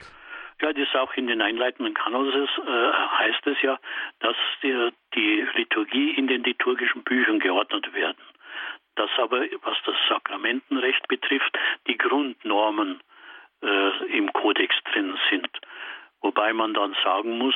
Ja, 0.61 0.73
das 0.73 0.83
ist 0.83 0.95
auch 0.95 1.13
in 1.13 1.27
den 1.27 1.41
einleitenden 1.41 1.93
Kanons 1.93 2.33
äh, 2.35 2.91
heißt 3.17 3.47
es 3.47 3.61
ja, 3.61 3.79
dass 4.19 4.35
die, 4.61 4.91
die 5.15 5.47
Liturgie 5.55 6.11
in 6.11 6.27
den 6.27 6.43
liturgischen 6.43 7.03
Büchern 7.03 7.39
geordnet 7.39 7.93
werden. 7.93 8.21
Dass 8.95 9.09
aber, 9.17 9.39
was 9.61 9.77
das 9.85 9.95
Sakramentenrecht 10.09 11.07
betrifft, 11.07 11.57
die 11.87 11.97
Grundnormen 11.97 12.99
äh, 13.61 14.17
im 14.17 14.33
Kodex 14.33 14.75
drin 14.91 15.17
sind. 15.29 15.49
Wobei 16.21 16.53
man 16.53 16.73
dann 16.73 16.95
sagen 17.03 17.37
muss, 17.37 17.55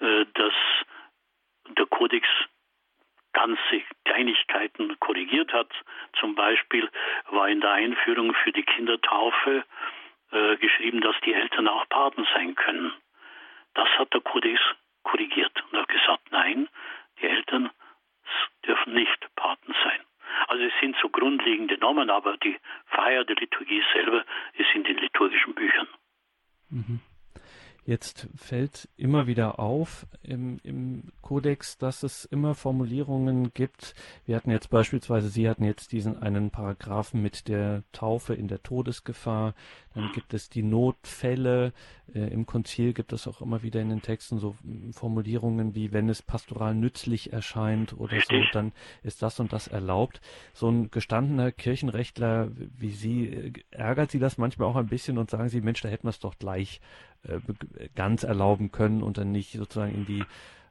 äh, 0.00 0.26
dass 0.34 0.54
der 1.78 1.86
Kodex 1.86 2.26
ganze 3.32 3.82
Kleinigkeiten 4.04 4.98
korrigiert 5.00 5.52
hat. 5.52 5.70
Zum 6.20 6.34
Beispiel 6.34 6.88
war 7.30 7.48
in 7.48 7.60
der 7.60 7.72
Einführung 7.72 8.34
für 8.34 8.52
die 8.52 8.62
Kindertaufe 8.62 9.64
äh, 10.30 10.56
geschrieben, 10.56 11.00
dass 11.00 11.16
die 11.24 11.32
Eltern 11.32 11.68
auch 11.68 11.88
Paten 11.88 12.26
sein 12.34 12.54
können. 12.54 12.92
Das 13.74 13.88
hat 13.98 14.12
der 14.12 14.20
Kodex 14.20 14.60
korrigiert 15.02 15.52
und 15.70 15.78
hat 15.78 15.88
gesagt, 15.88 16.30
nein, 16.30 16.68
die 17.20 17.26
Eltern 17.26 17.70
dürfen 18.66 18.94
nicht 18.94 19.34
Paten 19.36 19.74
sein. 19.84 20.00
Also 20.48 20.64
es 20.64 20.72
sind 20.80 20.96
so 21.00 21.08
grundlegende 21.08 21.78
Normen, 21.78 22.10
aber 22.10 22.36
die 22.38 22.56
Feier 22.86 23.24
der 23.24 23.36
Liturgie 23.36 23.82
selber 23.92 24.24
ist 24.54 24.74
in 24.74 24.84
den 24.84 24.98
liturgischen 24.98 25.54
Büchern. 25.54 25.88
Mhm. 26.70 27.00
Jetzt 27.84 28.28
fällt 28.36 28.88
immer 28.96 29.26
wieder 29.26 29.58
auf 29.58 30.06
im, 30.22 30.60
im 30.62 31.10
Kodex, 31.20 31.78
dass 31.78 32.04
es 32.04 32.24
immer 32.24 32.54
Formulierungen 32.54 33.52
gibt. 33.54 33.96
Wir 34.24 34.36
hatten 34.36 34.52
jetzt 34.52 34.70
beispielsweise, 34.70 35.28
Sie 35.28 35.48
hatten 35.48 35.64
jetzt 35.64 35.90
diesen 35.90 36.22
einen 36.22 36.50
Paragraphen 36.50 37.20
mit 37.20 37.48
der 37.48 37.82
Taufe 37.90 38.34
in 38.34 38.46
der 38.46 38.62
Todesgefahr. 38.62 39.54
Dann 39.94 40.12
gibt 40.12 40.32
es 40.32 40.48
die 40.48 40.62
Notfälle. 40.62 41.72
Äh, 42.14 42.28
Im 42.28 42.46
Konzil 42.46 42.92
gibt 42.92 43.12
es 43.12 43.26
auch 43.26 43.40
immer 43.40 43.64
wieder 43.64 43.80
in 43.80 43.88
den 43.88 44.00
Texten 44.00 44.38
so 44.38 44.54
hm, 44.62 44.92
Formulierungen 44.92 45.74
wie, 45.74 45.92
wenn 45.92 46.08
es 46.08 46.22
pastoral 46.22 46.76
nützlich 46.76 47.32
erscheint 47.32 47.98
oder 47.98 48.20
so, 48.20 48.36
dann 48.52 48.72
ist 49.02 49.22
das 49.22 49.40
und 49.40 49.52
das 49.52 49.66
erlaubt. 49.66 50.20
So 50.54 50.68
ein 50.68 50.90
gestandener 50.92 51.50
Kirchenrechtler 51.50 52.52
wie 52.78 52.92
Sie, 52.92 53.26
äh, 53.26 53.52
ärgert 53.70 54.12
Sie 54.12 54.20
das 54.20 54.38
manchmal 54.38 54.68
auch 54.68 54.76
ein 54.76 54.86
bisschen 54.86 55.18
und 55.18 55.30
sagen 55.30 55.48
Sie, 55.48 55.60
Mensch, 55.60 55.80
da 55.80 55.88
hätten 55.88 56.04
wir 56.04 56.10
es 56.10 56.20
doch 56.20 56.38
gleich 56.38 56.80
äh, 57.24 57.40
ganz 57.94 58.24
erlauben 58.24 58.72
können 58.72 59.02
und 59.02 59.18
dann 59.18 59.32
nicht 59.32 59.52
sozusagen 59.52 59.94
in 59.94 60.06
die 60.06 60.24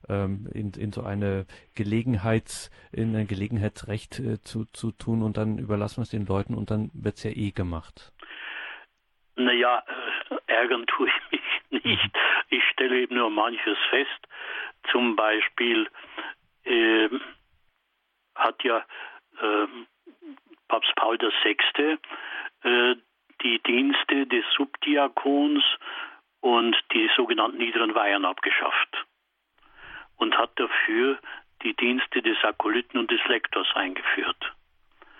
ähm, 0.09 0.47
in, 0.53 0.71
in 0.73 0.91
so 0.91 1.03
eine 1.03 1.45
Gelegenheits, 1.75 2.71
in 2.91 3.15
ein 3.15 3.27
Gelegenheitsrecht 3.27 4.19
äh, 4.19 4.41
zu, 4.41 4.65
zu 4.73 4.91
tun 4.91 5.21
und 5.21 5.37
dann 5.37 5.57
überlassen 5.57 5.97
wir 5.97 6.03
es 6.03 6.09
den 6.09 6.25
Leuten 6.25 6.55
und 6.55 6.71
dann 6.71 6.89
wird 6.93 7.15
es 7.15 7.23
ja 7.23 7.31
eh 7.31 7.51
gemacht. 7.51 8.11
Naja, 9.35 9.83
äh, 10.29 10.35
ärgern 10.47 10.85
tue 10.87 11.07
ich 11.07 11.31
mich 11.71 11.83
nicht. 11.85 12.11
Ich 12.49 12.63
stelle 12.71 12.99
eben 12.99 13.15
nur 13.15 13.29
manches 13.29 13.77
fest. 13.89 14.27
Zum 14.91 15.15
Beispiel 15.15 15.87
äh, 16.63 17.09
hat 18.35 18.63
ja 18.63 18.77
äh, 19.39 19.67
Papst 20.67 20.93
Paul 20.95 21.17
VI. 21.19 21.97
Äh, 22.63 22.95
die 23.43 23.59
Dienste 23.63 24.27
des 24.27 24.45
Subdiakons 24.55 25.63
und 26.41 26.75
die 26.93 27.09
sogenannten 27.15 27.57
niederen 27.57 27.95
Weihern 27.95 28.25
abgeschafft 28.25 29.05
und 30.17 30.37
hat 30.37 30.51
dafür 30.59 31.19
die 31.63 31.75
Dienste 31.75 32.21
des 32.21 32.43
Akolyten 32.43 32.99
und 32.99 33.11
des 33.11 33.23
Lektors 33.27 33.67
eingeführt. 33.75 34.53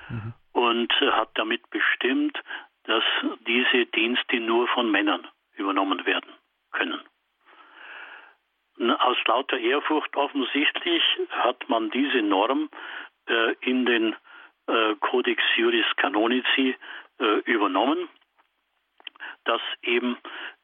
Mhm. 0.09 0.33
Und 0.53 0.93
hat 0.99 1.29
damit 1.35 1.69
bestimmt, 1.69 2.37
dass 2.83 3.03
diese 3.47 3.85
Dienste 3.85 4.39
nur 4.39 4.67
von 4.67 4.91
Männern 4.91 5.27
übernommen 5.55 6.05
werden 6.05 6.33
können. 6.71 7.01
Aus 8.99 9.17
lauter 9.27 9.59
Ehrfurcht 9.59 10.15
offensichtlich 10.15 11.03
hat 11.29 11.69
man 11.69 11.91
diese 11.91 12.21
Norm 12.21 12.69
äh, 13.27 13.53
in 13.61 13.85
den 13.85 14.15
äh, 14.67 14.95
Codex 14.99 15.43
Juris 15.55 15.85
Canonici 15.97 16.75
äh, 17.19 17.39
übernommen, 17.45 18.09
dass 19.45 19.61
eben 19.81 20.17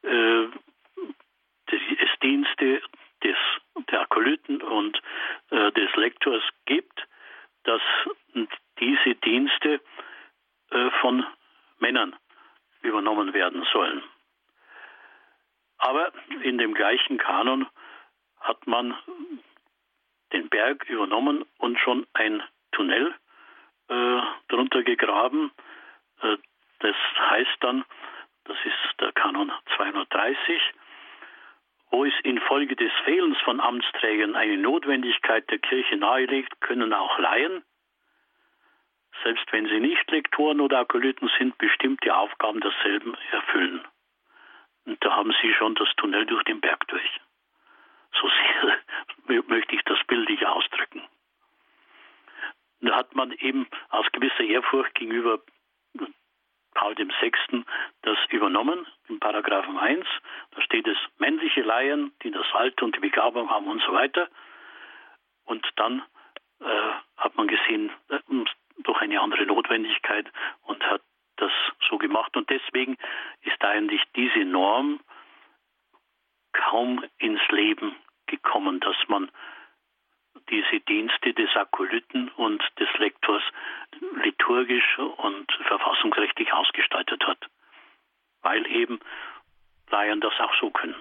äh, 0.03 0.45
es 1.67 2.19
Dienste 2.21 2.81
des, 3.23 3.37
der 3.91 4.01
Akolyten 4.01 4.61
und 4.61 5.01
äh, 5.51 5.71
des 5.71 5.95
Lektors 5.95 6.43
gibt, 6.65 7.07
dass 7.63 7.81
diese 8.79 9.15
Dienste 9.15 9.81
äh, 10.71 10.89
von 11.01 11.25
Männern 11.79 12.15
übernommen 12.81 13.33
werden 13.33 13.65
sollen. 13.71 14.03
Aber 15.77 16.11
in 16.41 16.57
dem 16.57 16.73
gleichen 16.73 17.17
Kanon 17.17 17.67
hat 18.39 18.65
man 18.67 18.95
den 20.33 20.49
Berg 20.49 20.89
übernommen 20.89 21.45
und 21.57 21.79
schon 21.79 22.05
ein 22.13 22.43
Tunnel 22.71 23.13
äh, 23.89 24.21
drunter 24.47 24.83
gegraben. 24.83 25.51
Äh, 26.21 26.37
das 26.79 26.95
heißt 27.29 27.57
dann, 27.61 27.85
das 28.47 28.57
ist 28.63 29.01
der 29.01 29.11
Kanon 29.11 29.51
230, 29.75 30.61
wo 31.91 32.05
es 32.05 32.13
infolge 32.23 32.75
des 32.75 32.91
Fehlens 33.05 33.37
von 33.41 33.59
Amtsträgern 33.59 34.35
eine 34.35 34.57
Notwendigkeit 34.57 35.49
der 35.49 35.59
Kirche 35.59 35.97
nahelegt, 35.97 36.59
können 36.61 36.93
auch 36.93 37.17
Laien, 37.19 37.63
selbst 39.23 39.51
wenn 39.51 39.67
sie 39.67 39.79
nicht 39.79 40.09
Lektoren 40.11 40.61
oder 40.61 40.79
Akolyten 40.79 41.29
sind, 41.37 41.57
bestimmte 41.57 42.15
Aufgaben 42.15 42.59
derselben 42.59 43.15
erfüllen. 43.31 43.85
Und 44.85 45.03
da 45.03 45.15
haben 45.15 45.33
sie 45.41 45.53
schon 45.53 45.75
das 45.75 45.89
Tunnel 45.97 46.25
durch 46.25 46.43
den 46.43 46.61
Berg 46.61 46.87
durch. 46.87 47.19
So 48.21 48.29
sehr 48.29 49.43
möchte 49.47 49.75
ich 49.75 49.83
das 49.83 49.99
bildlich 50.07 50.45
ausdrücken. 50.45 51.03
Da 52.79 52.95
hat 52.95 53.15
man 53.15 53.31
eben 53.31 53.67
aus 53.89 54.05
gewisser 54.11 54.43
Ehrfurcht 54.43 54.93
gegenüber 54.95 55.41
Paul 56.77 56.95
VI. 56.95 57.65
das 58.03 58.17
übernommen, 58.29 58.85
im 59.09 59.19
Paragraphen 59.19 59.79
1. 59.79 60.05
Da 60.51 60.61
steht 60.61 60.87
es 60.87 60.97
männliche 61.17 61.61
Laien, 61.61 62.11
die 62.21 62.29
das 62.29 62.45
Alter 62.53 62.85
und 62.85 62.95
die 62.95 62.99
Begabung 62.99 63.49
haben 63.49 63.67
und 63.67 63.81
so 63.81 63.93
weiter. 63.93 64.29
Und 65.45 65.67
dann 65.77 66.03
äh, 66.59 66.91
hat 67.17 67.35
man 67.35 67.47
gesehen, 67.47 67.89
äh, 68.09 68.19
durch 68.83 69.01
eine 69.01 69.19
andere 69.19 69.47
Notwendigkeit 69.47 70.31
und 70.65 70.83
hat 70.83 71.01
das 71.37 71.51
so 71.89 71.97
gemacht. 71.97 72.37
Und 72.37 72.47
deswegen 72.51 72.95
ist 73.41 73.63
eigentlich 73.63 74.03
diese 74.15 74.45
Norm 74.45 74.99
kaum 76.53 77.03
ins 77.17 77.41
Leben 77.49 77.95
gekommen, 78.27 78.79
dass 78.81 78.97
man 79.07 79.31
diese 80.49 80.79
Dienste 80.81 81.33
des 81.33 81.55
Akolyten 81.55 82.29
und 82.29 82.63
des 82.79 82.89
Lektors 82.97 83.43
liturgisch 84.23 84.97
und 84.97 85.51
verfassungsrechtlich 85.67 86.51
ausgestaltet 86.53 87.25
hat, 87.25 87.39
weil 88.41 88.65
eben 88.67 88.99
Laien 89.89 90.21
das 90.21 90.33
auch 90.39 90.53
so 90.59 90.69
können. 90.69 90.95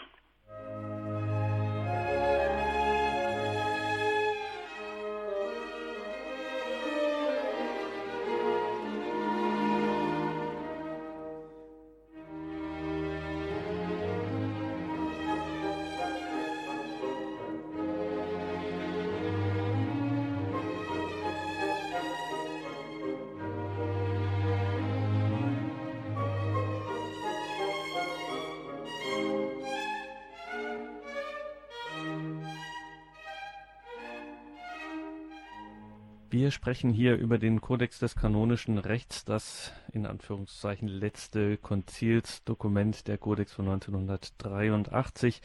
Wir 36.37 36.51
sprechen 36.51 36.91
hier 36.91 37.17
über 37.17 37.39
den 37.39 37.63
Kodex 37.63 37.99
des 37.99 38.15
kanonischen 38.15 38.77
Rechts, 38.77 39.25
das 39.25 39.73
in 39.91 40.05
Anführungszeichen 40.05 40.87
letzte 40.87 41.57
Konzilsdokument 41.57 43.09
der 43.09 43.17
Kodex 43.17 43.55
von 43.55 43.67
1983, 43.67 45.41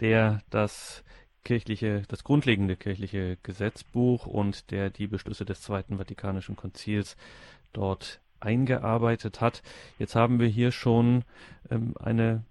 der 0.00 0.42
das 0.50 1.02
kirchliche, 1.44 2.02
das 2.08 2.24
grundlegende 2.24 2.76
kirchliche 2.76 3.38
Gesetzbuch 3.42 4.26
und 4.26 4.70
der 4.70 4.90
die 4.90 5.06
Beschlüsse 5.06 5.46
des 5.46 5.62
Zweiten 5.62 5.96
Vatikanischen 5.96 6.56
Konzils 6.56 7.16
dort 7.72 8.20
eingearbeitet 8.38 9.40
hat. 9.40 9.62
Jetzt 9.98 10.14
haben 10.14 10.40
wir 10.40 10.48
hier 10.48 10.72
schon 10.72 11.24
ähm, 11.70 11.94
eine 11.98 12.44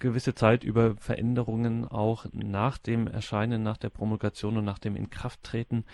gewisse 0.00 0.34
Zeit 0.34 0.64
über 0.64 0.96
Veränderungen 0.96 1.86
auch 1.86 2.26
nach 2.32 2.78
dem 2.78 3.06
Erscheinen, 3.06 3.62
nach 3.62 3.76
der 3.76 3.90
Promulgation 3.90 4.56
und 4.56 4.64
nach 4.64 4.80
dem 4.80 4.96
Inkrafttreten 4.96 5.84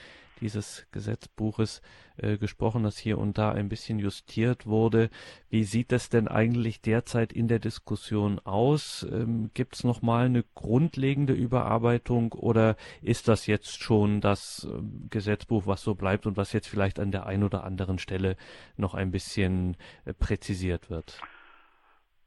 dieses 0.41 0.87
Gesetzbuches 0.93 1.83
äh, 2.17 2.37
gesprochen, 2.39 2.83
dass 2.83 2.99
hier 2.99 3.19
und 3.19 3.39
da 3.39 3.53
ein 3.53 3.69
bisschen 3.69 3.99
justiert 3.99 4.67
wurde. 4.67 5.11
Wie 5.51 5.65
sieht 5.65 5.93
das 5.93 6.09
denn 6.11 6.29
eigentlich 6.29 6.81
derzeit 6.81 7.33
in 7.33 7.49
der 7.49 7.59
Diskussion 7.59 8.41
aus? 8.45 9.07
Ähm, 9.11 9.51
Gibt 9.55 9.75
es 9.75 9.85
nochmal 9.85 10.27
eine 10.27 10.45
grundlegende 10.55 11.33
Überarbeitung 11.33 12.33
oder 12.33 12.77
ist 13.03 13.29
das 13.29 13.47
jetzt 13.47 13.83
schon 13.83 14.21
das 14.21 14.69
äh, 14.71 14.83
Gesetzbuch, 15.11 15.67
was 15.67 15.83
so 15.83 15.95
bleibt 15.95 16.27
und 16.27 16.37
was 16.37 16.53
jetzt 16.53 16.69
vielleicht 16.69 16.99
an 16.99 17.11
der 17.11 17.27
einen 17.27 17.45
oder 17.45 17.65
anderen 17.65 17.99
Stelle 17.99 18.37
noch 18.77 18.95
ein 18.95 19.11
bisschen 19.11 19.77
äh, 20.05 20.15
präzisiert 20.15 20.91
wird? 20.91 21.21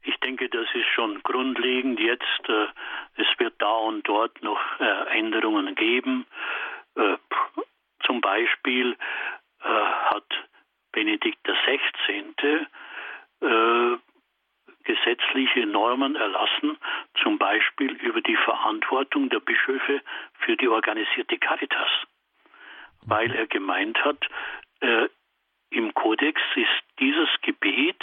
Ich 0.02 0.16
denke, 0.20 0.48
das 0.48 0.66
ist 0.74 0.86
schon 0.94 1.22
grundlegend 1.22 2.00
jetzt. 2.00 2.48
Äh, 2.48 2.66
es 3.16 3.26
wird 3.38 3.54
da 3.58 3.72
und 3.72 4.08
dort 4.08 4.42
noch 4.42 4.60
äh, 4.80 5.18
Änderungen 5.18 5.74
geben. 5.74 6.26
Äh, 6.94 7.16
zum 8.08 8.20
Beispiel 8.22 8.96
äh, 9.60 9.68
hat 9.68 10.24
Benedikt 10.92 11.46
XVI. 11.46 12.66
Äh, 13.40 13.98
gesetzliche 14.84 15.66
Normen 15.66 16.16
erlassen, 16.16 16.78
zum 17.22 17.36
Beispiel 17.36 17.92
über 17.96 18.22
die 18.22 18.36
Verantwortung 18.36 19.28
der 19.28 19.40
Bischöfe 19.40 20.00
für 20.40 20.56
die 20.56 20.68
organisierte 20.68 21.36
Caritas, 21.36 21.90
weil 23.02 23.34
er 23.34 23.46
gemeint 23.46 24.02
hat, 24.02 24.26
äh, 24.80 25.08
im 25.70 25.92
Kodex 25.92 26.40
ist 26.54 26.82
dieses 26.98 27.28
Gebet, 27.42 28.02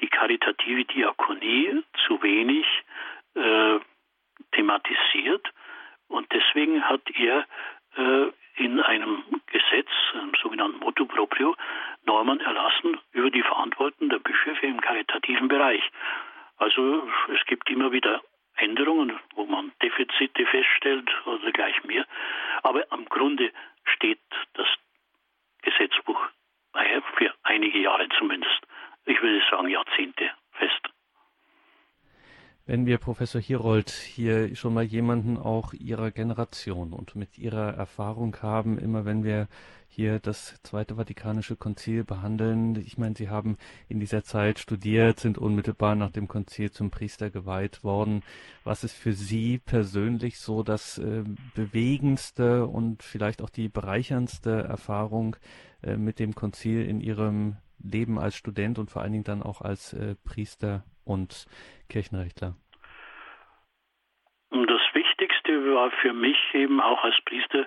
die 0.00 0.08
karitative 0.08 0.84
Diakonie, 0.84 1.84
zu 2.06 2.20
wenig 2.20 2.66
äh, 3.34 3.78
thematisiert 4.50 5.52
und 6.08 6.26
deswegen 6.32 6.82
hat 6.82 7.02
er 7.14 7.46
in 8.56 8.80
einem 8.80 9.22
Gesetz, 9.46 9.88
einem 10.14 10.32
sogenannten 10.42 10.78
Motto 10.80 11.04
proprio, 11.06 11.54
Normen 12.04 12.40
erlassen 12.40 12.98
über 13.12 13.30
die 13.30 13.42
Verantwortung 13.42 14.08
der 14.08 14.18
Bischöfe 14.18 14.66
im 14.66 14.80
karitativen 14.80 15.48
Bereich. 15.48 15.82
Also 16.56 17.08
es 17.34 17.44
gibt 17.46 17.68
immer 17.70 17.92
wieder 17.92 18.22
Änderungen, 18.56 19.18
wo 19.34 19.44
man 19.44 19.72
Defizite 19.82 20.46
feststellt 20.46 21.10
oder 21.26 21.52
gleich 21.52 21.84
mehr. 21.84 22.06
Aber 22.62 22.84
am 22.90 23.04
Grunde 23.06 23.52
steht 23.84 24.20
das 24.54 24.66
Gesetzbuch 25.62 26.28
für 27.16 27.34
einige 27.42 27.78
Jahre 27.78 28.08
zumindest, 28.18 28.60
ich 29.06 29.20
würde 29.22 29.42
sagen 29.50 29.68
Jahrzehnte. 29.68 29.95
Wenn 32.68 32.84
wir 32.84 32.98
Professor 32.98 33.40
Hirold 33.40 33.90
hier 33.90 34.56
schon 34.56 34.74
mal 34.74 34.82
jemanden 34.82 35.36
auch 35.36 35.72
Ihrer 35.72 36.10
Generation 36.10 36.92
und 36.92 37.14
mit 37.14 37.38
Ihrer 37.38 37.74
Erfahrung 37.74 38.36
haben, 38.42 38.76
immer 38.76 39.04
wenn 39.04 39.22
wir 39.22 39.46
hier 39.86 40.18
das 40.18 40.56
Zweite 40.64 40.96
Vatikanische 40.96 41.54
Konzil 41.54 42.02
behandeln, 42.02 42.74
ich 42.74 42.98
meine, 42.98 43.14
Sie 43.14 43.28
haben 43.28 43.56
in 43.88 44.00
dieser 44.00 44.24
Zeit 44.24 44.58
studiert, 44.58 45.20
sind 45.20 45.38
unmittelbar 45.38 45.94
nach 45.94 46.10
dem 46.10 46.26
Konzil 46.26 46.72
zum 46.72 46.90
Priester 46.90 47.30
geweiht 47.30 47.84
worden. 47.84 48.24
Was 48.64 48.82
ist 48.82 48.96
für 48.96 49.12
Sie 49.12 49.58
persönlich 49.58 50.40
so 50.40 50.64
das 50.64 50.98
äh, 50.98 51.22
bewegendste 51.54 52.66
und 52.66 53.04
vielleicht 53.04 53.42
auch 53.42 53.50
die 53.50 53.68
bereicherndste 53.68 54.64
Erfahrung 54.64 55.36
äh, 55.84 55.96
mit 55.96 56.18
dem 56.18 56.34
Konzil 56.34 56.84
in 56.84 57.00
Ihrem 57.00 57.58
Leben 57.78 58.18
als 58.18 58.34
Student 58.34 58.80
und 58.80 58.90
vor 58.90 59.02
allen 59.02 59.12
Dingen 59.12 59.22
dann 59.22 59.44
auch 59.44 59.60
als 59.60 59.92
äh, 59.92 60.16
Priester 60.24 60.82
und 61.06 61.46
Kirchenrechtler? 61.88 62.54
Das 64.50 64.82
Wichtigste 64.92 65.74
war 65.74 65.90
für 65.90 66.12
mich 66.12 66.36
eben 66.52 66.80
auch 66.80 67.02
als 67.02 67.16
Priester 67.24 67.66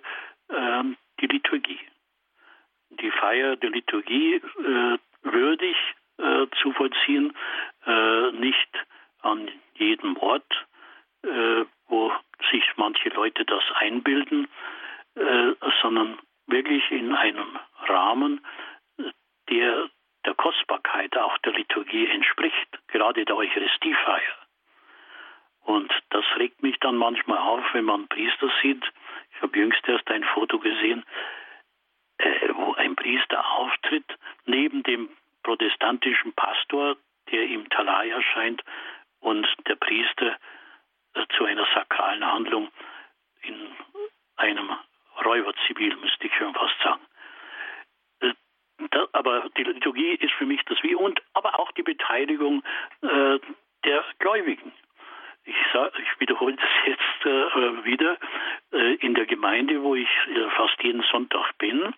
äh, 0.49 0.83
die 1.19 1.27
Liturgie. 1.27 1.79
Die 2.89 3.11
Feier 3.11 3.55
der 3.55 3.69
Liturgie 3.69 4.35
äh, 4.35 4.97
würdig 5.23 5.75
äh, 6.17 6.47
zu 6.61 6.71
vollziehen, 6.73 7.35
äh, 7.85 8.31
nicht 8.31 8.69
an 9.21 9.49
jedem 9.75 10.17
Ort, 10.17 10.67
äh, 11.23 11.65
wo 11.87 12.11
sich 12.51 12.63
manche 12.77 13.09
Leute 13.09 13.45
das 13.45 13.63
einbilden, 13.75 14.47
äh, 15.15 15.53
sondern 15.81 16.17
wirklich 16.47 16.89
in 16.91 17.13
einem 17.13 17.59
Rahmen, 17.87 18.41
der 19.49 19.89
der 20.25 20.33
Kostbarkeit 20.35 21.17
auch 21.17 21.37
der 21.39 21.53
Liturgie 21.53 22.07
entspricht, 22.07 22.79
gerade 22.87 23.25
der 23.25 23.35
Eucharistiefeier. 23.35 24.35
Und 25.61 25.91
das 26.09 26.25
regt 26.37 26.63
mich 26.63 26.79
dann 26.79 26.95
manchmal 26.95 27.37
auf, 27.37 27.63
wenn 27.73 27.85
man 27.85 28.07
Priester 28.07 28.49
sieht. 28.61 28.83
Ich 29.35 29.41
habe 29.41 29.57
jüngst 29.57 29.87
erst 29.87 30.09
ein 30.09 30.23
Foto 30.23 30.59
gesehen, 30.59 31.05
äh, 32.17 32.49
wo 32.53 32.73
ein 32.73 32.95
Priester 32.95 33.45
auftritt, 33.51 34.05
neben 34.45 34.83
dem 34.83 35.09
protestantischen 35.43 36.33
Pastor, 36.33 36.97
der 37.31 37.43
im 37.43 37.69
Talai 37.69 38.09
erscheint, 38.09 38.63
und 39.19 39.47
der 39.67 39.75
Priester 39.75 40.37
äh, 41.13 41.25
zu 41.37 41.45
einer 41.45 41.67
sakralen 41.73 42.25
Handlung 42.25 42.69
in 43.41 43.55
einem 44.37 44.71
Räuberzivil, 45.23 45.95
müsste 45.97 46.27
ich 46.27 46.35
schon 46.35 46.53
fast 46.53 46.79
sagen. 46.83 47.01
Aber 49.13 49.49
die 49.57 49.63
Liturgie 49.63 50.15
ist 50.15 50.33
für 50.33 50.45
mich 50.45 50.63
das 50.65 50.81
Wie 50.83 50.95
und 50.95 51.21
aber 51.33 51.59
auch 51.59 51.71
die 51.73 51.83
Beteiligung 51.83 52.63
äh, 53.01 53.39
der 53.85 54.03
Gläubigen. 54.19 54.71
Ich, 55.45 55.55
sag, 55.73 55.97
ich 55.97 56.19
wiederhole 56.19 56.55
das 56.55 56.69
jetzt 56.85 57.25
äh, 57.25 57.85
wieder. 57.85 58.17
Äh, 58.71 58.95
in 58.95 59.15
der 59.15 59.25
Gemeinde, 59.25 59.81
wo 59.81 59.95
ich 59.95 60.09
äh, 60.27 60.49
fast 60.51 60.81
jeden 60.83 61.03
Sonntag 61.11 61.57
bin, 61.57 61.93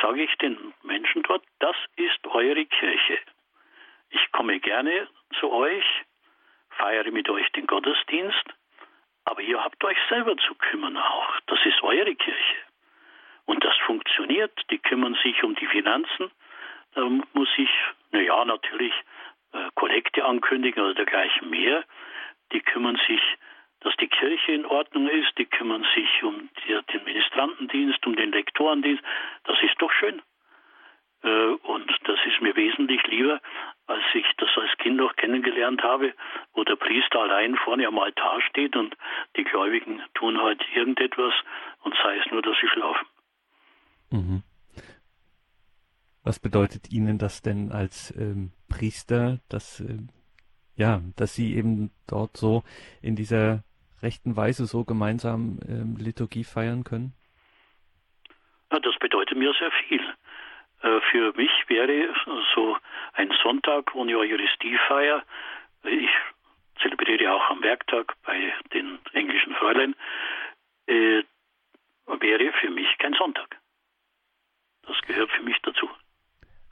sage 0.00 0.24
ich 0.24 0.34
den 0.38 0.74
Menschen 0.82 1.22
dort, 1.22 1.44
das 1.60 1.76
ist 1.96 2.26
eure 2.26 2.64
Kirche. 2.64 3.18
Ich 4.10 4.32
komme 4.32 4.58
gerne 4.60 5.08
zu 5.38 5.50
euch, 5.50 5.84
feiere 6.70 7.10
mit 7.10 7.28
euch 7.28 7.50
den 7.52 7.66
Gottesdienst, 7.66 8.44
aber 9.24 9.40
ihr 9.42 9.62
habt 9.62 9.82
euch 9.84 9.98
selber 10.08 10.36
zu 10.36 10.54
kümmern 10.56 10.96
auch. 10.96 11.40
Das 11.46 11.58
ist 11.64 11.82
eure 11.82 12.14
Kirche. 12.14 12.56
Und 13.46 13.64
das 13.64 13.76
funktioniert. 13.86 14.52
Die 14.70 14.78
kümmern 14.78 15.16
sich 15.22 15.42
um 15.42 15.54
die 15.54 15.66
Finanzen. 15.66 16.30
Da 16.94 17.08
muss 17.32 17.48
ich, 17.56 17.70
naja, 18.10 18.44
natürlich 18.44 18.92
äh, 19.52 19.70
Kollekte 19.74 20.24
ankündigen 20.24 20.82
oder 20.82 20.94
dergleichen 20.94 21.50
mehr. 21.50 21.84
Die 22.52 22.60
kümmern 22.60 23.00
sich, 23.06 23.20
dass 23.80 23.96
die 23.96 24.08
Kirche 24.08 24.52
in 24.52 24.66
Ordnung 24.66 25.08
ist. 25.08 25.36
Die 25.38 25.46
kümmern 25.46 25.84
sich 25.94 26.22
um 26.22 26.48
die, 26.64 26.78
den 26.92 27.04
Ministrantendienst, 27.04 28.06
um 28.06 28.16
den 28.16 28.32
Lektorendienst. 28.32 29.02
Das 29.44 29.60
ist 29.62 29.80
doch 29.80 29.90
schön. 29.92 30.22
Äh, 31.22 31.28
und 31.28 31.90
das 32.04 32.18
ist 32.26 32.40
mir 32.40 32.54
wesentlich 32.56 33.02
lieber, 33.06 33.40
als 33.86 34.04
ich 34.14 34.26
das 34.38 34.50
als 34.56 34.76
Kind 34.78 34.96
noch 34.96 35.16
kennengelernt 35.16 35.82
habe, 35.82 36.14
wo 36.54 36.64
der 36.64 36.76
Priester 36.76 37.20
allein 37.20 37.56
vorne 37.56 37.86
am 37.86 37.98
Altar 37.98 38.40
steht 38.42 38.76
und 38.76 38.96
die 39.36 39.44
Gläubigen 39.44 40.02
tun 40.14 40.40
halt 40.40 40.64
irgendetwas 40.74 41.34
und 41.82 41.94
sei 42.02 42.18
es 42.18 42.30
nur, 42.30 42.42
dass 42.42 42.58
sie 42.60 42.68
schlafen. 42.68 43.06
Mhm. 44.12 44.42
Was 46.24 46.38
bedeutet 46.38 46.92
Ihnen 46.92 47.18
das 47.18 47.42
denn 47.42 47.72
als 47.72 48.14
ähm, 48.16 48.52
Priester, 48.68 49.40
dass, 49.48 49.80
äh, 49.80 49.98
ja, 50.76 51.00
dass 51.16 51.34
Sie 51.34 51.56
eben 51.56 51.90
dort 52.06 52.36
so 52.36 52.62
in 53.00 53.16
dieser 53.16 53.64
rechten 54.02 54.36
Weise 54.36 54.66
so 54.66 54.84
gemeinsam 54.84 55.58
ähm, 55.68 55.96
Liturgie 55.98 56.44
feiern 56.44 56.84
können? 56.84 57.14
Ja, 58.70 58.78
das 58.78 58.96
bedeutet 59.00 59.36
mir 59.36 59.52
sehr 59.58 59.72
viel. 59.88 60.02
Äh, 60.82 61.00
für 61.10 61.32
mich 61.36 61.50
wäre 61.68 62.14
so 62.54 62.76
ein 63.14 63.32
Sonntag 63.42 63.94
ohne 63.94 64.16
Eucharistiefeier, 64.16 65.24
ich 65.84 66.10
zelebriere 66.80 67.34
auch 67.34 67.50
am 67.50 67.62
Werktag 67.62 68.14
bei 68.24 68.52
den 68.72 68.98
englischen 69.12 69.54
Fräulein, 69.54 69.94
äh, 70.86 71.22
wäre 72.06 72.52
für 72.60 72.70
mich 72.70 72.86
kein 72.98 73.14
Sonntag. 73.14 73.61
Das 74.86 74.96
gehört 75.06 75.30
für 75.30 75.42
mich 75.42 75.56
dazu. 75.62 75.88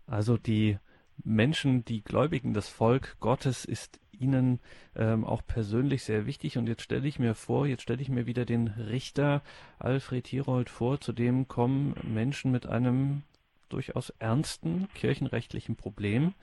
Also 0.06 0.36
die 0.36 0.78
Menschen, 1.24 1.84
die 1.84 2.02
Gläubigen, 2.02 2.54
das 2.54 2.68
Volk 2.68 3.16
Gottes 3.20 3.64
ist 3.64 4.00
Ihnen 4.12 4.60
ähm, 4.94 5.24
auch 5.24 5.42
persönlich 5.46 6.04
sehr 6.04 6.26
wichtig. 6.26 6.58
Und 6.58 6.68
jetzt 6.68 6.82
stelle 6.82 7.08
ich 7.08 7.18
mir 7.18 7.34
vor, 7.34 7.66
jetzt 7.66 7.82
stelle 7.82 8.02
ich 8.02 8.08
mir 8.08 8.26
wieder 8.26 8.44
den 8.44 8.68
Richter 8.68 9.42
Alfred 9.78 10.26
Herold 10.28 10.68
vor, 10.68 11.00
zu 11.00 11.12
dem 11.12 11.48
kommen 11.48 11.94
Menschen 12.02 12.50
mit 12.50 12.66
einem 12.66 13.22
durchaus 13.68 14.10
ernsten 14.18 14.88
kirchenrechtlichen 14.94 15.76
Problem. 15.76 16.34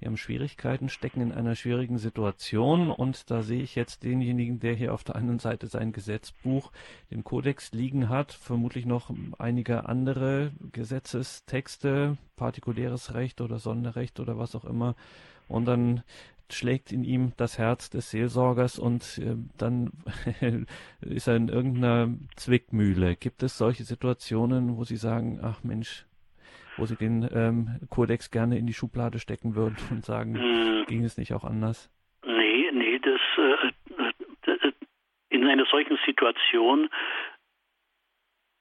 Die 0.00 0.06
haben 0.06 0.16
Schwierigkeiten, 0.16 0.88
stecken 0.88 1.20
in 1.20 1.32
einer 1.32 1.54
schwierigen 1.54 1.98
Situation 1.98 2.90
und 2.90 3.30
da 3.30 3.42
sehe 3.42 3.62
ich 3.62 3.74
jetzt 3.74 4.02
denjenigen, 4.02 4.60
der 4.60 4.74
hier 4.74 4.92
auf 4.92 5.04
der 5.04 5.16
einen 5.16 5.38
Seite 5.38 5.66
sein 5.66 5.92
Gesetzbuch, 5.92 6.72
den 7.10 7.24
Kodex 7.24 7.72
liegen 7.72 8.08
hat, 8.08 8.32
vermutlich 8.32 8.86
noch 8.86 9.10
einige 9.38 9.88
andere 9.88 10.52
Gesetzestexte, 10.72 12.18
partikuläres 12.36 13.14
Recht 13.14 13.40
oder 13.40 13.58
Sonderrecht 13.58 14.20
oder 14.20 14.38
was 14.38 14.54
auch 14.54 14.64
immer 14.64 14.96
und 15.48 15.66
dann 15.66 16.02
schlägt 16.50 16.92
in 16.92 17.04
ihm 17.04 17.32
das 17.36 17.58
Herz 17.58 17.90
des 17.90 18.10
Seelsorgers 18.10 18.78
und 18.78 19.18
äh, 19.18 19.36
dann 19.56 19.92
ist 21.00 21.26
er 21.26 21.36
in 21.36 21.48
irgendeiner 21.48 22.14
Zwickmühle. 22.36 23.16
Gibt 23.16 23.42
es 23.42 23.56
solche 23.56 23.84
Situationen, 23.84 24.76
wo 24.76 24.84
Sie 24.84 24.96
sagen, 24.96 25.40
ach 25.42 25.64
Mensch, 25.64 26.06
wo 26.76 26.86
sie 26.86 26.96
den 26.96 27.28
ähm, 27.32 27.80
Kodex 27.90 28.30
gerne 28.30 28.58
in 28.58 28.66
die 28.66 28.74
Schublade 28.74 29.18
stecken 29.18 29.54
würden 29.54 29.76
und 29.90 30.04
sagen, 30.04 30.34
hm. 30.34 30.86
ging 30.86 31.04
es 31.04 31.16
nicht 31.18 31.32
auch 31.34 31.44
anders? 31.44 31.90
Nee, 32.24 32.70
nee, 32.72 32.98
das 32.98 33.20
äh, 33.38 34.50
äh, 34.50 34.72
in 35.28 35.46
einer 35.46 35.66
solchen 35.66 35.98
Situation 36.06 36.88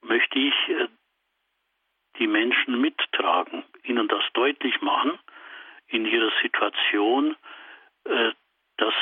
möchte 0.02 0.40
ich 0.40 0.54
äh, 0.70 0.88
die 2.20 2.28
Menschen 2.28 2.80
mittragen, 2.80 3.64
ihnen 3.84 4.08
das 4.08 4.24
deutlich 4.34 4.82
machen 4.82 5.18
in 5.88 6.06
ihrer 6.06 6.32
Situation, 6.42 7.36
äh, 8.06 8.32
dass 8.78 8.94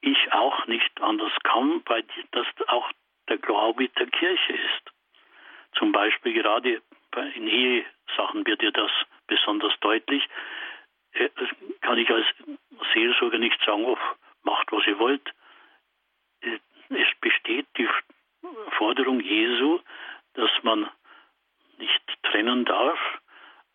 ich 0.00 0.32
auch 0.32 0.66
nicht 0.66 1.00
anders 1.00 1.32
kann, 1.44 1.82
weil 1.86 2.04
das 2.32 2.46
auch 2.68 2.90
der 3.28 3.38
Glaube 3.38 3.88
der 3.88 4.06
Kirche 4.06 4.52
ist. 4.52 4.92
Zum 5.78 5.92
Beispiel 5.92 6.34
gerade 6.34 6.82
in 7.16 7.48
Ehesachen 7.48 8.46
wird 8.46 8.62
dir 8.62 8.72
das 8.72 8.90
besonders 9.26 9.72
deutlich. 9.80 10.28
Äh, 11.12 11.28
kann 11.80 11.98
ich 11.98 12.10
als 12.10 12.26
Seelsorger 12.92 13.38
nicht 13.38 13.58
sagen, 13.64 13.84
oh, 13.84 13.98
macht 14.42 14.72
was 14.72 14.86
ihr 14.86 14.98
wollt. 14.98 15.32
Äh, 16.40 16.58
es 16.90 17.08
besteht 17.20 17.66
die 17.76 17.88
Forderung 18.76 19.20
Jesu, 19.20 19.80
dass 20.34 20.50
man 20.62 20.88
nicht 21.78 22.02
trennen 22.22 22.64
darf, 22.64 22.98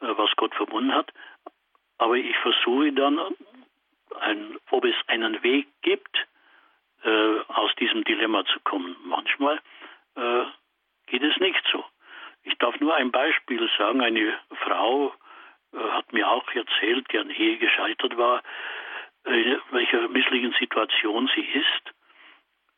äh, 0.02 0.08
was 0.18 0.36
Gott 0.36 0.54
verbunden 0.56 0.94
hat. 0.94 1.12
Aber 1.98 2.16
ich 2.16 2.38
versuche 2.38 2.92
dann, 2.94 3.20
ein, 4.20 4.58
ob 4.72 4.86
es 4.86 4.96
einen 5.08 5.42
Weg 5.44 5.68
gibt, 5.82 6.28
aus 7.48 7.74
diesem 7.76 8.04
Dilemma 8.04 8.44
zu 8.46 8.60
kommen. 8.62 8.96
Manchmal 9.04 9.62
geht 11.06 11.24
es 11.24 11.38
nicht 11.38 11.64
so. 11.72 11.86
Ich 12.48 12.58
darf 12.60 12.80
nur 12.80 12.96
ein 12.96 13.12
Beispiel 13.12 13.70
sagen. 13.78 14.02
Eine 14.02 14.34
Frau 14.64 15.14
äh, 15.74 15.78
hat 15.78 16.14
mir 16.14 16.30
auch 16.30 16.50
erzählt, 16.54 17.06
deren 17.12 17.30
Ehe 17.30 17.58
gescheitert 17.58 18.18
war, 18.18 18.42
in 19.26 19.60
welcher 19.72 20.08
misslichen 20.08 20.56
Situation 20.58 21.30
sie 21.36 21.42
ist. 21.42 21.94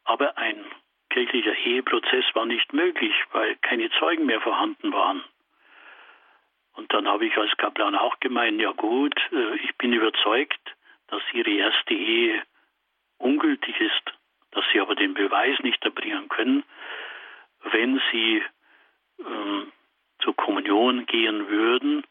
Aber 0.06 0.36
ein 0.40 0.66
kirchlicher 1.12 1.56
Eheprozess 1.56 2.26
war 2.34 2.48
nicht 2.48 2.74
möglich, 2.74 3.14
weil 3.32 3.56
keine 3.58 3.92
Zeugen 3.92 4.26
mehr 4.26 4.42
vorhanden 4.42 4.92
waren. 4.92 5.24
Und 6.74 6.92
dann 6.92 7.08
habe 7.08 7.28
ich 7.28 7.38
als 7.38 7.56
Kaplan 7.58 7.96
auch 7.96 8.20
gemeint, 8.20 8.60
ja 8.60 8.72
gut, 8.72 9.16
äh, 9.32 9.56
ich 9.58 9.76
bin 9.78 9.94
überzeugt, 9.94 10.76
dass 11.08 11.22
ihre 11.34 11.52
erste 11.52 11.94
Ehe 11.94 12.42
ungültig 13.20 13.80
ist, 13.80 14.14
dass 14.52 14.66
sie 14.74 14.80
aber 14.80 14.96
den 14.96 15.14
Beweis 15.14 15.60
nicht 15.60 15.84
erbringen 15.86 16.28
können, 16.30 16.64
wenn 17.72 18.02
sie 18.12 18.42
ähm, 19.26 19.72
zur 20.20 20.36
Kommunion 20.36 21.06
gehen 21.06 21.48
würden, 21.48 22.04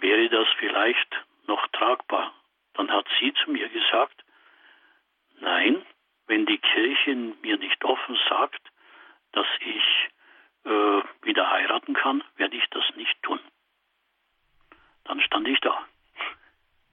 wäre 0.00 0.28
das 0.28 0.48
vielleicht 0.58 1.08
noch 1.46 1.66
tragbar. 1.68 2.32
Dann 2.74 2.90
hat 2.90 3.06
sie 3.18 3.32
zu 3.34 3.50
mir 3.50 3.68
gesagt, 3.68 4.24
nein, 5.40 5.84
wenn 6.26 6.46
die 6.46 6.58
Kirche 6.58 7.14
mir 7.14 7.56
nicht 7.58 7.84
offen 7.84 8.18
sagt, 8.28 8.62
dass 9.32 9.46
ich 9.60 10.10
äh, 10.64 11.02
wieder 11.22 11.50
heiraten 11.50 11.94
kann, 11.94 12.22
werde 12.36 12.56
ich 12.56 12.68
das 12.70 12.84
nicht 12.96 13.20
tun. 13.22 13.40
Dann 15.04 15.20
stand 15.20 15.48
ich 15.48 15.60
da. 15.60 15.86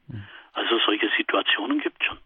Hm. 0.07 0.27
Also 0.53 0.79
solche 0.79 1.09
Situationen 1.17 1.79
gibt 1.79 2.01
es 2.01 2.07
schon. 2.07 2.19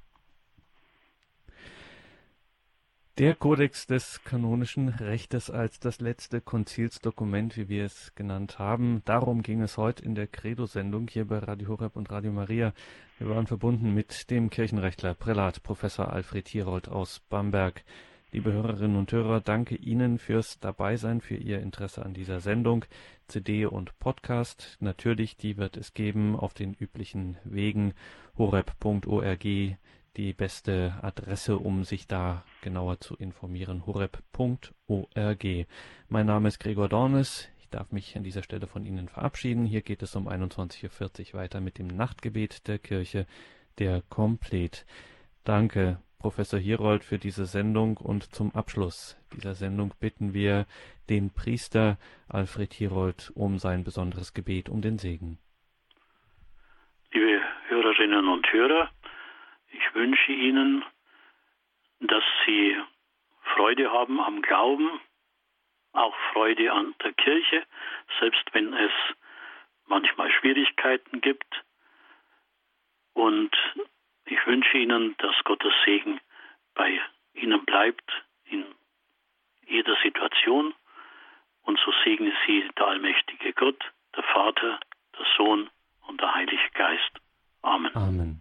Der 3.18 3.36
Kodex 3.36 3.88
des 3.88 4.24
kanonischen 4.24 4.88
Rechtes 4.88 5.52
als 5.52 5.82
das 5.82 6.00
letzte 6.00 6.40
Konzilsdokument, 6.40 7.58
wie 7.58 7.68
wir 7.68 7.84
es 7.84 8.16
genannt 8.16 8.58
haben. 8.58 9.02
Darum 9.04 9.44
ging 9.44 9.62
es 9.62 9.78
heute 9.78 10.06
in 10.06 10.16
der 10.16 10.28
Credo-Sendung 10.28 11.10
hier 11.10 11.28
bei 11.28 11.40
Radio 11.40 11.68
Horeb 11.68 11.98
und 11.98 12.10
Radio 12.10 12.32
Maria. 12.32 12.74
Wir 13.20 13.30
waren 13.30 13.48
verbunden 13.48 13.94
mit 13.94 14.32
dem 14.32 14.50
Kirchenrechtler 14.50 15.14
Prälat 15.14 15.62
Professor 15.62 16.14
Alfred 16.14 16.48
Hierold 16.48 16.88
aus 16.88 17.20
Bamberg. 17.28 17.84
Liebe 18.32 18.54
Hörerinnen 18.54 18.96
und 18.96 19.12
Hörer, 19.12 19.42
danke 19.42 19.76
Ihnen 19.76 20.18
fürs 20.18 20.62
Dabeisein, 20.62 21.20
für 21.20 21.36
Ihr 21.36 21.60
Interesse 21.60 22.06
an 22.06 22.14
dieser 22.14 22.40
Sendung. 22.40 22.86
CD 23.28 23.66
und 23.66 24.00
Podcast, 24.00 24.78
natürlich, 24.80 25.36
die 25.36 25.58
wird 25.58 25.76
es 25.76 25.94
geben 25.94 26.38
auf 26.38 26.54
den 26.54 26.74
üblichen 26.74 27.38
Wegen 27.44 27.94
horeb.org 28.38 29.46
die 30.18 30.34
beste 30.34 30.94
Adresse, 31.02 31.58
um 31.58 31.84
sich 31.84 32.08
da 32.08 32.44
genauer 32.62 33.00
zu 33.00 33.16
informieren, 33.16 33.86
horeb.org. 33.86 35.46
Mein 36.10 36.26
Name 36.26 36.48
ist 36.48 36.60
Gregor 36.60 36.90
Dornes. 36.90 37.50
Ich 37.60 37.70
darf 37.70 37.92
mich 37.92 38.16
an 38.18 38.24
dieser 38.24 38.44
Stelle 38.44 38.68
von 38.68 38.86
Ihnen 38.86 39.08
verabschieden. 39.08 39.66
Hier 39.66 39.82
geht 39.82 40.02
es 40.02 40.16
um 40.16 40.28
21.40 40.28 41.34
Uhr 41.34 41.40
weiter 41.40 41.62
mit 41.62 41.78
dem 41.78 41.88
Nachtgebet 41.88 42.68
der 42.68 42.80
Kirche, 42.80 43.26
der 43.80 44.02
Komplet. 44.10 44.86
Danke, 45.44 46.00
Professor 46.20 46.60
Hierold, 46.60 47.04
für 47.04 47.18
diese 47.18 47.46
Sendung 47.46 47.98
und 47.98 48.36
zum 48.36 48.54
Abschluss 48.54 49.18
dieser 49.34 49.56
Sendung 49.56 49.94
bitten 50.00 50.34
wir 50.34 50.66
den 51.10 51.32
Priester 51.32 51.98
Alfred 52.28 52.74
Hierold 52.74 53.32
um 53.34 53.58
sein 53.58 53.84
besonderes 53.84 54.34
Gebet, 54.34 54.70
um 54.70 54.82
den 54.82 54.98
Segen. 54.98 55.40
Liebe 57.14 57.42
Hörerinnen 57.68 58.28
und 58.28 58.52
Hörer, 58.52 58.90
ich 59.72 59.96
wünsche 59.96 60.32
Ihnen, 60.32 60.84
dass 62.00 62.24
Sie 62.46 62.78
Freude 63.56 63.92
haben 63.92 64.20
am 64.20 64.42
Glauben, 64.42 65.00
auch 65.94 66.16
Freude 66.32 66.72
an 66.72 66.96
der 67.04 67.14
Kirche, 67.14 67.64
selbst 68.20 68.44
wenn 68.54 68.74
es 68.74 68.92
manchmal 69.88 70.32
Schwierigkeiten 70.32 71.22
gibt. 71.22 71.64
Und 73.14 73.52
ich 74.26 74.46
wünsche 74.48 74.78
Ihnen, 74.78 75.16
dass 75.18 75.36
Gottes 75.44 75.74
Segen 75.86 76.20
bei 76.74 77.00
Ihnen 77.34 77.66
bleibt 77.66 78.10
in 78.46 78.66
jeder 79.68 79.96
Situation. 80.02 80.74
Und 81.64 81.80
so 81.80 81.92
segne 82.04 82.34
Sie 82.48 82.68
der 82.78 82.88
allmächtige 82.88 83.54
Gott, 83.54 83.84
der 84.16 84.24
Vater, 84.24 84.80
der 85.18 85.26
Sohn 85.38 85.70
und 86.08 86.20
der 86.20 86.34
Heilige 86.34 86.70
Geist. 86.74 87.12
Amen. 87.62 87.96
Amen. 87.96 88.41